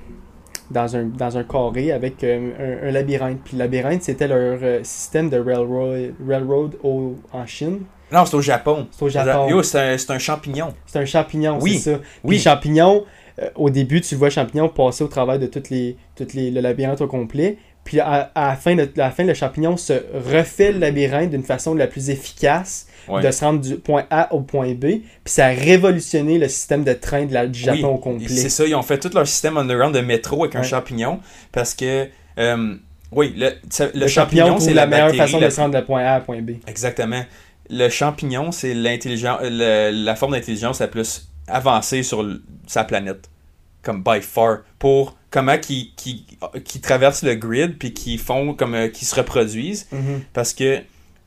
[0.71, 3.39] dans un, dans un carré avec euh, un, un labyrinthe.
[3.45, 7.81] Puis le labyrinthe, c'était leur euh, système de railroad, railroad au, en Chine.
[8.11, 8.87] Non, c'est au Japon.
[8.91, 9.47] C'est au Japon.
[9.49, 9.79] Yo, c'est
[10.09, 10.73] un, un champignon.
[10.85, 11.97] C'est un champignon, Oui, c'est ça.
[11.99, 12.39] Puis oui.
[12.39, 13.05] champignon,
[13.41, 16.61] euh, au début, tu vois champignon passer au travers de toutes les, toutes les, le
[16.61, 17.57] labyrinthe au complet.
[17.85, 19.93] Puis à, à la, fin de, à la fin, le champignon se
[20.31, 23.23] refait le labyrinthe d'une façon la plus efficace Ouais.
[23.23, 24.85] de se rendre du point A au point B.
[24.85, 28.27] Puis ça a révolutionné le système de train de la, du Japon Oui, au complet.
[28.27, 31.19] C'est ça, ils ont fait tout leur système underground de métro avec un champignon
[31.51, 32.07] parce que,
[32.37, 32.75] euh,
[33.11, 35.79] oui, le, ça- le, Le, champignon, c'est la, la meilleure façon la de se rendre
[35.79, 36.51] du point A au point B.
[36.67, 37.21] Exactement.
[37.69, 42.25] Le champignon, c'est l'intelligence, le- la forme d'intelligence la plus avancée sur
[42.67, 43.29] sa planète.
[43.81, 44.59] Comme by far.
[44.77, 46.25] Pour comment qui, qui,
[46.65, 49.87] qui traversent le grid puis qui font comme euh, qui se reproduisent.
[49.91, 50.21] Mhm.
[50.33, 50.79] Parce que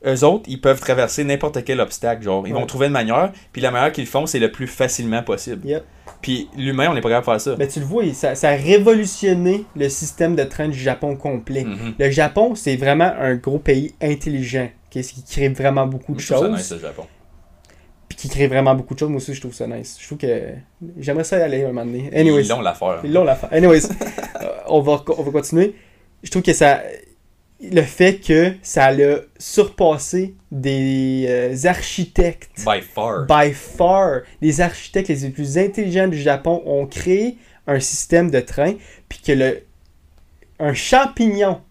[0.05, 2.23] eux autres, ils peuvent traverser n'importe quel obstacle.
[2.23, 2.59] Genre, ils Ouais.
[2.59, 3.31] vont trouver une manière.
[3.53, 5.65] Puis la manière qu'ils font, c'est le plus facilement possible.
[5.67, 5.83] Yep.
[6.21, 7.55] Puis l'humain, on n'est pas capable de faire ça.
[7.57, 11.63] Mais tu le vois, ça, ça a révolutionné le système de train du Japon complet.
[11.63, 11.93] Mhm.
[11.97, 14.69] Le Japon, c'est vraiment un gros pays intelligent,
[15.01, 16.49] ce qui crée vraiment beaucoup de Je choses.
[16.51, 17.05] nice, le Japon.
[18.09, 19.09] Puis qui crée vraiment beaucoup de choses.
[19.09, 19.97] Moi aussi, je trouve ça nice.
[19.99, 20.51] Je trouve que
[20.99, 22.09] j'aimerais ça y aller un moment donné.
[22.15, 22.99] Anyways, Ils l'ont l'affaire.
[23.03, 23.51] ils l'ont l'affaire.
[23.51, 23.85] Anyways,
[24.41, 25.73] euh, on, va, on va continuer.
[26.21, 26.83] Je trouve que ça.
[27.61, 33.25] Le fait que ça l'a surpassé des euh, architectes By far.
[33.25, 38.73] by far, les architectes les plus intelligents du Japon ont créé un système de train,
[39.07, 39.63] puis que le,
[40.59, 41.61] un champignon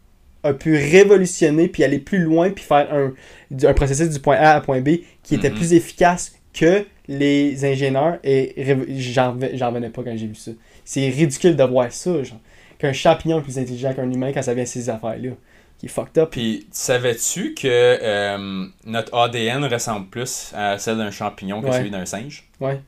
[0.44, 4.60] a pu révolutionner, puis aller plus loin, puis faire un, processus du point A à
[4.60, 5.56] point B qui était Mhm.
[5.56, 8.54] plus efficace que les ingénieurs, et
[8.98, 10.50] j'en reven- j'en revenais pas quand j'ai vu ça.
[10.84, 12.40] C'est ridicule de voir ça, genre.
[12.78, 15.30] Qu'un champignon est plus intelligent qu'un humain quand ça vient à ces affaires-là.
[15.78, 16.30] Qui est fucked up.
[16.30, 21.78] Puis, savais-tu que euh, notre ADN ressemble plus à celle d'un champignon que Ouais.
[21.78, 22.48] celui d'un singe?
[22.60, 22.80] Ouais.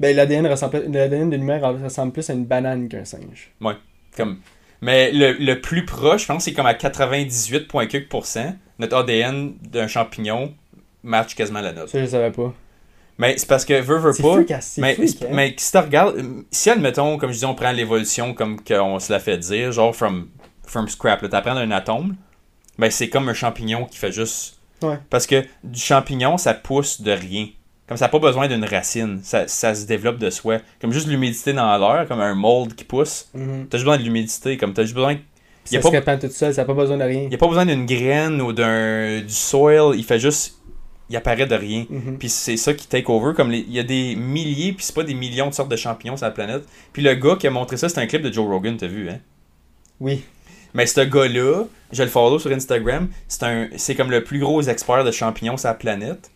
[0.00, 3.52] Ben, l'ADN ressemble, l'ADN de l'humain ressemble plus à une banane qu'un singe.
[4.16, 4.38] Comme...
[4.80, 8.54] Mais le, le plus proche, je pense, c'est comme à 98,4%.
[8.78, 10.54] Notre ADN d'un champignon
[11.02, 11.90] match quasiment la nôtre.
[11.90, 12.54] Ça, je savais pas.
[13.18, 14.36] Mais c'est parce que, veux C'est pas...
[14.38, 15.26] hein, mais, hein.
[15.32, 19.12] mais si tu regardes, si admettons, comme je dis, on prend l'évolution comme qu'on se
[19.12, 20.28] l'a fait dire, genre from,
[20.64, 22.14] from scrap, là, t'apprends un atome,
[22.78, 24.60] ben c'est comme un champignon qui fait juste.
[24.82, 24.98] Ouais.
[25.10, 27.48] Parce que du champignon, ça pousse de rien.
[27.88, 30.58] Comme ça n'a pas besoin d'une racine, ça, ça se développe de soi.
[30.80, 33.30] Comme juste l'humidité dans l'air, comme un mold qui pousse.
[33.34, 33.66] Mhm.
[33.70, 35.16] T'as juste besoin de l'humidité, comme t'as juste besoin.
[35.64, 37.22] Ça a se pas- répand tout seul, ça n'a pas besoin de rien.
[37.22, 40.54] Il n'y a pas besoin d'une graine ou d'un du soil, il fait juste.
[41.10, 41.86] Il apparaît de rien.
[41.88, 42.18] Mhm.
[42.18, 43.32] Puis c'est ça qui take over.
[43.34, 45.76] Comme les- il y a des milliers, puis c'est pas des millions de sortes de
[45.76, 46.64] champignons sur la planète.
[46.92, 49.08] Puis le gars qui a montré ça, c'est un clip de Joe Rogan, t'as vu,
[49.08, 49.18] hein?
[50.00, 50.22] Oui.
[50.74, 54.60] Mais ce gars-là, je le follow sur Instagram, c'est un c'est comme le plus gros
[54.60, 56.30] expert de champignons sur la planète.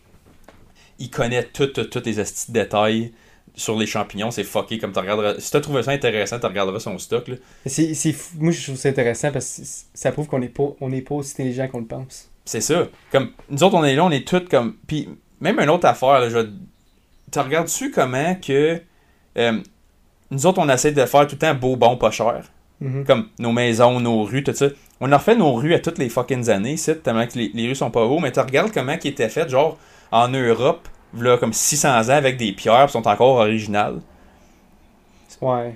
[1.03, 3.11] Il connaît tous tout, tout les astuces détails
[3.55, 5.35] sur les champignons, c'est fucké comme tu regarderas.
[5.37, 7.27] Si t'as trouvé ça intéressant, tu regarderas son stock.
[7.27, 7.35] Là.
[7.67, 9.61] C'est, c'est fou- Moi, je trouve ça intéressant parce que
[9.93, 12.29] ça prouve qu'on n'est pas, on n'est pas aussi intelligent qu'on le pense.
[12.45, 12.87] C'est ça.
[13.11, 14.75] Comme nous autres, on est là, on est tous comme.
[14.87, 15.07] Puis
[15.39, 16.39] même une autre affaire, là, je
[17.31, 18.81] Tu regardes-tu comment que.
[19.37, 19.59] euh,
[20.31, 22.45] nous autres, on essaie de faire tout le temps beau, bon, pas cher?
[22.81, 23.05] Mhm.
[23.05, 24.67] Comme nos maisons, nos rues, tout ça.
[24.99, 27.75] On a refait nos rues à toutes les fucking années, tellement que les, les rues
[27.75, 28.19] sont pas beaux.
[28.19, 29.77] Mais tu regardes comment qui était fait, genre,
[30.11, 30.87] en Europe,
[31.19, 33.99] là, comme 600 ans, avec des pierres, qui sont encore originales.
[35.41, 35.75] Ouais.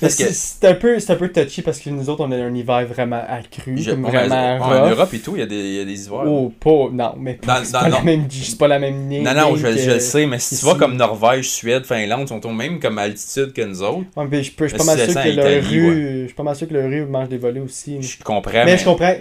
[0.00, 2.86] que- c'est un, peu- un peu touchy parce que nous autres, on a un hiver
[2.86, 4.88] vraiment accru, Je- comme on- vraiment en.
[4.90, 6.24] Europe et tout, il y a des, il y a des hivers.
[6.26, 6.88] Oh, pas.
[6.92, 9.24] Non, mais pas, c'est pas, la même, c'est pas la même ligne.
[9.24, 10.64] non, non, je, je le sais, mais si ici.
[10.64, 14.04] tu vas comme Norvège, Suède, Finlande, ils sont au même comme altitude que nous autres.
[14.16, 16.20] Ouais, mais je peux- je suis pas mal sûr que Italie, rue.
[16.22, 18.00] Je suis pas mal sûr que leur rue mange des volets aussi.
[18.00, 19.14] Je comprends, mais, mais, je comprends.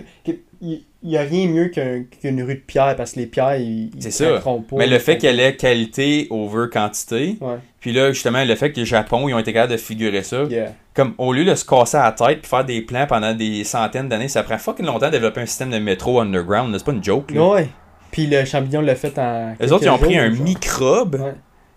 [0.59, 3.89] Qu'il n'y a rien mieux qu'un- qu'une rue de pierre parce que les pierres, ils.
[3.99, 4.39] C'est ça.
[4.39, 4.55] pas.
[4.73, 7.55] mais le fait qu'elle ait qualité over quantité, Ouais.
[7.79, 10.43] puis là, justement, le fait que le Japon, ils ont été capables de figurer ça,
[10.49, 10.73] Yeah.
[10.93, 14.09] comme au lieu de se casser la tête puis faire des plans pendant des centaines
[14.09, 16.91] d'années, ça prend fucking longtemps de développer un système de métro underground, là, c'est pas
[16.93, 17.31] une joke.
[17.31, 17.47] Là.
[17.47, 17.69] Ouais.
[18.11, 19.55] Puis le champignon l'a fait en.
[19.59, 20.43] Les autres, ils ont pris jours, un genre.
[20.43, 21.33] microbe Ouais.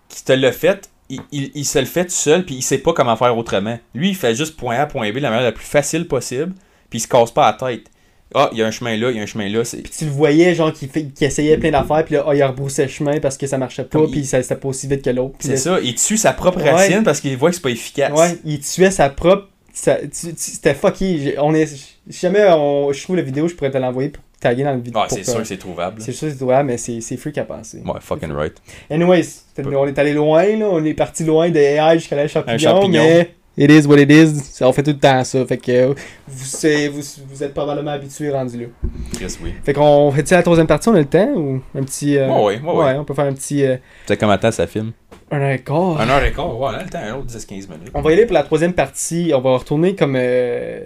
[0.09, 2.77] qui te l'a fait, il, il, il se le fait tout seul, puis il sait
[2.77, 3.77] pas comment faire autrement.
[3.93, 6.53] Lui, il fait juste point A, point B, de la manière la plus facile possible,
[6.89, 7.87] puis il se casse pas la tête.
[8.33, 9.61] Ah, il y a un chemin là, il y a un chemin là.
[9.63, 12.41] Puis tu le voyais, genre, qui, fait, qui essayait plein d'affaires, puis là, oh, il
[12.41, 14.87] a rebroussé le chemin parce que ça marchait pas, puis il- ça c'était pas aussi
[14.87, 15.35] vite que l'autre.
[15.39, 16.71] C'est ça, il tue sa propre Ouais.
[16.71, 18.11] racine parce qu'il voit que c'est pas efficace.
[18.17, 19.47] Ouais, il tuait sa propre.
[19.73, 21.33] C'était fucky.
[21.39, 24.63] On est, si jamais on, je trouve la vidéo, je pourrais te l'envoyer pour taguer
[24.63, 24.99] dans le vidéo.
[25.03, 26.01] Ah, c'est sûr que c'est trouvable.
[26.01, 27.81] C'est sûr que c'est ouais, mais c'est freak à penser.
[27.85, 28.53] Ouais, fucking right.
[28.89, 29.27] Anyways,
[29.63, 30.67] on est allé loin, là.
[30.69, 33.03] On est parti loin de AI jusqu'à la champignon, champignon.
[33.03, 33.35] mais.
[33.57, 34.39] It is what it is.
[34.43, 35.45] Ça, on fait tout le temps ça.
[35.45, 35.93] Fait que vous,
[36.27, 38.65] vous, vous êtes probablement habitués rendu là.
[39.13, 39.53] Chris, oui.
[39.63, 42.17] Fait qu'on fait-tu la troisième partie, on a le temps ou un petit.
[42.17, 43.65] euh, Ouais, ouais, on peut faire un petit.
[43.65, 44.93] euh, Tu sais comment temps ça filme
[45.33, 45.99] un heure et quart.
[46.01, 47.91] Un heure et quart, ouais, on a le temps, un autre 10-15 minutes.
[47.93, 49.31] On va y aller pour la troisième partie.
[49.33, 50.81] On va retourner comme, euh,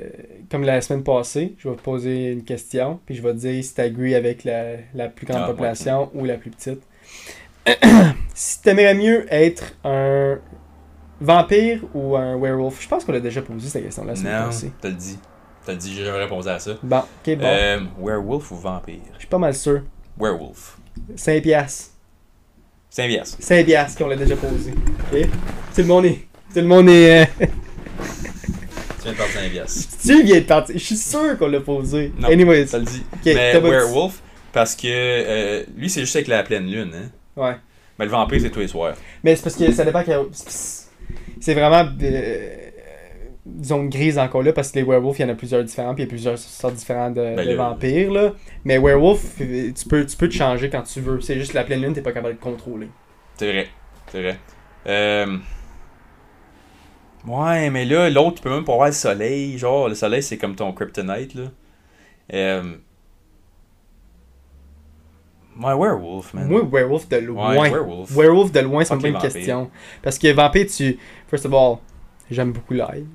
[0.52, 1.56] comme la semaine passée.
[1.58, 4.44] Je vais te poser une question, puis je vais te dire si tu agree avec
[4.44, 6.80] la, la plus grande Ah, population ou la plus petite.
[8.36, 10.38] si tu aimerais mieux être un
[11.22, 14.50] vampire ou un werewolf, je pense qu'on l'a déjà posé cette question la semaine Non,
[14.82, 15.18] t'as le dit.
[15.66, 16.72] T'as le dit, j'ai répondu à ça.
[16.84, 17.46] Bon, ok, bon.
[17.46, 19.00] Euh, werewolf ou vampire?
[19.14, 19.82] Je suis pas mal sûr.
[20.20, 20.78] Werewolf.
[21.16, 21.92] 5 piastres.
[22.90, 23.36] C'est bias.
[23.40, 24.72] 5 piastres qu'on l'a déjà posé.
[25.12, 25.22] Ok?
[25.76, 26.20] Tout le monde est.
[26.54, 27.24] Tout le monde est.
[27.24, 27.26] euh,
[28.98, 29.88] Tu viens de perdre 5 bias.
[30.02, 30.78] tu viens de partir.
[30.78, 32.14] Je suis sûr qu'on l'a posé.
[32.18, 32.68] Non, Anyways.
[32.68, 33.04] Ça le dit.
[33.14, 34.22] Ok, Mais dit- werewolf,
[34.54, 36.92] parce que euh, lui, c'est juste avec la pleine lune.
[36.96, 37.10] Hein?
[37.36, 37.56] Ouais.
[38.00, 38.96] Mais le vampire, c'est tous les soirs.
[39.24, 40.12] Mais c'est parce que ça dépend que.
[41.40, 41.90] C'est vraiment.
[42.02, 42.56] euh,
[43.64, 46.04] zone grise encore là, parce que les werewolves, il y en a plusieurs différents, puis
[46.04, 48.34] il y a plusieurs sortes différentes de, Ben de vampires, là.
[48.64, 51.22] Mais werewolf, euh, tu peux, tu peux te changer quand tu veux.
[51.22, 52.90] C'est juste la pleine lune, t'es pas capable de contrôler.
[53.38, 53.68] C'est vrai.
[54.12, 54.38] C'est vrai.
[54.88, 55.38] Euh...
[57.28, 59.58] Ouais, mais là, l'autre, tu peux même pas voir le soleil.
[59.58, 61.44] Genre, le soleil, c'est comme ton kryptonite, là.
[62.34, 62.64] Euh...
[65.58, 66.48] Ouais, werewolf, man.
[66.50, 67.56] Moi, werewolf de loin.
[67.58, 68.12] Ouais, werewolf.
[68.12, 69.32] Werewolf de loin, c'est pas une vampires.
[69.32, 69.72] question.
[70.04, 70.98] Parce que vampire, tu.
[71.36, 71.80] First of all,
[72.32, 73.06] j'aime beaucoup l'ail.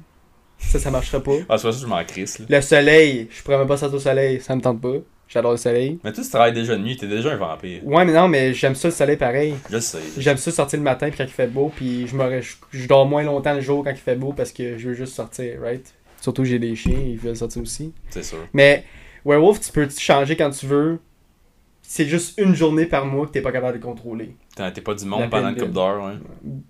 [0.58, 1.36] Ça, ça marcherait pas.
[1.48, 2.44] Ah, c'est pas ça je m'en crisse, là.
[2.50, 4.96] Le soleil, je pourrais même pas sortir au soleil, ça me tente pas.
[5.26, 5.98] J'adore le soleil.
[6.04, 7.80] Mais toi, tu travailles déjà de nuit, t'es déjà un vampire.
[7.82, 9.54] Ouais, mais non, mais j'aime ça le soleil pareil.
[9.70, 10.00] Je sais.
[10.18, 12.86] J'aime ça sortir le matin puis quand il fait beau, puis je, me, je, je
[12.86, 15.62] dors moins longtemps le jour quand il fait beau parce que je veux juste sortir,
[15.62, 15.94] right?
[16.20, 17.94] Surtout que j'ai des chiens, ils veulent sortir aussi.
[18.10, 18.46] C'est sûr.
[18.52, 18.84] Mais
[19.24, 20.98] Werewolf, tu peux changer quand tu veux?
[21.80, 24.36] C'est juste une journée par mois que t'es pas capable de contrôler.
[24.70, 26.14] T'es pas du monde pendant une couple d'heures, ouais.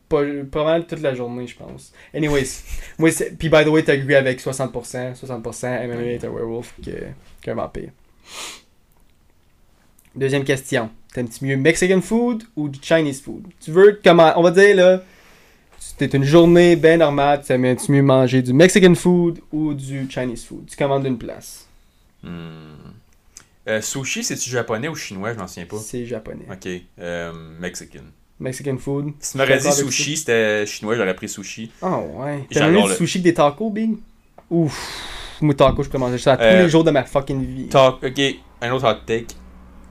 [0.08, 1.92] Pas, pas mal toute la journée, je pense.
[2.14, 2.62] Anyways,
[2.98, 5.14] moi, puis by the way, t'agrees avec 60%.
[5.14, 7.06] 60% MMA est un werewolf que-
[7.42, 7.90] qu'un vampire.
[10.14, 10.90] Deuxième question.
[11.12, 13.46] T'aimes-tu mieux Mexican food ou du Chinese food?
[13.60, 15.02] Tu veux comment On va dire là,
[15.78, 20.44] c'était une journée bien normale, tu aimes-tu mieux manger du Mexican food ou du Chinese
[20.44, 20.66] food?
[20.68, 21.66] Tu commandes une place.
[22.22, 22.74] Hmm.
[23.68, 25.32] Euh, sushi, c'est-tu japonais ou chinois?
[25.34, 25.76] Je m'en souviens pas.
[25.78, 26.46] C'est japonais.
[26.50, 26.68] Ok.
[26.98, 28.00] Euh, Mexican.
[28.38, 29.12] Mexican food.
[29.20, 31.70] Si tu m'aurais dit sushi, c'était chinois, j'aurais pris sushi.
[31.82, 32.44] Ah ouais.
[32.50, 33.96] T'aimes mieux le- sushi que des tacos, Big?
[34.50, 35.36] Ouf.
[35.42, 37.68] Moi, tacos, je peux manger ça tous Euh, les jours de ma fucking vie.
[37.68, 38.20] Ta- ok,
[38.62, 39.26] un autre hot take.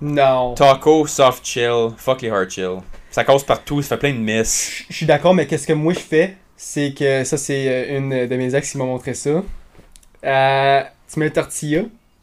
[0.01, 0.53] Non.
[0.55, 2.77] Taco, soft chill, fuck les hard chill.
[3.11, 4.83] Ça cause partout, ça fait plein de messes.
[4.89, 6.37] Je suis d'accord, mais qu'est-ce que moi je fais?
[6.55, 9.43] C'est que ça, c'est une de mes ex qui m'a montré ça.
[10.25, 10.81] Euh,
[11.11, 11.81] tu mets une tortilla,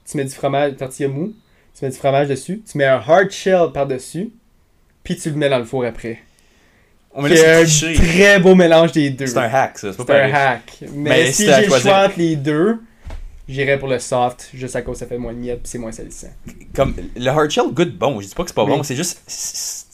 [0.08, 1.34] tu mets du fromage, tortilla mou,
[1.78, 4.30] tu mets du fromage dessus, tu mets un hard shell par-dessus,
[5.04, 6.18] puis tu le mets dans le four après.
[7.18, 9.26] On C'est un très beau mélange des deux.
[9.26, 9.92] C'est un hack, ça.
[9.92, 10.80] C'est pas un hack.
[10.92, 12.78] Mais, Mais si j'ai le choix entre les deux,
[13.48, 15.92] j'irais pour le soft, juste à cause ça fait moins de miettes puis c'est moins
[15.92, 16.28] salissant.
[16.74, 18.20] Comme, le hard shell goûte bon.
[18.20, 19.22] Je dis pas que c'est pas bon, c'est juste.
[19.26, 19.86] c'est-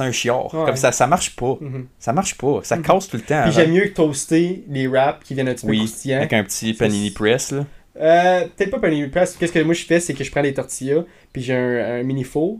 [0.00, 0.52] un chiard.
[0.52, 0.66] Ouais.
[0.66, 1.56] Comme ça, ça marche pas.
[1.60, 1.86] Mhm.
[1.98, 2.60] Ça marche pas.
[2.64, 2.82] Ça Mhm.
[2.82, 3.44] casse tout le temps.
[3.44, 6.18] Puis j'aime mieux que toaster les wraps qui viennent un petit peu Oui, croustillants.
[6.18, 7.64] avec un petit panini press, là.
[8.00, 9.36] Euh, peut-être pas panini press.
[9.38, 12.02] Qu'est-ce que moi je fais, c'est que je prends les tortillas, puis j'ai un, un
[12.02, 12.58] mini four.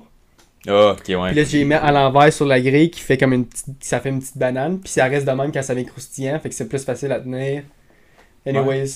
[0.68, 1.28] Ah, ok, ouais.
[1.28, 3.66] Puis là, je les mets à l'envers sur la grille qui fait comme une petite,
[3.80, 4.80] ça fait une petite banane.
[4.80, 7.20] Puis ça reste de même quand ça vient croustillant, fait que c'est plus facile à
[7.20, 7.62] tenir.
[8.46, 8.94] Anyways,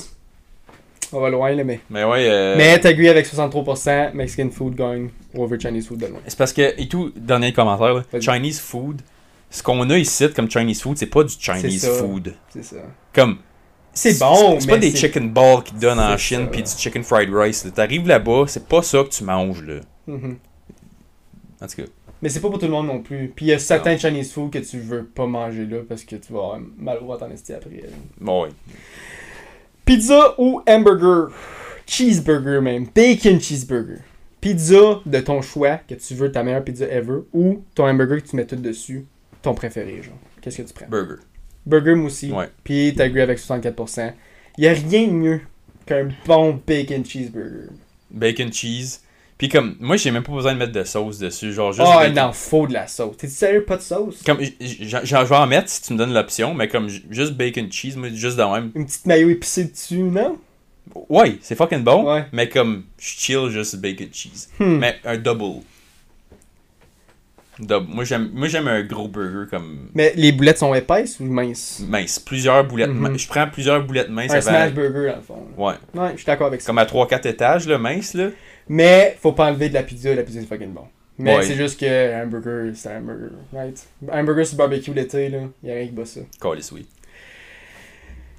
[1.12, 1.80] On va loin, là, mais.
[1.90, 2.26] Mais ouais.
[2.28, 6.20] euh, Mais t'agrees avec 63%, Mexican food going over Chinese food de loin.
[6.26, 8.20] C'est parce que, et tout, dernier commentaire, là.
[8.20, 9.00] Chinese food,
[9.50, 12.34] ce qu'on a ici comme Chinese food, c'est pas du Chinese food.
[12.50, 12.76] C'est ça.
[13.12, 13.38] Comme.
[13.92, 16.70] C'est bon, C'est pas mais des chicken balls qui te donnent en Chine puis du
[16.70, 17.64] chicken fried rice.
[17.64, 17.70] là.
[17.72, 19.80] T'arrives là-bas, c'est pas ça que tu manges, là.
[20.06, 20.38] Mhm.
[21.60, 21.88] En tout cas.
[22.22, 23.32] Mais c'est pas pour tout le monde non plus.
[23.34, 26.16] Puis il y a certains Chinese food que tu veux pas manger là parce que
[26.16, 27.82] tu vas avoir mal au ventre en esti après.
[28.20, 28.50] Bon, ouais.
[29.84, 31.30] Pizza ou hamburger?
[31.86, 32.86] Cheeseburger même.
[32.94, 33.98] Bacon cheeseburger.
[34.40, 38.28] Pizza de ton choix, que tu veux ta meilleure pizza ever, ou ton hamburger que
[38.28, 39.06] tu mets tout dessus,
[39.42, 40.14] ton préféré, genre.
[40.40, 40.86] Qu'est-ce que tu prends?
[40.88, 41.16] Burger.
[41.66, 42.30] Burger, moi aussi.
[42.32, 42.48] Ouais.
[42.64, 44.12] Puis t'agrees avec 64%.
[44.58, 45.40] Il y a rien de mieux
[45.86, 47.68] qu'un bon bacon cheeseburger.
[48.10, 49.00] Bacon cheese.
[49.38, 51.52] Puis comme, moi, j'ai même pas besoin de mettre de sauce dessus.
[51.52, 51.88] Genre, juste.
[51.90, 52.14] Ah, bacon.
[52.26, 53.16] non, faut de la sauce.
[53.16, 54.22] T'es sérieux, pas de sauce?
[54.22, 57.70] Comme, j'en je vais en mettre si tu me donnes l'option, mais comme juste bacon
[57.72, 58.70] cheese, moi, juste de même.
[58.74, 60.38] Une petite mayo épicée dessus, non?
[61.08, 62.24] Ouais, c'est fucking bon, Ouais.
[62.32, 64.48] mais comme, je chill juste bacon cheese.
[64.58, 64.78] Hmm.
[64.78, 65.62] Mais un double.
[67.88, 71.82] Moi, j'aime moi, j'aime un gros burger comme Mais les boulettes sont épaisses ou minces?
[71.86, 72.18] mince.
[72.18, 72.90] Plusieurs boulettes.
[72.90, 73.18] Mhm.
[73.18, 75.46] Je prends plusieurs boulettes minces Un avant- smash burger, dans le fond.
[75.58, 75.64] là.
[75.64, 75.74] Ouais.
[76.02, 76.66] Ouais, je suis d'accord avec ça.
[76.68, 78.28] Comme à 3-4 étages, là, mince, là.
[78.68, 80.84] Mais faut pas enlever de la pizza, la pizza c'est fucking bon.
[81.18, 81.42] Mais Ouais.
[81.42, 83.86] c'est juste que un burger, c'est un burger, right?
[84.10, 86.20] Un burger sur barbecue l'été, là, y'a rien qui bat ça.
[86.40, 86.86] Calice, oui.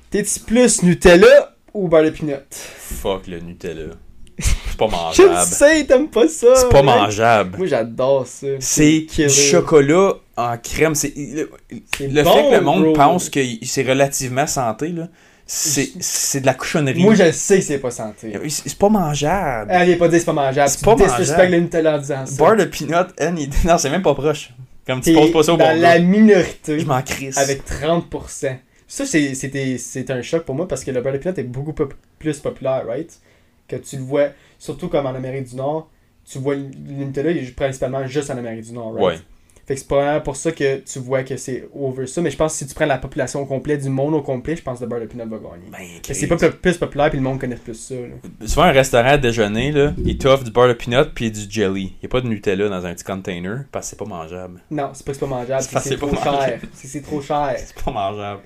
[0.09, 2.37] T'es-tu plus Nutella ou beurre de peanut?
[2.51, 3.93] Fuck le Nutella.
[4.41, 5.51] C'est pas Je le mangeable.
[5.51, 6.55] sais, t'aimes pas ça!
[6.55, 6.95] C'est pas mec.
[6.95, 7.57] mangeable.
[7.57, 8.47] Moi j'adore ça.
[8.59, 10.95] C'est du chocolat en crème.
[10.95, 11.51] C'est le,
[11.97, 12.93] C'est le bon, fait que le monde bro.
[12.93, 15.07] pense que c'est relativement santé, là,
[15.45, 17.01] c'est de la cochonnerie.
[17.03, 18.33] Moi je sais que c'est pas santé.
[18.49, 19.69] C'est pas mangeable.
[19.73, 20.69] Elle est pas dit c'est pas mangeable.
[20.69, 21.51] C'est pas mangeable.
[21.51, 22.35] le Nutella en disant ça.
[22.43, 23.07] Bar de peanut,
[23.65, 24.51] non, c'est même pas proche.
[24.87, 26.03] Comme tu poses pas ça au dans bon la gars.
[26.03, 26.79] minorité.
[26.79, 27.37] Je m'en crisse.
[27.37, 28.57] avec 30%.
[28.87, 31.73] Ça, c'est- un choc pour moi parce que le beurre de peanut est beaucoup
[32.19, 33.09] plus populaire, right?
[33.71, 34.27] Que tu le vois,
[34.59, 35.89] surtout comme en Amérique du Nord,
[36.29, 39.05] tu vois Nutella, il est principalement juste en Amérique du Nord, right?
[39.05, 39.17] Ouais.
[39.67, 42.35] Fait que c'est probablement pour ça que tu vois que c'est over ça, mais je
[42.35, 44.83] pense que si tu prends la population complète du monde au complet, je pense que
[44.85, 45.69] le beurre de peanut va gagner.
[45.71, 45.79] Ben,
[46.13, 47.93] c'est pas pl- plus populaire puis le monde connaît plus ça.
[47.93, 48.47] là.
[48.47, 51.93] Souvent, un restaurant à déjeuner, là, il t'offre du beurre de peanut puis du jelly.
[51.97, 54.61] Il n'y a pas de Nutella dans un petit container parce que c'est pas mangeable.
[54.71, 56.59] Non, c'est pas que c'est pas mangeable, C'est trop pas cher.
[56.73, 57.55] c'est trop cher.
[57.57, 58.41] C'est pas mangeable.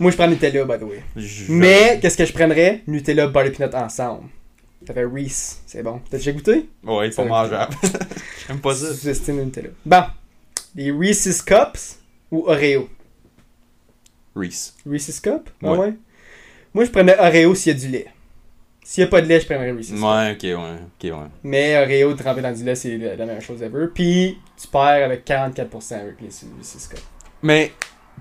[0.00, 1.02] Moi, je prends Nutella, by the way.
[1.16, 2.82] Je- Mais, qu'est-ce que je prendrais?
[2.86, 4.28] Nutella, de peanut ensemble.
[4.86, 6.00] Ça fait Reese, c'est bon.
[6.08, 6.68] T'as déjà goûté?
[6.84, 7.74] Ouais, c'est pas mangeable.
[8.46, 8.94] J'aime pas ça.
[8.94, 9.70] Sous-estime Nutella.
[9.84, 10.02] Bon.
[10.74, 11.98] Les Reese's Cups
[12.30, 12.88] ou Oreo?
[14.36, 14.74] Reese.
[14.86, 15.50] Reese's Cup?
[15.62, 15.94] Ah Ouais.
[16.72, 18.06] Moi, je prenais Oreo s'il y a du lait.
[18.84, 20.02] S'il n'y a pas de lait, je prendrais Reese's Cup.
[20.02, 20.76] Ouais, ok, ouais.
[21.12, 21.28] Ok, ouais.
[21.42, 23.86] Mais Oreo trempé dans du lait, c'est la, la meilleure chose ever.
[23.92, 27.00] Puis, tu perds avec 44% avec les Reese's Cup.
[27.42, 27.72] Mais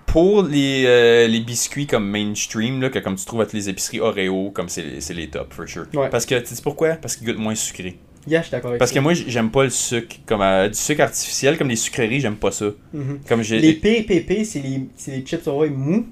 [0.06, 3.70] pour les, euh, les biscuits comme mainstream, là, que comme tu trouves à toutes les
[3.70, 5.86] épiceries Oreo, comme c'est c'est les top, for sure.
[5.94, 6.10] Ouais.
[6.10, 6.96] Parce que, tu sais pourquoi?
[6.96, 7.98] Parce qu'ils goûtent moins sucré.
[8.28, 10.18] Yeah, je suis d'accord avec Parce que moi, j'aime pas le sucre.
[10.26, 12.66] Comme euh, du sucre artificiel, comme les sucreries, j'aime pas ça.
[12.94, 13.20] Mhm.
[13.28, 13.60] Comme j'ai.
[13.60, 16.08] Les PPP, c'est les, c'est les chips Oreo mous.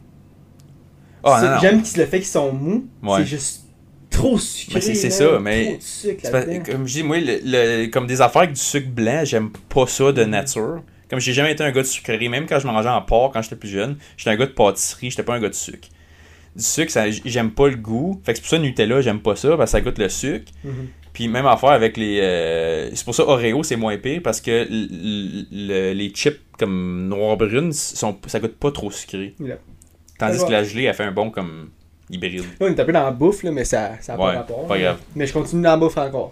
[1.25, 1.33] Non.
[1.59, 2.87] J'aime le fait qu'ils sont mous.
[3.03, 3.17] Ouais.
[3.19, 3.63] C'est juste
[4.09, 4.79] trop sucré.
[4.79, 8.21] C'est- ça, mais Trop de sucre pas- comme je dis, moi, le- le- comme des
[8.21, 10.81] affaires avec du sucre blanc, j'aime pas ça de nature.
[11.09, 13.41] Comme j'ai jamais été un gars de sucrerie, même quand je mangeais en porc quand
[13.41, 15.87] j'étais plus jeune, j'étais un gars de pâtisserie, j'étais pas un gars de sucre.
[16.55, 18.19] Du sucre, ça- j'aime pas le goût.
[18.23, 20.51] Fait que c'est pour ça Nutella, j'aime pas ça, parce que ça goûte le sucre.
[20.63, 20.87] Mhm.
[21.13, 22.19] Puis même affaire avec les.
[22.21, 26.39] euh, c'est pour ça Oreo, c'est moins pire, parce que l- l- le- les chips
[26.59, 29.33] comme noir-brune, sont, ça goûte pas trop sucré.
[29.39, 29.57] Yeah.
[30.17, 30.45] Tandis Ouais.
[30.47, 31.69] que la gelée, elle fait un bon comme
[32.09, 32.41] hybride.
[32.41, 34.67] Là, on est un peu dans la bouffe, là, mais ça n'a pas Ouais, rapport.
[34.67, 34.97] pas grave.
[35.15, 36.31] Mais je continue dans la bouffe encore.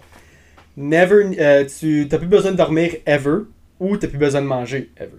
[0.76, 3.40] Never, euh, tu n'as plus besoin de dormir ever
[3.80, 5.10] ou t'as plus besoin de manger ever.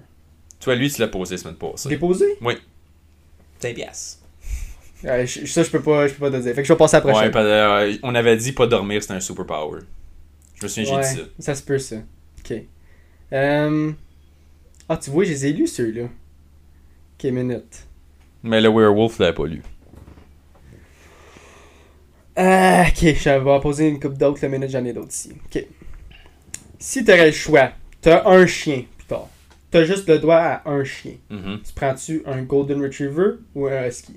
[0.59, 1.89] Tu vois, lui, tu l'as posé la semaine Tu passée.
[1.89, 2.25] l'es posé?
[3.59, 4.21] C'est pièce.
[5.05, 6.53] Euh, je- ça, je peux pas, je peux pas te dire.
[6.55, 7.31] Fait que je vais passer à la Ouais, prochaine.
[7.31, 9.81] parce- euh, on avait dit pas dormir, c'était un superpower.
[10.55, 11.53] Je me souviens, Ouais, j'ai dit ça.
[11.53, 11.97] ça se peut, ça.
[12.39, 12.53] Ok.
[13.33, 13.91] Euh...
[14.87, 16.03] Ah, tu vois, je les ai lus, ceux-là.
[16.03, 17.85] Ok, minute.
[18.43, 19.61] Mais le werewolf l'avait pas lu.
[22.35, 25.33] Ah, ok, je vais en poser une coupe d'autres, la minute, j'en ai d'autres ici.
[25.45, 25.65] Ok.
[26.79, 27.71] Si t'aurais le choix,
[28.05, 29.27] t'as un chien, plus tard.
[29.71, 31.13] T'as juste le droit à un chien.
[31.29, 31.59] Mhm.
[31.65, 34.15] Tu prends-tu un Golden Retriever ou un Husky?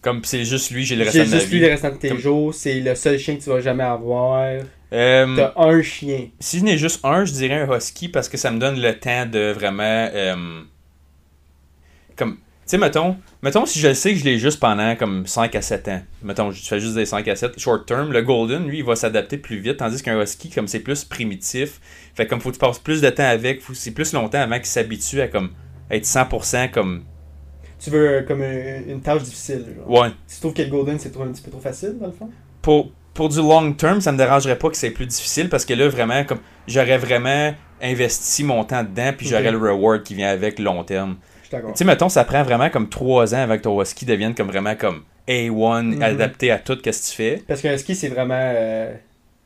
[0.00, 1.64] Comme c'est juste lui, j'ai le restant de ma juste lui vie.
[1.64, 4.60] le restant de tes Comme- jours, c'est le seul chien que tu vas jamais avoir.
[4.92, 6.28] Euh, T'as un chien.
[6.40, 8.98] si je n'ai juste un, je dirais un husky parce que ça me donne le
[8.98, 9.82] temps de vraiment.
[10.12, 10.62] euh,
[12.16, 12.38] comme.
[12.68, 15.62] Tu sais, mettons, mettons si je sais que je l'ai juste pendant comme 5 à
[15.62, 16.02] 7 ans.
[16.22, 17.58] Mettons, je fais juste des 5 à 7.
[17.58, 19.78] Short term, le Golden, lui, il va s'adapter plus vite.
[19.78, 21.80] Tandis qu'un Husky, comme c'est plus primitif,
[22.14, 24.66] fait comme faut que tu passes plus de temps avec, c'est plus longtemps avant qu'il
[24.66, 25.52] s'habitue à comme
[25.90, 27.04] être 100% comme
[27.82, 29.64] Tu veux euh, comme une, une tâche difficile.
[29.74, 29.90] Genre.
[29.90, 30.10] Ouais.
[30.30, 32.28] Tu trouves que le Golden c'est un petit peu trop facile dans le fond?
[32.60, 35.72] Pour, pour du long term, ça me dérangerait pas que c'est plus difficile parce que
[35.72, 40.28] là, vraiment, comme j'aurais vraiment investi mon temps dedans, puis j'aurais le reward qui vient
[40.28, 41.16] avec long terme.
[41.50, 44.74] Tu sais, mettons, ça prend vraiment comme 3 ans avec ton husky devienne comme vraiment
[44.76, 46.02] comme A1, Mhm.
[46.02, 47.42] adapté à tout ce que tu fais?
[47.46, 48.94] Parce qu'un ski c'est vraiment euh,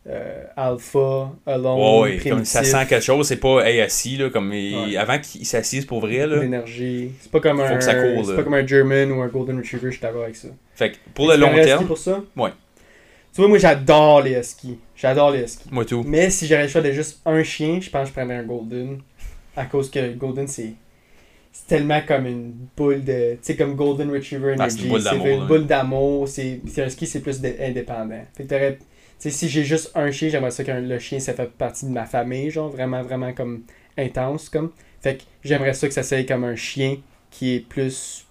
[0.09, 4.53] euh, alpha, alone, Ouais, comme ça sent quelque chose, c'est pas hey, assis, là, comme
[4.53, 4.97] il- Ouais.
[4.97, 6.41] avant qu'il s'assise pour vrai, là.
[6.41, 7.13] l'énergie.
[7.21, 9.87] C'est pas comme Faut un que c'est pas comme un German ou un Golden Retriever,
[9.87, 10.49] je suis d'accord avec ça.
[10.75, 12.21] Fait que pour le long terme, pour ça?
[12.37, 12.51] Ouais.
[13.35, 14.79] Tu vois, moi j'adore les huskies.
[14.97, 15.69] J'adore les huskies.
[15.71, 16.03] moi tout.
[16.07, 18.43] Mais si j'avais le choix de juste un chien, je pense que je prendrais un
[18.43, 18.99] Golden.
[19.57, 20.75] À cause que Golden, c'est.
[21.53, 23.33] C'est tellement comme une boule de.
[23.35, 24.89] Tu sais, comme Golden Retriever Ah, Energy.
[24.89, 26.27] boule c'est une boule d'amour.
[26.27, 28.25] C'est un ski, c'est plus indépendant.
[28.35, 28.77] Fait que t'aurais.
[28.79, 28.85] Tu
[29.19, 31.91] sais, si j'ai juste un chien, j'aimerais ça que le chien, ça fait partie de
[31.91, 33.63] ma famille, genre, vraiment, vraiment comme
[33.99, 34.73] intense, comme.
[35.01, 36.97] Fait que j'aimerais ça que ça soit comme un chien
[37.31, 38.25] qui est plus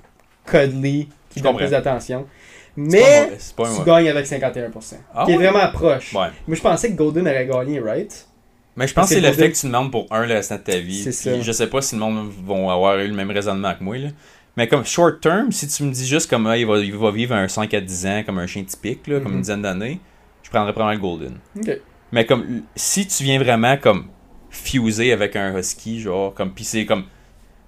[0.45, 2.21] cuddly, qui donne plus d'attention.
[2.23, 2.27] Pas
[2.75, 4.95] Mais mauvais, c'est pas tu gagnes avec 51%.
[5.13, 6.13] Ah qui est vraiment proche.
[6.13, 6.27] Ouais.
[6.47, 8.27] Moi, je pensais que Golden aurait gagné, right?
[8.75, 10.55] Mais je pense que c'est le Golden- fait que tu demandes pour un le restant
[10.55, 11.01] de ta vie.
[11.03, 11.39] C'est ça.
[11.41, 13.97] Je sais pas si le monde vont avoir eu le même raisonnement que moi.
[13.97, 14.09] Là.
[14.57, 17.11] Mais comme short term, si tu me dis juste comme ah, il, va, il va
[17.11, 19.35] vivre un 5 à 10 ans comme un chien typique, là, comme Mhm.
[19.37, 19.99] une dizaine d'années,
[20.43, 21.77] je prendrais probablement le Golden.
[22.11, 24.07] Mais comme si tu viens vraiment comme
[24.49, 27.03] fuser avec un husky, genre comme pis c'est comme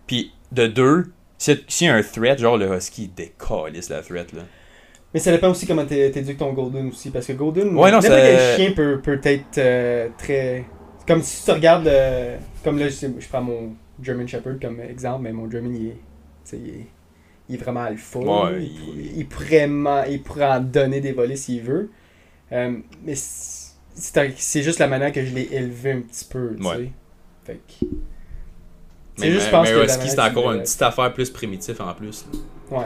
[0.08, 4.42] puis de deux, si y a un threat, genre le husky décalisse la threat là.
[5.14, 7.10] Mais ça dépend aussi comment t'é- t'éduques ton Golden aussi.
[7.12, 10.66] Parce que Golden, Ouais, non, n'importe ça- quel chien peut, peut être euh, très.
[11.08, 11.88] Comme si tu regardes.
[11.88, 15.92] euh, comme là, je, prends mon German Shepherd comme exemple, mais mon German, il est.
[15.92, 15.98] tu
[16.46, 16.88] sais, Il est,
[17.50, 18.20] il est vraiment alpha.
[18.20, 19.70] Ouais, il, il- il pourrait
[20.10, 21.90] il pourrait en donner des volets s'il veut.
[22.52, 26.56] Euh, mais c'est juste la manière que je l'ai élevé un petit peu.
[26.56, 26.76] tu Ouais.
[26.76, 26.92] sais.
[27.46, 27.86] Fait que.
[29.20, 31.94] Mais, C'est juste, mais- pense que husky c'est encore une petite affaire plus primitive en
[31.94, 32.26] plus.
[32.72, 32.78] là.
[32.78, 32.86] Ouais.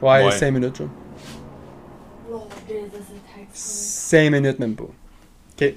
[0.00, 0.30] Ouais, Ouais.
[0.32, 0.88] 5 minutes, genre.
[2.30, 4.84] Oh, det är så tack 5 minutes même pas.
[5.60, 5.74] Ok.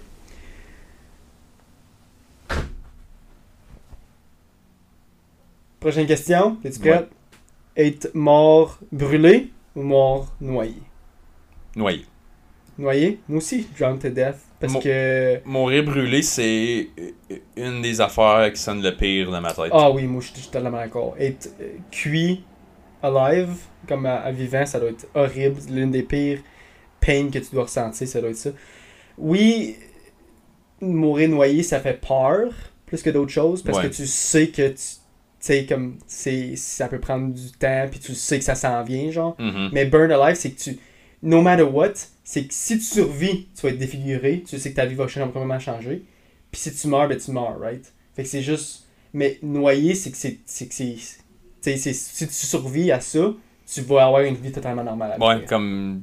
[5.80, 6.58] Prochaine question.
[6.64, 7.10] Es-tu prête?
[7.76, 10.76] Être mort brûlé ou mort noyé?
[11.76, 12.06] Noyé.
[12.78, 13.20] Noyé?
[13.28, 14.38] Moi aussi, drown to death.
[14.60, 15.40] Parce Mo- que.
[15.46, 16.90] Mourir brûlé, c'est
[17.56, 19.72] une des affaires qui sonne le pire dans ma tête.
[19.72, 21.16] Ah oui, moi je suis totalement d'accord.
[21.18, 22.44] Être euh, cuit
[23.02, 23.56] alive,
[23.88, 25.60] comme à, à vivant, ça doit être horrible.
[25.72, 26.42] L'une des pires
[27.00, 28.52] peines que tu dois ressentir, ça doit être ça.
[29.18, 29.76] Oui,
[30.82, 32.52] mourir noyé, ça fait peur
[32.86, 33.90] plus que d'autres choses parce Ouais.
[33.90, 34.82] que tu sais que tu
[35.40, 39.10] sais comme c'est ça peut prendre du temps puis tu sais que ça s'en vient
[39.12, 39.70] genre Mhm.
[39.72, 40.78] mais burn alive c'est que tu
[41.24, 41.94] no matter what
[42.24, 45.06] c'est que si tu survis tu vas être défiguré tu sais que ta vie va
[45.08, 46.04] complètement changer
[46.52, 47.92] puis si tu meurs ben tu meurs right?
[48.16, 53.34] Fait que c'est juste mais noyer c'est que c'est c'est- si tu survis à ça
[53.74, 55.28] tu vas avoir une vie totalement normale après.
[55.36, 56.02] Ouais, comme.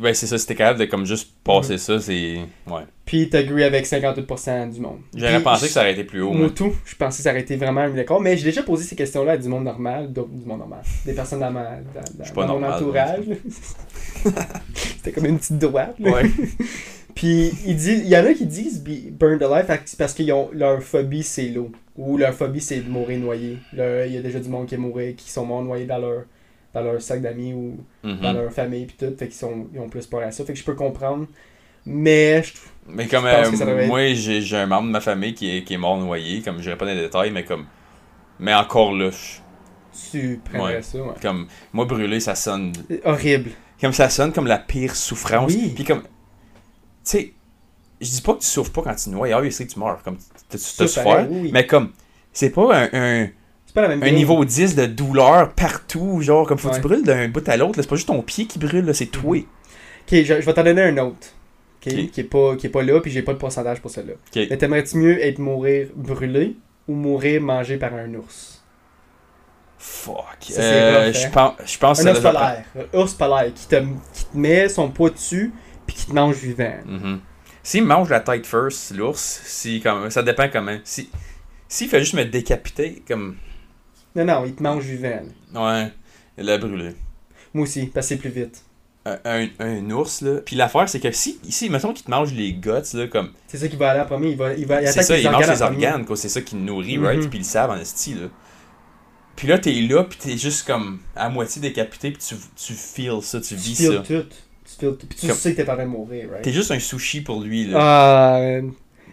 [0.00, 1.78] Ben, c'est ça, si t'es capable de comme juste passer Mhm.
[1.78, 2.38] ça, c'est.
[2.66, 2.82] Ouais.
[3.04, 6.48] puis t'agrees avec 58% du monde J'aurais pensé que ça aurait été plus haut, moi.
[6.54, 8.96] Tout, je pensais que ça aurait été vraiment un d'accord, mais j'ai déjà posé ces
[8.96, 11.64] questions-là à du monde normal, du monde normal, des personnes dans, ma,
[11.94, 13.24] dans, pas dans mon normal, entourage.
[14.74, 15.94] C'était comme une petite droite.
[15.98, 16.10] là.
[16.12, 16.22] Ouais.
[17.14, 20.22] Puis il dit, il y en a qui disent burned alive fait- parce que
[20.56, 23.58] leur phobie c'est l'eau ou leur phobie c'est de mourir noyé.
[23.72, 26.22] Il y a déjà du monde qui est mouru, qui sont morts noyés dans leur
[26.74, 28.20] dans leur sac d'amis ou Mhm.
[28.20, 30.44] dans leur famille puis tout, fait qu'ils sont ils ont plus peur à ça.
[30.44, 31.26] Fait que je peux comprendre.
[31.86, 34.56] Mais je trouve Mais comme Je pense euh, que ça devrait être- moi, j'ai j'ai
[34.56, 36.92] un membre de ma famille qui est, qui est mort noyé, comme je pas dans
[36.94, 37.66] les détails, mais comme.
[38.38, 40.82] Mais encore là, je- tu prendrais Ouais.
[40.82, 41.14] ça, ouais.
[41.20, 41.46] comme.
[41.72, 42.72] Moi, brûler, ça sonne.
[43.04, 43.50] Horrible.
[43.80, 45.52] Comme ça sonne comme la pire souffrance.
[45.52, 45.72] Oui.
[45.74, 46.02] Puis comme.
[46.02, 46.08] Tu
[47.04, 47.32] sais,
[48.00, 49.78] je dis pas que tu souffres pas quand tu noies, ah oui, c'est que tu
[49.78, 50.02] meurs.
[50.02, 51.26] Comme, Ça, t'as souffert.
[51.30, 51.50] oui.
[51.52, 51.92] Mais comme.
[52.32, 53.28] C'est pas un,
[53.80, 54.14] pas la même un game.
[54.14, 57.80] niveau 10 de douleur partout, genre, comme faut que tu brûles d'un bout à l'autre,
[57.80, 59.36] c'est pas juste ton pied qui brûle, c'est toi.
[59.38, 59.44] Ok,
[60.10, 61.28] je, je vais t'en donner un autre.
[61.86, 62.10] ok, Ok.
[62.10, 64.14] Qui, est pas, qui est pas là, puis j'ai pas de pourcentage pour celle-là.
[64.14, 64.46] Ok.
[64.50, 66.56] Mais t'aimerais-tu mieux être mourir brûlé
[66.88, 68.62] ou mourir mangé par un ours?
[69.78, 70.24] Fuck.
[70.40, 71.30] Ça, Euh, rough, je hein.
[71.32, 72.64] pense, je pense Un ours polaire.
[72.94, 73.76] Un ours polaire qui te,
[74.12, 75.52] qui te met son poids dessus,
[75.86, 76.74] puis qui te mange vivant.
[76.84, 77.20] Mhm.
[77.62, 80.78] S'il mange la tête first, l'ours, si, comme, ça dépend comment.
[80.84, 81.10] Si,
[81.68, 83.36] s'il fait juste me décapiter, comme.
[84.18, 85.20] Non, non, il te mange vivant.
[85.54, 85.88] Ouais,
[86.36, 86.90] il a brûlé.
[87.54, 88.62] Moi aussi, parce que c'est plus vite.
[89.06, 90.40] Un, un, un ours, là.
[90.44, 93.30] Puis l'affaire, c'est que si, ici, mettons qu'il te mange les guts, là, comme.
[93.46, 94.30] C'est ça qui va aller en premier.
[94.30, 96.16] Il va, il va il C'est attaque ça, les il mange les organes, quoi.
[96.16, 97.04] C'est ça qui le nourrit, Mhm.
[97.06, 97.20] right?
[97.30, 98.26] Puis ils le savent en esti, là.
[99.36, 103.22] Puis là, t'es là, puis t'es juste comme à moitié décapité, puis tu, tu feels
[103.22, 103.94] ça, tu Tu vis ça.
[103.98, 104.02] tout.
[104.02, 105.06] Tu feels tout.
[105.06, 106.42] Puis tu Comme- sais que t'es en train de mourir, right?
[106.42, 107.78] T'es juste un sushi pour lui, là.
[107.80, 108.60] Ah,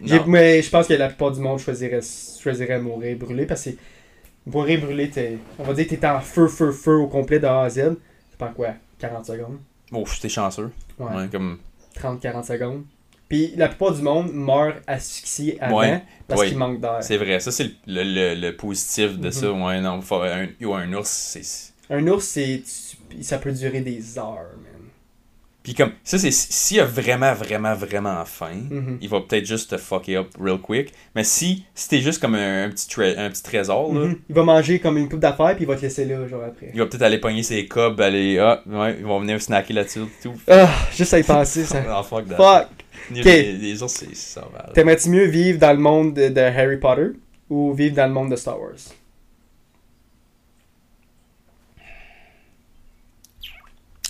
[0.02, 0.24] Non.
[0.26, 2.00] mais je pense que la plupart du monde choisirait,
[2.42, 3.70] choisirait mourir brûlé parce que
[4.50, 5.38] Pourrez brûler tes.
[5.58, 7.76] On va dire que t'es en feu, feu, feu au complet de A à Z.
[7.80, 8.74] Ça prend quoi?
[8.98, 9.58] 40 secondes?
[9.92, 10.70] Oh, j'étais chanceux.
[10.98, 11.14] Ouais.
[11.14, 11.58] Ouais, comme...
[12.00, 12.84] 30-40 secondes.
[13.28, 16.48] Puis la plupart du monde meurt asphyxié avant Ouais, parce ouais.
[16.48, 16.98] qu'il manque d'air.
[17.02, 19.32] C'est vrai, ça c'est le, le, le- le positif de Mhm.
[19.32, 19.52] ça.
[19.52, 21.72] Ouais, non, faut- un, un ours, c'est.
[21.92, 22.62] Un ours, c'est.
[22.64, 24.50] tu- Ça peut durer des heures.
[25.66, 28.98] Puis comme, ça c'est s'il a vraiment, vraiment, vraiment faim, Mhm.
[29.00, 30.92] il va peut-être juste te fucker up real quick.
[31.16, 34.18] Mais si, si t'es juste comme un, un petit, tré- un petit trésor, là, Mhm.
[34.28, 36.70] Il va manger comme une coupe d'affaires, puis il va te laisser là, genre après.
[36.72, 38.38] il va peut-être aller pogner ses cobs, aller.
[38.38, 40.34] Ah, ouais, ils vont venir snacker là-dessus, tout.
[40.46, 41.82] Ah, juste à y penser, ça.
[41.88, 42.36] Ah, fuck that.
[42.36, 42.68] Fuck!
[43.10, 43.24] Les, Ok.
[43.26, 44.72] les- ours, c'est sauvage.
[44.72, 47.08] T'aimerais-tu mieux vivre dans le monde de, de Harry Potter
[47.50, 48.70] ou vivre dans le monde de Star Wars?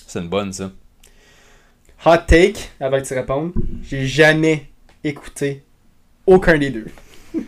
[0.07, 0.71] C'est une bonne, ça.
[2.07, 3.53] Hot take, avant que tu répondes.
[3.83, 4.67] J'ai jamais
[5.03, 5.63] écouté
[6.27, 6.87] aucun des deux.
[7.35, 7.43] j'ai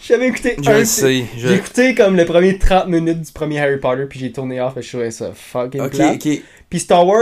[0.14, 0.78] jamais écouté Je un.
[0.78, 1.24] le sais.
[1.36, 4.60] je- J'ai écouté comme les premiers 30 minutes du premier Harry Potter, puis j'ai tourné
[4.60, 6.26] off et je trouvais ça fucking Ok, plate.
[6.26, 6.42] ok.
[6.70, 7.20] Puis Star Wars,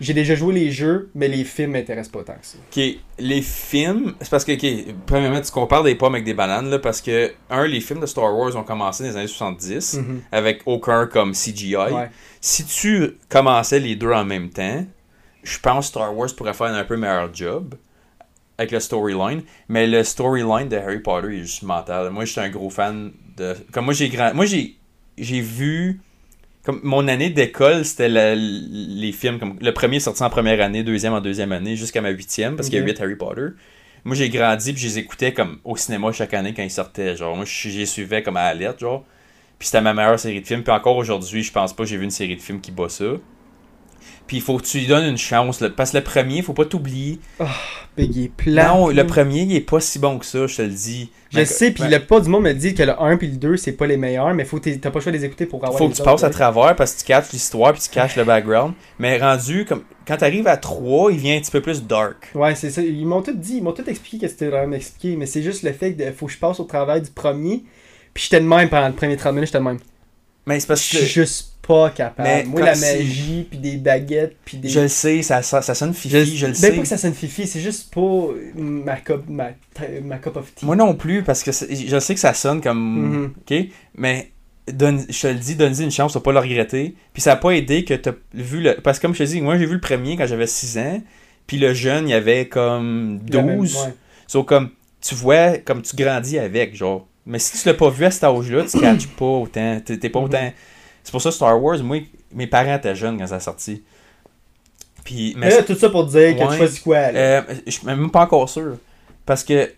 [0.00, 2.56] j'ai déjà joué les jeux, mais les films m'intéressent pas tant que ça.
[2.74, 2.82] Ok,
[3.18, 6.78] les films, c'est parce que, ok, premièrement, tu compares des pommes avec des bananes, là,
[6.78, 10.20] parce que, un, les films de Star Wars ont commencé dans les années 70, Mhm.
[10.32, 11.76] avec aucun comme CGI.
[11.76, 12.10] Ouais.
[12.40, 14.84] Si tu commençais les deux en même temps,
[15.46, 17.74] je pense que Star Wars pourrait faire un peu meilleur job
[18.58, 22.10] avec le storyline, mais le storyline de Harry Potter est juste mental.
[22.10, 23.54] Moi, j'étais un gros fan de.
[23.72, 24.34] Comme moi, j'ai grand.
[24.34, 24.76] Moi, j'ai
[25.18, 26.00] j'ai vu.
[26.64, 29.38] Comme mon année d'école, c'était la- les films.
[29.38, 32.68] Comme, le premier sorti en première année, deuxième en deuxième année, jusqu'à ma huitième, parce
[32.68, 33.48] qu'il y a huit Harry Potter.
[34.04, 37.16] Moi, j'ai grandi, puis je les écoutais comme au cinéma chaque année quand ils sortaient.
[37.16, 39.04] Genre, moi, je je les suivais comme à la lettre, genre.
[39.58, 40.62] Puis c'était ma meilleure série de films.
[40.62, 42.88] Puis encore aujourd'hui, je pense pas que j'ai vu une série de films qui bat
[42.88, 43.04] ça.
[44.26, 45.60] Puis il faut que tu lui donnes une chance.
[45.60, 47.20] là, parce que le premier, faut pas t'oublier.
[47.96, 48.68] Mais il est plat.
[48.68, 51.10] Non, le premier, il est pas si bon que ça, je te le dis.
[51.32, 53.36] Je sais, puis mais- la plupart du monde me dit que le 1 puis le
[53.36, 55.64] 2, c'est pas les meilleurs, mais faut t'as pas le choix de les écouter pour
[55.64, 57.88] avoir faut les que tu passes à travers parce que tu caches l'histoire puis tu
[57.90, 58.74] caches le background.
[58.98, 62.30] Mais rendu, comme quand t'arrives à 3, il vient un petit peu plus dark.
[62.34, 62.82] Ouais, c'est ça.
[62.82, 65.62] Ils m'ont tout dit, ils m'ont tout expliqué que c'était vraiment expliqué, mais c'est juste
[65.62, 67.64] le fait que faut que je passe au travail du premier.
[68.14, 69.78] Puis j'étais de même pendant le premier 30 minutes, j'étais de même.
[70.46, 71.04] Mais c'est Je parce suis que.
[71.04, 72.28] juste pas capable.
[72.28, 74.68] Mais Moi, la magie, puis des baguettes, puis des.
[74.68, 76.72] Je le sais, ça, ça, ça sonne fifi, je, le Ben sais.
[76.72, 79.48] pas que ça sonne fifi, c'est juste pas ma cup, ma,
[80.04, 80.64] ma cup of tea.
[80.64, 82.78] Moi non plus, parce que je sais que ça sonne comme.
[83.24, 83.34] Mhm.
[83.40, 83.66] Ok?
[83.96, 84.30] Mais
[84.72, 86.94] donne, je te le dis, donne-y une chance, tu vas pas le regretter.
[87.12, 88.76] Puis ça a pas aidé que t'as vu le.
[88.80, 91.02] Parce que comme je te dis, moi j'ai vu le premier quand j'avais 6 ans.
[91.48, 93.34] Puis le jeune, il avait comme 12.
[93.34, 93.94] La même- ouais.
[94.28, 94.70] Sauf comme,
[95.00, 97.06] tu vois, comme tu grandis avec, genre.
[97.26, 99.80] Mais si tu l'as pas vu à cet âge-là, tu catches pas autant.
[99.84, 100.24] T'es pas Mhm.
[100.26, 100.52] autant.
[101.02, 101.98] C'est pour ça Star Wars, moi,
[102.32, 103.82] mes parents étaient jeunes quand ça a sorti.
[105.04, 107.18] Puis, mais là, tout ça pour dire que tu choisis quoi, là?
[107.18, 108.76] euh, je suis même pas encore sûr.
[109.24, 109.70] Parce que.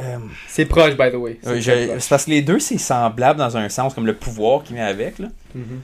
[0.00, 1.38] euh, C'est proche, by the way.
[1.42, 4.62] C'est euh, c'est parce que les deux, c'est semblable dans un sens, comme le pouvoir
[4.62, 5.18] qui vient avec.
[5.18, 5.28] Là.
[5.54, 5.80] Mhm.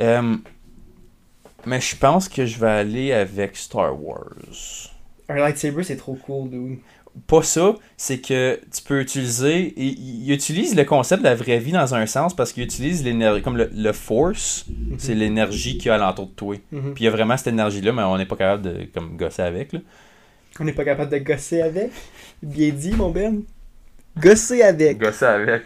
[0.00, 0.36] Euh,
[1.66, 4.34] mais je pense que je vais aller avec Star Wars.
[5.30, 6.78] Un lightsaber, c'est trop cool, dude.
[7.28, 9.72] Pas ça, c'est que tu peux utiliser.
[9.76, 13.04] Il, il utilise le concept de la vraie vie dans un sens parce qu'il utilise
[13.04, 13.40] l'énergie.
[13.42, 14.66] Comme le, le force,
[14.98, 16.56] c'est l'énergie qu'il y a alentour de toi.
[16.72, 16.94] Mhm.
[16.94, 19.42] Puis il y a vraiment cette énergie-là, mais on n'est pas capable de comme, gosser
[19.42, 19.72] avec.
[19.72, 19.80] Là.
[20.60, 21.90] On n'est pas capable de gosser avec.
[22.42, 23.42] Bien dit, mon Ben.
[24.18, 24.98] Gosser avec.
[24.98, 25.62] Gosser avec.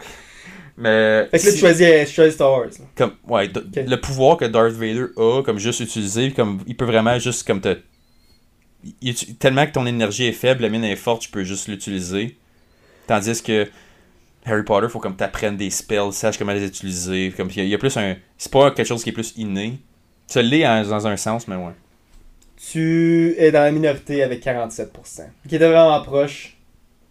[0.77, 1.27] Mais.
[1.31, 2.65] Fait que là, tu si- choisis, tu choisis Star Wars.
[2.67, 2.85] là.
[2.95, 7.19] comme ouais le pouvoir que Darth Vader a comme juste utilisé comme il peut vraiment
[7.19, 7.77] juste comme te
[9.39, 12.37] tellement que ton énergie est faible la mienne est forte tu peux juste l'utiliser
[13.07, 13.67] tandis que
[14.45, 17.63] Harry Potter faut comme t'apprennes des spells saches comment les utiliser comme il y a-
[17.65, 19.79] il plus un c'est pas quelque chose qui est plus inné
[20.29, 21.73] tu l'es dans un sens mais ouais
[22.71, 25.29] Tu es dans la minorité avec 47%.
[25.47, 26.57] Qui était vraiment proche.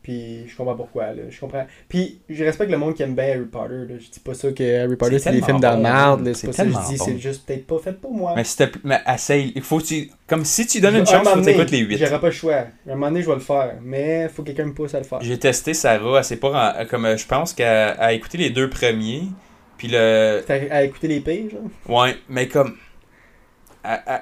[0.08, 1.08] Puis je comprends pourquoi.
[1.12, 1.24] Là.
[1.28, 1.66] Je comprends.
[1.86, 3.74] Puis je respecte le monde qui aime bien Harry Potter.
[3.74, 3.94] Là.
[4.00, 5.60] Je dis pas ça que Harry Potter C'est c'est des films bon.
[6.32, 6.96] C'est c'est pas ça que je dis.
[6.96, 7.04] bon.
[7.04, 8.32] C'est juste peut-être pas fait pour moi.
[8.34, 11.02] mais s'il te pla- mais essaye il faut tu comme si tu donnes Je- une
[11.02, 12.54] un chance moment faut que tu donné, écoutes les 8 J'aurais pas le choix.
[12.86, 13.74] Un moment donné, je vais le faire.
[13.82, 15.20] Mais faut que quelqu'un me pousse à le faire.
[15.20, 19.24] j'ai testé Sarah s'est pas ren- comme euh, je pense a écouté les deux premiers
[19.76, 22.00] puis le T'as à écouter les pays, genre?
[22.02, 22.76] Ouais, mais comme.
[23.84, 24.20] Elle, elle,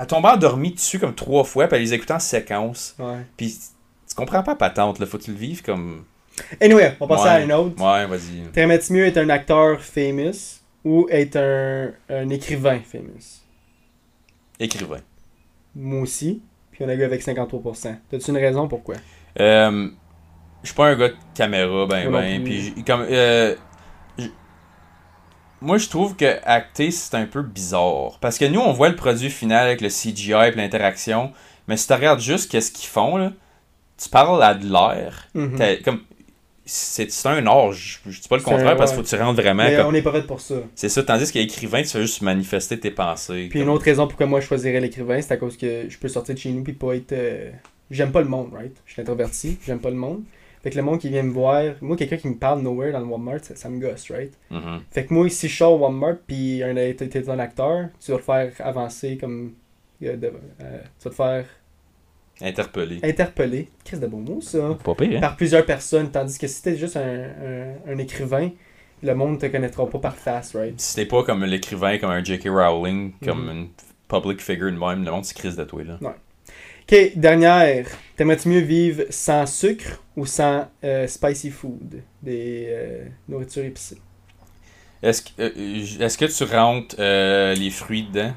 [0.00, 2.94] elle tombait endormie dessus comme trois fois, puis elle les écoutait en séquence.
[2.98, 3.18] Ouais.
[3.36, 3.54] Puis
[4.12, 5.06] tu comprends pas patente, là.
[5.06, 6.04] Faut que tu le vives comme.
[6.60, 7.34] Anyway, on va passer Ouais.
[7.36, 7.82] à une autre.
[7.82, 8.42] Ouais, vas-y.
[8.52, 13.40] T'aimerais-tu mieux être un acteur famous ou être un, un écrivain famous?
[14.58, 15.00] Écrivain.
[15.74, 16.42] Moi aussi.
[16.70, 17.96] Puis on a eu avec 53%.
[18.10, 18.94] T'as-tu une raison pourquoi?
[19.40, 19.88] Euh,
[20.62, 22.42] je suis pas un gars de caméra, ben, non ben.
[22.44, 23.06] Puis comme.
[23.10, 23.54] euh,
[25.60, 28.18] moi, je trouve que acter, c'est un peu bizarre.
[28.20, 31.32] Parce que nous, on voit le produit final avec le CGI et l'interaction.
[31.68, 33.32] Mais si tu regardes juste qu'est-ce qu'ils font, là,
[34.02, 35.28] tu parles à de l'air.
[35.34, 35.56] Mhm.
[35.56, 36.00] T'as- comme
[36.64, 37.72] c'est un art.
[37.72, 39.04] Je, je dis pas le contraire parce qu'il ouais.
[39.04, 39.86] faut que tu rentres vraiment Mais comme.
[39.88, 40.54] on n'est pas fait pour ça.
[40.76, 43.48] C'est ça, tandis qu'écrivain, tu fais juste manifester tes pensées.
[43.50, 46.08] Puis une autre raison pourquoi moi je choisirais l'écrivain, c'est à cause que je peux
[46.08, 47.12] sortir de chez nous puis pas être.
[47.12, 47.50] euh,
[47.90, 48.74] J'aime pas le monde, right?
[48.86, 50.22] Je suis introverti, j'aime pas le monde.
[50.62, 53.00] Fait que le monde qui vient me voir, moi quelqu'un qui me parle nowhere dans
[53.00, 54.32] le Walmart, ça, ça me gosse, right?
[54.50, 54.80] Mhm.
[54.92, 56.62] Fait que moi, si je sors au Walmart puis
[56.96, 59.52] t'es un acteur, tu vas te faire avancer comme.
[60.04, 61.44] euh, de- euh, tu vas te faire
[62.40, 62.98] Interpellé.
[63.04, 63.68] interpeller.
[63.84, 64.76] Qu'est-ce de beau mot ça?
[64.82, 65.20] Pas pire, hein?
[65.20, 67.00] Par plusieurs personnes, tandis que si t'es juste un,
[67.86, 68.50] un, un écrivain,
[69.02, 70.80] le monde te connaîtra pas par face, right?
[70.80, 72.48] Si t'es pas comme l'écrivain, comme un J.K.
[72.48, 73.50] Rowling, comme Mhm.
[73.50, 73.68] une
[74.08, 75.98] public figure de même, le monde se crise de toi, là.
[76.02, 77.86] Ok, dernière.
[78.16, 82.02] T'aimerais-tu mieux vivre sans sucre ou sans euh, spicy food?
[82.22, 83.98] Des euh, nourritures épicées.
[85.02, 88.32] Est-ce que, euh, est-ce que tu rentres euh, les fruits dedans?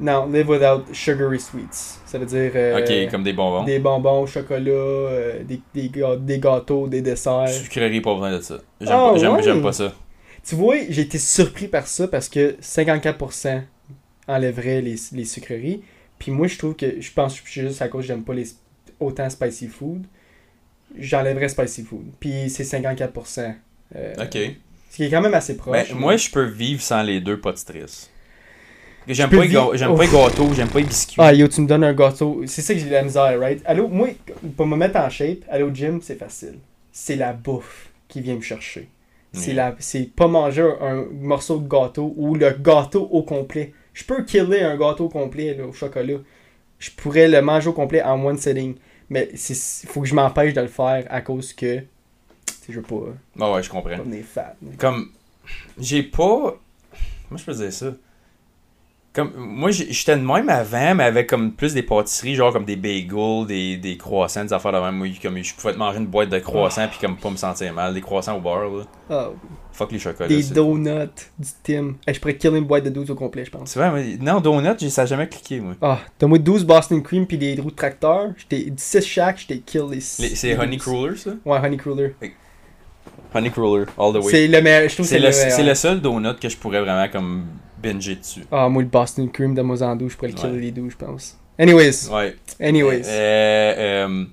[0.00, 1.98] Non, live without sugary sweets.
[2.06, 3.64] Ça veut dire euh, ok, comme des bonbons.
[3.64, 7.48] des bonbons, chocolat, euh, des, des, gâteaux, des desserts.
[7.48, 8.58] Sucrerie, pas besoin de ça.
[8.80, 9.60] J'aime Ah, pas, ouais?
[9.62, 9.92] pas ça.
[10.46, 13.62] Tu vois, j'ai été surpris par ça parce que 54%
[14.28, 15.82] enlèverait les, les sucreries.
[16.18, 18.34] Puis moi, je trouve que, je pense que c'est juste à cause que j'aime pas
[18.34, 18.46] les,
[19.00, 20.04] autant spicy food.
[20.96, 22.06] J'enlèverais spicy food.
[22.20, 23.54] Puis c'est 54%.
[23.96, 24.38] euh, Ok.
[24.90, 25.90] Ce qui est quand même assez proche.
[25.90, 28.08] Ben, moi, je peux vivre sans les deux, pas de stress.
[29.08, 31.16] J'aime pas, vivre- j'aime pas les gâteaux, j'aime pas les biscuits.
[31.18, 32.42] Ah, yo, tu me donnes un gâteau.
[32.46, 33.62] C'est ça que j'ai de la misère, right?
[33.64, 34.08] Allô, moi,
[34.56, 36.58] pour me mettre en shape, aller au gym, c'est facile.
[36.92, 38.88] C'est la bouffe qui vient me chercher.
[39.32, 43.72] C'est la, c'est pas manger un morceau de gâteau ou le gâteau au complet.
[43.92, 46.18] Je peux killer un gâteau au complet là, au chocolat.
[46.78, 48.76] Je pourrais le manger au complet en one sitting.
[49.10, 49.56] Mais il
[49.88, 51.78] faut que je m'empêche de le faire à cause que.
[51.78, 51.84] tu
[52.46, 52.96] sais, Je veux pas,
[53.40, 53.96] Ah ouais, je comprends.
[53.96, 54.56] pas fat.
[54.62, 54.70] là.
[54.78, 55.10] Comme,
[55.78, 56.56] j'ai pas.
[57.28, 57.92] Comment je peux dire ça?
[59.14, 62.76] Comme, moi, j'étais de même avant, mais avec comme plus des pâtisseries, genre comme des
[62.76, 64.94] bagels, des, des croissants, des affaires de même.
[64.96, 67.72] Moi, comme, je pouvais te manger une boîte de croissants puis comme pas me sentir
[67.72, 67.94] mal.
[67.94, 68.84] Des croissants au beurre, là.
[69.10, 69.28] Ah,
[69.72, 70.28] Fuck les chocolats.
[70.28, 71.08] des donuts,
[71.38, 71.94] du Tim.
[72.06, 73.70] Hey, je pourrais killer une boîte de 12 au complet, je pense.
[73.70, 75.74] C'est vrai, mais non, donut, j'ai- ça a jamais cliqué, moi.
[75.80, 78.28] Ah, donne-moi 12 Boston Cream puis des roues de tracteur.
[78.36, 80.36] J'étais 16 chaque, j'étais kill les Les- 6.
[80.36, 81.30] C'est Honey Cruller, ça?
[81.44, 82.14] Ouais, Honey Cruller.
[83.34, 84.30] Honey Cruller, all the way.
[84.30, 87.08] C'est le meilleur, je trouve que C'est le, le seul donut que je pourrais vraiment
[87.10, 87.44] comme
[87.82, 88.44] binger dessus.
[88.50, 90.60] Ah, moi, le Boston Cream de Mozambique, je pourrais le killer Ouais.
[90.60, 91.38] les 12, je pense.
[91.58, 92.36] Anyways, Ouais.
[92.60, 93.02] anyways.
[93.06, 94.24] Euh,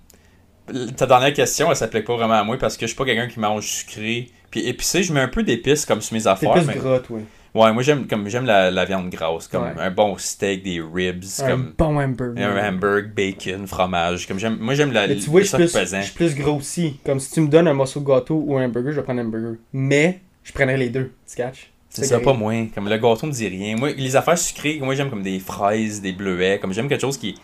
[0.74, 3.06] euh, ta dernière question, elle s'applique pas vraiment à moi parce que je suis pas
[3.06, 4.30] quelqu'un qui mange sucré.
[4.52, 6.52] Puis épicé, je mets un peu d'épices comme sur mes affaires.
[6.54, 7.20] plus mais- gras, toi.
[7.56, 9.72] Ouais, moi j'aime comme j'aime la, la viande grasse, comme Ouais.
[9.80, 12.46] un bon steak, des ribs, Un comme bon hamburger.
[12.46, 14.28] un hamburger, bacon, fromage.
[14.28, 17.00] Comme j'aime, moi j'aime la Mais tu vois, je suis plus, je plus gros aussi.
[17.06, 19.22] Comme si tu me donnes un morceau de gâteau ou un burger, je vais prendre
[19.22, 19.58] un burger.
[19.72, 21.12] Mais, je prendrais les deux.
[21.30, 21.72] Tu catches?
[22.04, 22.68] C'est ça, pas moins.
[22.74, 23.76] Comme le gâteau me dit rien.
[23.78, 26.60] Moi, les affaires sucrées, moi j'aime comme des fraises, des bleuets.
[26.60, 27.36] Comme j'aime quelque chose qui.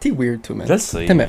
[0.00, 0.66] T'es weird, toi, man.
[0.66, 1.14] Je le sais.
[1.14, 1.28] Mais-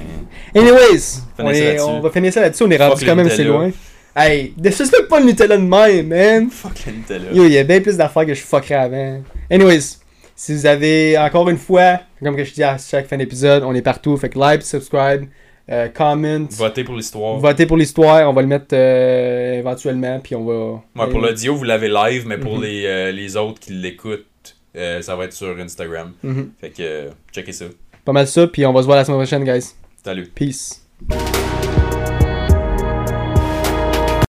[0.56, 2.64] Anyways, on, est- va finir ça là-dessus.
[2.64, 3.72] On est rendu quand même assez loin.
[4.16, 6.50] Hey, disrespect pas le Nutella de même, man.
[6.50, 7.32] Fuck le Nutella.
[7.32, 9.22] Yo, il y a bien plus d'affaires que je fuckerais avant.
[9.50, 9.98] Anyways,
[10.36, 13.74] si vous avez encore une fois, comme que je dis à chaque fin d'épisode, on
[13.74, 14.16] est partout.
[14.18, 15.26] Fait que like, subscribe,
[15.72, 17.38] euh, comment, Votez pour l'histoire.
[17.38, 18.30] votez pour l'histoire.
[18.30, 20.82] On va le mettre euh, éventuellement, puis on va.
[21.06, 22.64] Ouais, pour l'audio, vous l'avez live, mais pour Mhm.
[22.64, 24.26] les, euh, les autres qui l'écoutent,
[24.76, 26.14] euh, ça va être sur Instagram.
[26.24, 26.52] Mhm.
[26.60, 27.66] Fait que, checkez ça.
[28.06, 29.74] Pas mal ça, puis on va se voir la semaine prochaine, guys.
[30.04, 30.28] Salut.
[30.34, 30.82] Peace.